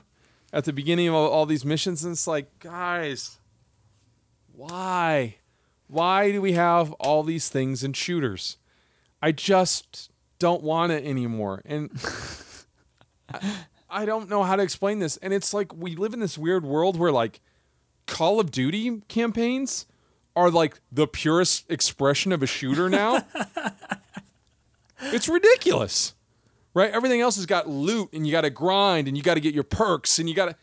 at 0.53 0.65
the 0.65 0.73
beginning 0.73 1.07
of 1.07 1.13
all, 1.13 1.29
all 1.29 1.45
these 1.45 1.65
missions, 1.65 2.03
and 2.03 2.13
it's 2.13 2.27
like, 2.27 2.59
guys, 2.59 3.37
why, 4.51 5.35
why 5.87 6.31
do 6.31 6.41
we 6.41 6.53
have 6.53 6.91
all 6.93 7.23
these 7.23 7.49
things 7.49 7.83
in 7.83 7.93
shooters? 7.93 8.57
I 9.21 9.31
just 9.31 10.11
don't 10.39 10.63
want 10.63 10.91
it 10.91 11.05
anymore, 11.05 11.61
and. 11.65 11.91
I 13.91 14.05
don't 14.05 14.29
know 14.29 14.43
how 14.43 14.55
to 14.55 14.63
explain 14.63 14.99
this. 14.99 15.17
And 15.17 15.33
it's 15.33 15.53
like 15.53 15.75
we 15.75 15.95
live 15.95 16.13
in 16.13 16.19
this 16.19 16.37
weird 16.37 16.65
world 16.65 16.97
where 16.97 17.11
like 17.11 17.41
Call 18.07 18.39
of 18.39 18.51
Duty 18.51 19.01
campaigns 19.07 19.85
are 20.35 20.49
like 20.49 20.79
the 20.91 21.07
purest 21.07 21.69
expression 21.69 22.31
of 22.31 22.41
a 22.41 22.47
shooter 22.47 22.89
now. 22.89 23.25
it's 25.01 25.27
ridiculous. 25.27 26.15
Right? 26.73 26.91
Everything 26.91 27.19
else 27.19 27.35
has 27.35 27.45
got 27.45 27.67
loot 27.67 28.09
and 28.13 28.25
you 28.25 28.31
got 28.31 28.41
to 28.41 28.49
grind 28.49 29.09
and 29.09 29.17
you 29.17 29.23
got 29.23 29.33
to 29.33 29.41
get 29.41 29.53
your 29.53 29.65
perks 29.65 30.19
and 30.19 30.29
you 30.29 30.35
got 30.35 30.45
to 30.47 30.55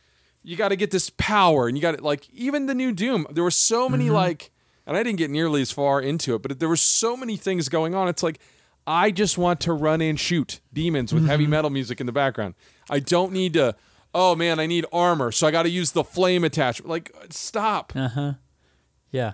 you 0.42 0.56
got 0.56 0.68
to 0.68 0.76
get 0.76 0.90
this 0.90 1.10
power 1.10 1.68
and 1.68 1.76
you 1.76 1.82
got 1.82 1.98
to 1.98 2.02
like 2.02 2.28
even 2.30 2.66
the 2.66 2.74
new 2.74 2.92
Doom. 2.92 3.26
There 3.30 3.44
were 3.44 3.50
so 3.50 3.88
many 3.88 4.06
mm-hmm. 4.06 4.14
like 4.14 4.50
and 4.86 4.96
I 4.96 5.02
didn't 5.02 5.18
get 5.18 5.30
nearly 5.30 5.60
as 5.60 5.70
far 5.70 6.00
into 6.00 6.34
it, 6.34 6.40
but 6.40 6.58
there 6.58 6.68
were 6.68 6.76
so 6.76 7.14
many 7.14 7.36
things 7.36 7.68
going 7.68 7.94
on. 7.94 8.08
It's 8.08 8.22
like 8.22 8.40
I 8.86 9.10
just 9.10 9.36
want 9.36 9.60
to 9.60 9.74
run 9.74 10.00
and 10.00 10.18
shoot 10.18 10.60
demons 10.72 11.12
with 11.12 11.26
heavy 11.26 11.44
mm-hmm. 11.44 11.50
metal 11.50 11.70
music 11.70 12.00
in 12.00 12.06
the 12.06 12.12
background. 12.12 12.54
I 12.90 13.00
don't 13.00 13.32
need 13.32 13.54
to. 13.54 13.74
Oh 14.14 14.34
man, 14.34 14.58
I 14.58 14.66
need 14.66 14.86
armor, 14.92 15.30
so 15.32 15.46
I 15.46 15.50
got 15.50 15.64
to 15.64 15.68
use 15.68 15.92
the 15.92 16.04
flame 16.04 16.44
attachment. 16.44 16.88
Like, 16.88 17.14
stop. 17.30 17.92
Uh 17.94 18.08
huh. 18.08 18.32
Yeah. 19.10 19.32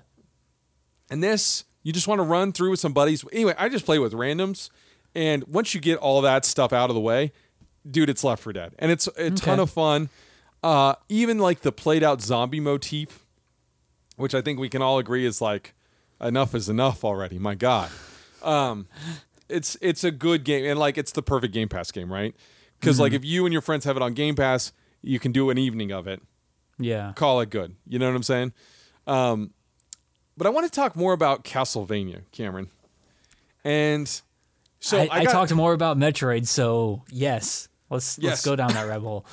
And 1.10 1.22
this, 1.22 1.64
you 1.82 1.92
just 1.92 2.08
want 2.08 2.18
to 2.18 2.24
run 2.24 2.52
through 2.52 2.70
with 2.70 2.80
some 2.80 2.92
buddies. 2.92 3.24
Anyway, 3.32 3.54
I 3.58 3.68
just 3.68 3.84
play 3.84 3.98
with 3.98 4.12
randoms, 4.12 4.70
and 5.14 5.44
once 5.44 5.74
you 5.74 5.80
get 5.80 5.98
all 5.98 6.20
that 6.22 6.44
stuff 6.44 6.72
out 6.72 6.90
of 6.90 6.94
the 6.94 7.00
way, 7.00 7.32
dude, 7.88 8.08
it's 8.08 8.24
Left 8.24 8.42
4 8.42 8.52
Dead, 8.52 8.74
and 8.78 8.90
it's 8.90 9.06
a 9.16 9.30
ton 9.30 9.60
of 9.60 9.70
fun. 9.70 10.08
Uh, 10.62 10.94
even 11.08 11.38
like 11.38 11.60
the 11.60 11.70
played 11.70 12.02
out 12.02 12.22
zombie 12.22 12.60
motif, 12.60 13.24
which 14.16 14.34
I 14.34 14.40
think 14.40 14.58
we 14.58 14.68
can 14.68 14.80
all 14.80 14.98
agree 14.98 15.26
is 15.26 15.40
like 15.40 15.74
enough 16.20 16.54
is 16.54 16.68
enough 16.68 17.04
already. 17.04 17.38
My 17.38 17.54
God, 17.54 17.90
um, 18.42 18.88
it's 19.48 19.76
it's 19.82 20.04
a 20.04 20.10
good 20.10 20.42
game, 20.42 20.64
and 20.64 20.78
like 20.78 20.96
it's 20.96 21.12
the 21.12 21.22
perfect 21.22 21.52
Game 21.52 21.68
Pass 21.68 21.90
game, 21.90 22.10
right? 22.10 22.34
Because 22.84 23.00
like 23.00 23.12
if 23.12 23.24
you 23.24 23.46
and 23.46 23.52
your 23.52 23.62
friends 23.62 23.84
have 23.84 23.96
it 23.96 24.02
on 24.02 24.14
Game 24.14 24.34
Pass, 24.34 24.72
you 25.02 25.18
can 25.18 25.32
do 25.32 25.50
an 25.50 25.58
evening 25.58 25.90
of 25.92 26.06
it 26.06 26.22
Yeah. 26.78 27.12
call 27.16 27.40
it 27.40 27.50
good. 27.50 27.74
You 27.86 27.98
know 27.98 28.06
what 28.08 28.16
I'm 28.16 28.22
saying? 28.22 28.52
Um, 29.06 29.50
but 30.36 30.46
I 30.46 30.50
want 30.50 30.64
to 30.66 30.70
talk 30.74 30.96
more 30.96 31.12
about 31.12 31.44
Castlevania, 31.44 32.22
Cameron. 32.32 32.68
And 33.64 34.08
so 34.80 34.98
I, 34.98 35.02
I, 35.02 35.08
I 35.20 35.24
got, 35.24 35.32
talked 35.32 35.54
more 35.54 35.72
about 35.72 35.96
Metroid, 35.98 36.46
so 36.46 37.02
yes. 37.10 37.68
Let's 37.90 38.18
Yes. 38.18 38.30
let's 38.30 38.44
go 38.44 38.56
down 38.56 38.72
that 38.72 38.86
rabbit 38.88 39.06
hole. 39.06 39.26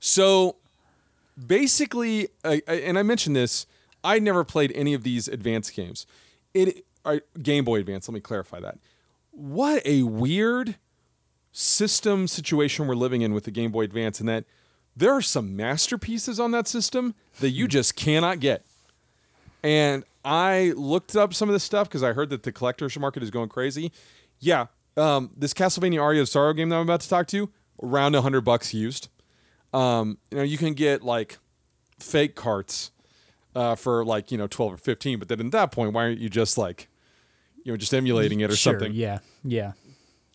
So 0.00 0.56
basically, 1.46 2.28
I, 2.44 2.62
and 2.68 2.98
I 2.98 3.02
mentioned 3.02 3.36
this, 3.36 3.66
I 4.04 4.18
never 4.18 4.44
played 4.44 4.72
any 4.74 4.94
of 4.94 5.02
these 5.02 5.28
advanced 5.28 5.74
games. 5.74 6.06
It 6.54 6.84
uh, 7.04 7.18
Game 7.40 7.64
Boy 7.64 7.80
Advance. 7.80 8.08
Let 8.08 8.14
me 8.14 8.20
clarify 8.20 8.60
that. 8.60 8.78
What 9.30 9.84
a 9.86 10.02
weird 10.02 10.76
system 11.52 12.26
situation 12.26 12.86
we're 12.86 12.94
living 12.94 13.22
in 13.22 13.34
with 13.34 13.44
the 13.44 13.50
Game 13.50 13.70
Boy 13.70 13.82
Advance, 13.82 14.18
and 14.20 14.28
that 14.28 14.44
there 14.96 15.12
are 15.12 15.22
some 15.22 15.54
masterpieces 15.56 16.40
on 16.40 16.50
that 16.50 16.66
system 16.66 17.14
that 17.40 17.50
you 17.50 17.68
just 17.68 17.94
cannot 17.94 18.40
get. 18.40 18.64
And 19.62 20.04
I 20.24 20.72
looked 20.76 21.16
up 21.16 21.34
some 21.34 21.48
of 21.48 21.52
this 21.52 21.62
stuff 21.62 21.88
because 21.88 22.02
I 22.02 22.12
heard 22.12 22.30
that 22.30 22.42
the 22.42 22.52
collector's 22.52 22.98
market 22.98 23.22
is 23.22 23.30
going 23.30 23.48
crazy. 23.48 23.92
Yeah, 24.40 24.66
um, 24.96 25.30
this 25.36 25.54
Castlevania 25.54 26.02
Aria 26.02 26.22
of 26.22 26.28
Sorrow 26.28 26.52
game 26.52 26.68
that 26.70 26.76
I'm 26.76 26.82
about 26.82 27.00
to 27.00 27.08
talk 27.08 27.26
to, 27.28 27.50
around 27.82 28.14
hundred 28.14 28.42
bucks 28.42 28.74
used. 28.74 29.08
Um, 29.72 30.18
you 30.30 30.38
know, 30.38 30.44
you 30.44 30.58
can 30.58 30.74
get 30.74 31.02
like 31.02 31.38
fake 31.98 32.34
carts 32.34 32.90
uh, 33.54 33.74
for 33.74 34.04
like 34.04 34.30
you 34.30 34.38
know 34.38 34.46
twelve 34.46 34.74
or 34.74 34.76
fifteen, 34.76 35.18
but 35.18 35.28
then 35.28 35.40
at 35.40 35.52
that 35.52 35.72
point, 35.72 35.92
why 35.92 36.04
aren't 36.04 36.18
you 36.18 36.28
just 36.28 36.58
like, 36.58 36.88
you 37.64 37.72
know, 37.72 37.76
just 37.76 37.94
emulating 37.94 38.40
it 38.40 38.50
or 38.50 38.56
sure. 38.56 38.74
something? 38.74 38.92
Yeah. 38.92 39.20
Yeah. 39.44 39.72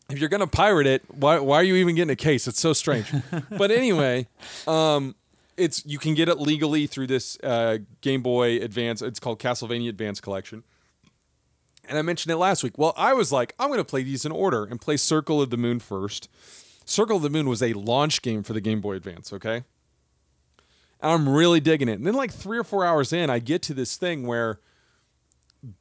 If 0.09 0.19
you're 0.19 0.29
gonna 0.29 0.47
pirate 0.47 0.87
it, 0.87 1.03
why 1.13 1.39
why 1.39 1.57
are 1.57 1.63
you 1.63 1.75
even 1.75 1.95
getting 1.95 2.11
a 2.11 2.15
case? 2.15 2.47
It's 2.47 2.59
so 2.59 2.73
strange. 2.73 3.11
but 3.49 3.71
anyway, 3.71 4.27
um, 4.67 5.15
it's 5.57 5.85
you 5.85 5.99
can 5.99 6.13
get 6.13 6.29
it 6.29 6.39
legally 6.39 6.87
through 6.87 7.07
this 7.07 7.37
uh, 7.43 7.79
Game 8.01 8.21
Boy 8.21 8.57
Advance. 8.57 9.01
It's 9.01 9.19
called 9.19 9.39
Castlevania 9.39 9.89
Advance 9.89 10.21
Collection. 10.21 10.63
And 11.89 11.97
I 11.97 12.01
mentioned 12.01 12.31
it 12.31 12.37
last 12.37 12.63
week. 12.63 12.77
Well, 12.77 12.93
I 12.97 13.13
was 13.13 13.31
like, 13.31 13.53
I'm 13.57 13.69
going 13.69 13.79
to 13.79 13.85
play 13.85 14.03
these 14.03 14.25
in 14.25 14.31
order 14.31 14.65
and 14.65 14.79
play 14.79 14.97
Circle 14.97 15.41
of 15.41 15.51
the 15.51 15.57
Moon 15.57 15.79
first. 15.79 16.29
Circle 16.83 17.17
of 17.17 17.23
the 17.23 17.29
Moon 17.29 17.47
was 17.47 17.63
a 17.63 17.71
launch 17.73 18.21
game 18.21 18.43
for 18.43 18.51
the 18.51 18.59
Game 18.59 18.81
Boy 18.81 18.95
Advance. 18.95 19.31
Okay. 19.31 19.63
And 20.99 21.11
I'm 21.11 21.29
really 21.29 21.59
digging 21.59 21.87
it. 21.87 21.93
And 21.93 22.05
then, 22.05 22.13
like 22.13 22.31
three 22.31 22.57
or 22.57 22.63
four 22.63 22.83
hours 22.83 23.13
in, 23.13 23.29
I 23.29 23.39
get 23.39 23.61
to 23.63 23.73
this 23.73 23.97
thing 23.97 24.27
where 24.27 24.59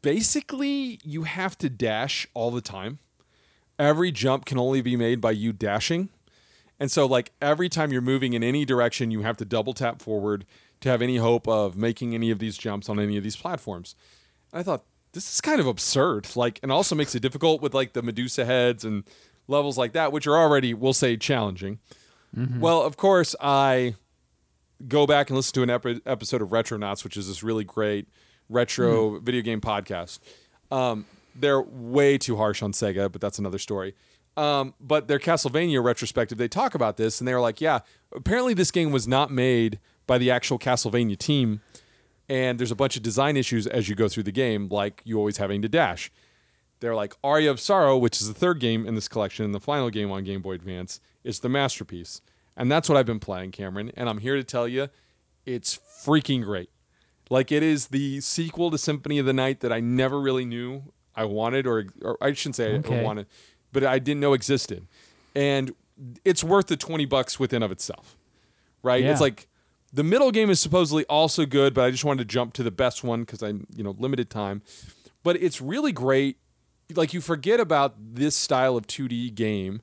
basically 0.02 1.00
you 1.02 1.24
have 1.24 1.58
to 1.58 1.68
dash 1.68 2.26
all 2.34 2.50
the 2.50 2.60
time 2.60 2.98
every 3.78 4.12
jump 4.12 4.44
can 4.44 4.58
only 4.58 4.80
be 4.80 4.96
made 4.96 5.20
by 5.20 5.32
you 5.32 5.52
dashing. 5.52 6.08
And 6.78 6.90
so, 6.90 7.06
like, 7.06 7.32
every 7.40 7.68
time 7.68 7.90
you're 7.90 8.02
moving 8.02 8.34
in 8.34 8.42
any 8.44 8.64
direction, 8.64 9.10
you 9.10 9.22
have 9.22 9.36
to 9.38 9.44
double 9.44 9.72
tap 9.72 10.02
forward 10.02 10.44
to 10.80 10.88
have 10.90 11.00
any 11.00 11.16
hope 11.16 11.48
of 11.48 11.76
making 11.76 12.14
any 12.14 12.30
of 12.30 12.38
these 12.38 12.58
jumps 12.58 12.88
on 12.88 13.00
any 13.00 13.16
of 13.16 13.24
these 13.24 13.36
platforms. 13.36 13.94
And 14.52 14.60
I 14.60 14.62
thought, 14.62 14.84
this 15.12 15.32
is 15.32 15.40
kind 15.40 15.60
of 15.60 15.66
absurd. 15.66 16.36
Like, 16.36 16.60
and 16.62 16.70
also 16.70 16.94
makes 16.94 17.14
it 17.14 17.20
difficult 17.20 17.62
with 17.62 17.72
like 17.72 17.94
the 17.94 18.02
Medusa 18.02 18.44
heads 18.44 18.84
and 18.84 19.04
levels 19.48 19.78
like 19.78 19.92
that, 19.92 20.12
which 20.12 20.26
are 20.26 20.36
already, 20.36 20.74
we'll 20.74 20.92
say, 20.92 21.16
challenging. 21.16 21.78
Well, 22.60 22.82
of 22.82 22.98
course, 22.98 23.34
I 23.40 23.94
go 24.86 25.06
back 25.06 25.30
and 25.30 25.36
listen 25.38 25.54
to 25.54 25.62
an 25.62 25.70
epi- 25.70 26.02
episode 26.04 26.42
of 26.42 26.50
Retronauts, 26.50 27.02
which 27.02 27.16
is 27.16 27.28
this 27.28 27.42
really 27.42 27.64
great 27.64 28.08
retro 28.50 29.18
video 29.20 29.40
game 29.40 29.62
podcast. 29.62 30.18
Um, 30.70 31.06
they're 31.38 31.60
way 31.60 32.18
too 32.18 32.36
harsh 32.36 32.62
on 32.62 32.72
Sega, 32.72 33.10
but 33.10 33.20
that's 33.20 33.38
another 33.38 33.58
story. 33.58 33.94
Um, 34.36 34.74
but 34.80 35.08
their 35.08 35.18
Castlevania 35.18 35.82
retrospective, 35.82 36.36
they 36.36 36.48
talk 36.48 36.74
about 36.74 36.96
this, 36.96 37.20
and 37.20 37.26
they 37.26 37.34
were 37.34 37.40
like, 37.40 37.60
"Yeah, 37.60 37.80
apparently 38.14 38.54
this 38.54 38.70
game 38.70 38.92
was 38.92 39.08
not 39.08 39.30
made 39.30 39.78
by 40.06 40.18
the 40.18 40.30
actual 40.30 40.58
Castlevania 40.58 41.16
team, 41.16 41.62
and 42.28 42.58
there's 42.58 42.70
a 42.70 42.76
bunch 42.76 42.96
of 42.96 43.02
design 43.02 43.36
issues 43.36 43.66
as 43.66 43.88
you 43.88 43.94
go 43.94 44.08
through 44.08 44.24
the 44.24 44.32
game, 44.32 44.68
like 44.68 45.00
you 45.04 45.18
always 45.18 45.38
having 45.38 45.62
to 45.62 45.68
dash." 45.68 46.10
They're 46.80 46.94
like 46.94 47.14
Aria 47.24 47.50
of 47.50 47.60
Sorrow, 47.60 47.96
which 47.96 48.20
is 48.20 48.28
the 48.28 48.34
third 48.34 48.60
game 48.60 48.86
in 48.86 48.94
this 48.94 49.08
collection, 49.08 49.46
and 49.46 49.54
the 49.54 49.60
final 49.60 49.88
game 49.88 50.10
on 50.10 50.24
Game 50.24 50.42
Boy 50.42 50.52
Advance, 50.52 51.00
is 51.24 51.40
the 51.40 51.48
masterpiece, 51.48 52.20
and 52.54 52.70
that's 52.70 52.88
what 52.88 52.98
I've 52.98 53.06
been 53.06 53.20
playing, 53.20 53.52
Cameron. 53.52 53.90
And 53.96 54.08
I'm 54.10 54.18
here 54.18 54.36
to 54.36 54.44
tell 54.44 54.68
you, 54.68 54.88
it's 55.46 55.78
freaking 56.04 56.44
great. 56.44 56.68
Like 57.30 57.50
it 57.50 57.62
is 57.62 57.88
the 57.88 58.20
sequel 58.20 58.70
to 58.70 58.78
Symphony 58.78 59.18
of 59.18 59.26
the 59.26 59.32
Night 59.32 59.60
that 59.60 59.72
I 59.72 59.80
never 59.80 60.20
really 60.20 60.44
knew 60.44 60.92
I 61.16 61.24
wanted, 61.24 61.66
or, 61.66 61.86
or 62.02 62.18
I 62.20 62.32
shouldn't 62.32 62.56
say 62.56 62.74
I 62.74 63.02
wanted, 63.02 63.26
but 63.72 63.84
I 63.84 63.98
didn't 63.98 64.20
know 64.20 64.34
existed. 64.34 64.86
And 65.34 65.74
it's 66.24 66.44
worth 66.44 66.66
the 66.66 66.76
20 66.76 67.06
bucks 67.06 67.40
within 67.40 67.62
of 67.62 67.70
itself, 67.72 68.16
right? 68.82 69.02
Yeah. 69.02 69.12
It's 69.12 69.20
like 69.20 69.48
the 69.92 70.04
middle 70.04 70.30
game 70.30 70.50
is 70.50 70.60
supposedly 70.60 71.04
also 71.06 71.46
good, 71.46 71.72
but 71.74 71.84
I 71.84 71.90
just 71.90 72.04
wanted 72.04 72.28
to 72.28 72.32
jump 72.32 72.52
to 72.54 72.62
the 72.62 72.70
best 72.70 73.02
one 73.02 73.20
because 73.20 73.42
I'm, 73.42 73.66
you 73.74 73.82
know, 73.82 73.96
limited 73.98 74.28
time. 74.30 74.62
But 75.22 75.36
it's 75.42 75.60
really 75.60 75.92
great. 75.92 76.36
Like 76.94 77.14
you 77.14 77.20
forget 77.20 77.60
about 77.60 77.94
this 77.98 78.36
style 78.36 78.76
of 78.76 78.86
2D 78.86 79.34
game 79.34 79.80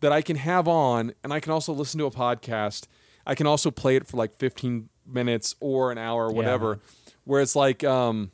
that 0.00 0.12
I 0.12 0.20
can 0.22 0.36
have 0.36 0.68
on, 0.68 1.14
and 1.24 1.32
I 1.32 1.40
can 1.40 1.52
also 1.52 1.72
listen 1.72 1.98
to 1.98 2.06
a 2.06 2.10
podcast. 2.10 2.86
I 3.26 3.34
can 3.34 3.46
also 3.46 3.70
play 3.70 3.96
it 3.96 4.06
for 4.06 4.16
like 4.18 4.36
15 4.36 4.88
minutes 5.06 5.54
or 5.58 5.90
an 5.90 5.98
hour 5.98 6.26
or 6.26 6.32
whatever. 6.32 6.80
Where 7.24 7.40
it's 7.40 7.56
like, 7.56 7.82
um, 7.82 8.30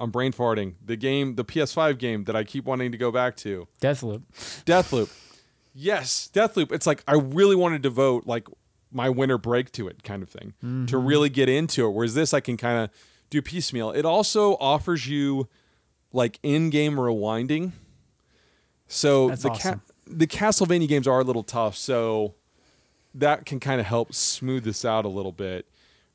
I'm 0.00 0.10
brain 0.10 0.32
farting. 0.32 0.74
The 0.84 0.96
game, 0.96 1.36
the 1.36 1.44
PS5 1.44 1.98
game 1.98 2.24
that 2.24 2.34
I 2.34 2.42
keep 2.42 2.64
wanting 2.64 2.90
to 2.92 2.98
go 2.98 3.12
back 3.12 3.36
to, 3.38 3.68
Deathloop. 3.80 4.22
Deathloop. 4.64 5.12
Yes, 5.74 6.30
Deathloop. 6.32 6.72
It's 6.72 6.86
like 6.86 7.04
I 7.06 7.14
really 7.14 7.54
want 7.54 7.74
to 7.74 7.78
devote 7.78 8.26
like 8.26 8.48
my 8.90 9.08
winter 9.08 9.38
break 9.38 9.70
to 9.72 9.86
it, 9.86 10.02
kind 10.02 10.22
of 10.22 10.28
thing, 10.28 10.54
to 10.60 10.66
mm-hmm. 10.66 11.06
really 11.06 11.28
get 11.28 11.48
into 11.48 11.86
it. 11.86 11.90
Whereas 11.90 12.14
this, 12.14 12.34
I 12.34 12.40
can 12.40 12.56
kind 12.56 12.84
of 12.84 12.90
do 13.28 13.40
piecemeal. 13.40 13.90
It 13.92 14.04
also 14.04 14.56
offers 14.56 15.06
you 15.06 15.48
like 16.12 16.40
in-game 16.42 16.96
rewinding. 16.96 17.72
So 18.88 19.28
That's 19.28 19.42
the 19.42 19.50
awesome. 19.50 19.82
the 20.06 20.26
Castlevania 20.26 20.88
games 20.88 21.06
are 21.06 21.20
a 21.20 21.24
little 21.24 21.44
tough, 21.44 21.76
so 21.76 22.34
that 23.14 23.46
can 23.46 23.60
kind 23.60 23.80
of 23.80 23.86
help 23.86 24.14
smooth 24.14 24.64
this 24.64 24.84
out 24.84 25.04
a 25.04 25.08
little 25.08 25.32
bit. 25.32 25.68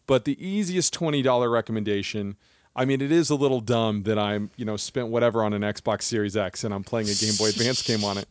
But 0.08 0.26
the 0.26 0.46
easiest 0.46 0.92
twenty 0.92 1.22
dollar 1.22 1.50
recommendation. 1.50 2.36
I 2.76 2.86
mean, 2.86 3.02
it 3.02 3.12
is 3.12 3.30
a 3.30 3.36
little 3.36 3.62
dumb 3.62 4.04
that 4.04 4.20
I'm, 4.20 4.52
you 4.58 4.66
know, 4.66 4.76
spent 4.76 5.08
whatever 5.08 5.44
on 5.44 5.54
an 5.54 5.62
Xbox 5.62 6.04
Series 6.04 6.36
X 6.36 6.64
and 6.64 6.74
I'm 6.74 6.84
playing 6.84 7.08
a 7.08 7.14
Game 7.14 7.36
Boy 7.38 7.50
Advance 7.50 7.82
game 7.82 8.04
on 8.04 8.18
it. 8.18 8.28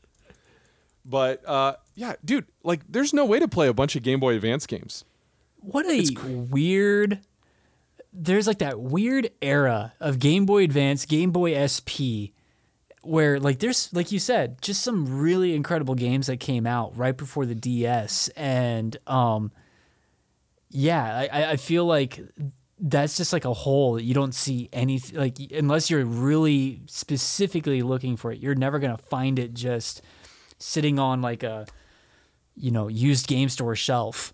But 1.05 1.47
uh, 1.49 1.76
yeah, 1.95 2.14
dude, 2.24 2.47
like, 2.62 2.80
there's 2.88 3.12
no 3.12 3.24
way 3.24 3.38
to 3.38 3.49
play 3.49 3.68
a 3.68 3.74
bunch 3.74 3.97
of 3.97 4.03
Game 4.03 4.20
Boy 4.20 4.34
Advance 4.34 4.66
games. 4.66 5.05
What 5.61 5.86
a 5.86 6.05
weird. 6.51 7.20
There's 8.12 8.47
like 8.47 8.59
that 8.59 8.78
weird 8.78 9.30
era 9.40 9.95
of 9.99 10.18
Game 10.18 10.45
Boy 10.47 10.64
Advance, 10.64 11.07
Game 11.07 11.30
Boy 11.30 11.55
SP, 11.66 12.36
where 13.03 13.40
like 13.40 13.59
there's 13.61 13.92
like 13.92 14.12
you 14.12 14.18
said, 14.18 14.61
just 14.61 14.82
some 14.82 15.20
really 15.20 15.55
incredible 15.55 15.95
games 15.95 16.26
that 16.26 16.38
came 16.38 16.66
out 16.66 16.97
right 16.97 17.16
before 17.16 17.47
the 17.47 17.55
DS, 17.55 18.28
and 18.36 18.97
um, 19.07 19.53
yeah, 20.70 21.26
I, 21.32 21.53
I 21.53 21.57
feel 21.57 21.86
like 21.86 22.20
that's 22.81 23.16
just 23.16 23.33
like 23.33 23.45
a 23.45 23.53
hole 23.55 24.01
you 24.01 24.12
don't 24.14 24.35
see 24.35 24.68
anything 24.72 25.16
like 25.16 25.39
unless 25.53 25.89
you're 25.91 26.05
really 26.05 26.81
specifically 26.87 27.83
looking 27.83 28.16
for 28.16 28.33
it, 28.33 28.41
you're 28.41 28.55
never 28.55 28.79
gonna 28.79 28.99
find 28.99 29.39
it 29.39 29.55
just 29.55 30.03
sitting 30.59 30.99
on 30.99 31.22
like 31.22 31.43
a 31.43 31.66
you 32.57 32.70
know 32.70 32.89
used 32.89 33.27
game 33.27 33.49
store 33.49 33.77
shelf. 33.77 34.33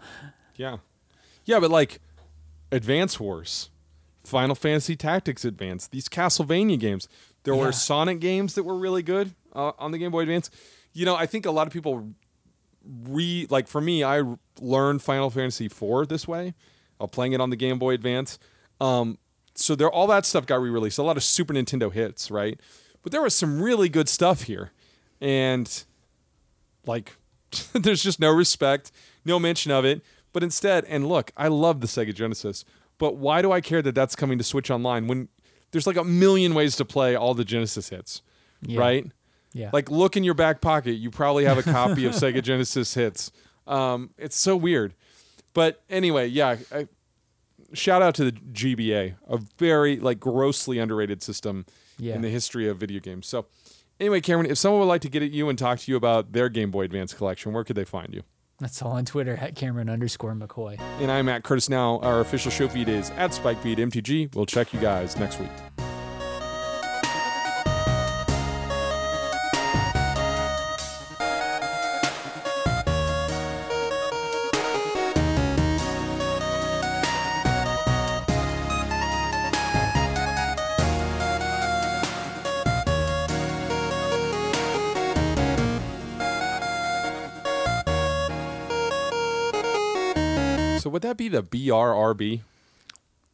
Yeah. 0.56 0.78
Yeah, 1.44 1.58
but 1.60 1.70
like 1.70 2.00
Advance 2.72 3.18
Wars, 3.18 3.70
Final 4.24 4.54
Fantasy 4.54 4.94
Tactics 4.96 5.44
Advance, 5.44 5.88
these 5.88 6.08
Castlevania 6.08 6.78
games. 6.78 7.08
There 7.44 7.54
Yeah. 7.54 7.60
were 7.60 7.72
Sonic 7.72 8.20
games 8.20 8.54
that 8.54 8.62
were 8.64 8.76
really 8.76 9.02
good 9.02 9.34
uh, 9.54 9.72
on 9.78 9.90
the 9.90 9.98
Game 9.98 10.10
Boy 10.12 10.20
Advance. 10.20 10.50
You 10.92 11.04
know, 11.06 11.16
I 11.16 11.26
think 11.26 11.46
a 11.46 11.50
lot 11.50 11.66
of 11.66 11.72
people 11.72 12.10
re 13.02 13.46
like 13.50 13.68
for 13.68 13.80
me, 13.80 14.04
I 14.04 14.22
learned 14.60 15.02
Final 15.02 15.30
Fantasy 15.30 15.66
IV 15.66 16.08
this 16.08 16.28
way, 16.28 16.54
uh, 17.00 17.06
playing 17.06 17.32
it 17.32 17.40
on 17.40 17.50
the 17.50 17.56
Game 17.56 17.78
Boy 17.78 17.94
Advance. 17.94 18.38
Um, 18.80 19.18
so 19.54 19.74
there, 19.74 19.90
all 19.90 20.06
that 20.08 20.24
stuff 20.26 20.46
got 20.46 20.60
re-released. 20.60 20.98
A 20.98 21.02
lot 21.02 21.16
of 21.16 21.22
Super 21.24 21.52
Nintendo 21.54 21.92
hits, 21.92 22.30
right? 22.30 22.58
But 23.02 23.12
there 23.12 23.22
was 23.22 23.34
some 23.34 23.60
really 23.60 23.88
good 23.88 24.08
stuff 24.08 24.42
here, 24.42 24.70
and 25.20 25.84
like, 26.86 27.16
there's 27.72 28.02
just 28.02 28.20
no 28.20 28.30
respect, 28.32 28.92
no 29.24 29.38
mention 29.38 29.72
of 29.72 29.84
it. 29.84 30.02
But 30.32 30.42
instead, 30.42 30.84
and 30.84 31.08
look, 31.08 31.32
I 31.36 31.48
love 31.48 31.80
the 31.80 31.86
Sega 31.88 32.14
Genesis, 32.14 32.64
but 32.98 33.16
why 33.16 33.42
do 33.42 33.50
I 33.52 33.60
care 33.60 33.82
that 33.82 33.94
that's 33.94 34.14
coming 34.14 34.38
to 34.38 34.44
Switch 34.44 34.70
Online 34.70 35.06
when 35.08 35.28
there's 35.72 35.86
like 35.86 35.96
a 35.96 36.04
million 36.04 36.54
ways 36.54 36.76
to 36.76 36.84
play 36.84 37.16
all 37.16 37.34
the 37.34 37.44
Genesis 37.44 37.88
hits, 37.88 38.22
Yeah. 38.62 38.78
right? 38.80 39.06
Yeah. 39.52 39.70
Like, 39.72 39.90
look 39.90 40.16
in 40.16 40.22
your 40.22 40.34
back 40.34 40.60
pocket. 40.60 40.92
You 40.92 41.10
probably 41.10 41.44
have 41.44 41.58
a 41.58 41.62
copy 41.64 42.04
of 42.06 42.12
Sega 42.14 42.40
Genesis 42.42 42.94
hits. 42.94 43.32
Um, 43.66 44.10
it's 44.16 44.38
so 44.38 44.56
weird. 44.56 44.94
But 45.54 45.82
anyway, 45.90 46.26
yeah. 46.28 46.56
I, 46.72 46.86
shout 47.72 48.02
out 48.02 48.14
to 48.16 48.24
the 48.24 48.32
GBA, 48.32 49.14
a 49.28 49.38
very 49.58 49.98
like 49.98 50.20
grossly 50.20 50.78
underrated 50.78 51.22
system 51.22 51.66
Yeah. 51.98 52.14
in 52.14 52.22
the 52.22 52.28
history 52.30 52.68
of 52.68 52.78
video 52.78 53.00
games. 53.00 53.26
So, 53.26 53.46
anyway, 53.98 54.20
Cameron, 54.20 54.50
if 54.50 54.58
someone 54.58 54.80
would 54.80 54.86
like 54.86 55.02
to 55.02 55.08
get 55.08 55.22
at 55.22 55.30
you 55.30 55.48
and 55.48 55.58
talk 55.58 55.78
to 55.80 55.90
you 55.90 55.96
about 55.96 56.32
their 56.32 56.48
Game 56.48 56.70
Boy 56.70 56.82
Advance 56.84 57.14
collection, 57.14 57.52
where 57.52 57.64
could 57.64 57.76
they 57.76 57.84
find 57.84 58.14
you? 58.14 58.22
That's 58.58 58.82
all 58.82 58.92
on 58.92 59.06
Twitter 59.06 59.36
at 59.40 59.54
Cameron 59.56 59.88
underscore 59.88 60.34
McCoy. 60.34 60.78
And 61.00 61.10
I'm 61.10 61.30
at 61.30 61.44
Curtis 61.44 61.70
Now. 61.70 61.98
Our 62.00 62.20
official 62.20 62.50
show 62.50 62.68
feed 62.68 62.90
is 62.90 63.08
at 63.10 63.30
SpikeFeed 63.30 63.78
MTG. 63.78 64.34
We'll 64.34 64.44
check 64.46 64.74
you 64.74 64.80
guys 64.80 65.16
next 65.16 65.40
week. 65.40 65.48
Would 91.00 91.08
that 91.08 91.16
be 91.16 91.28
the 91.28 91.42
BRRB? 91.42 92.42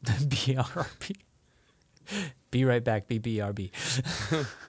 BRB. 0.05 1.17
Be 2.53 2.65
right 2.65 2.85
back, 2.85 3.09
BBRB. 3.09 3.73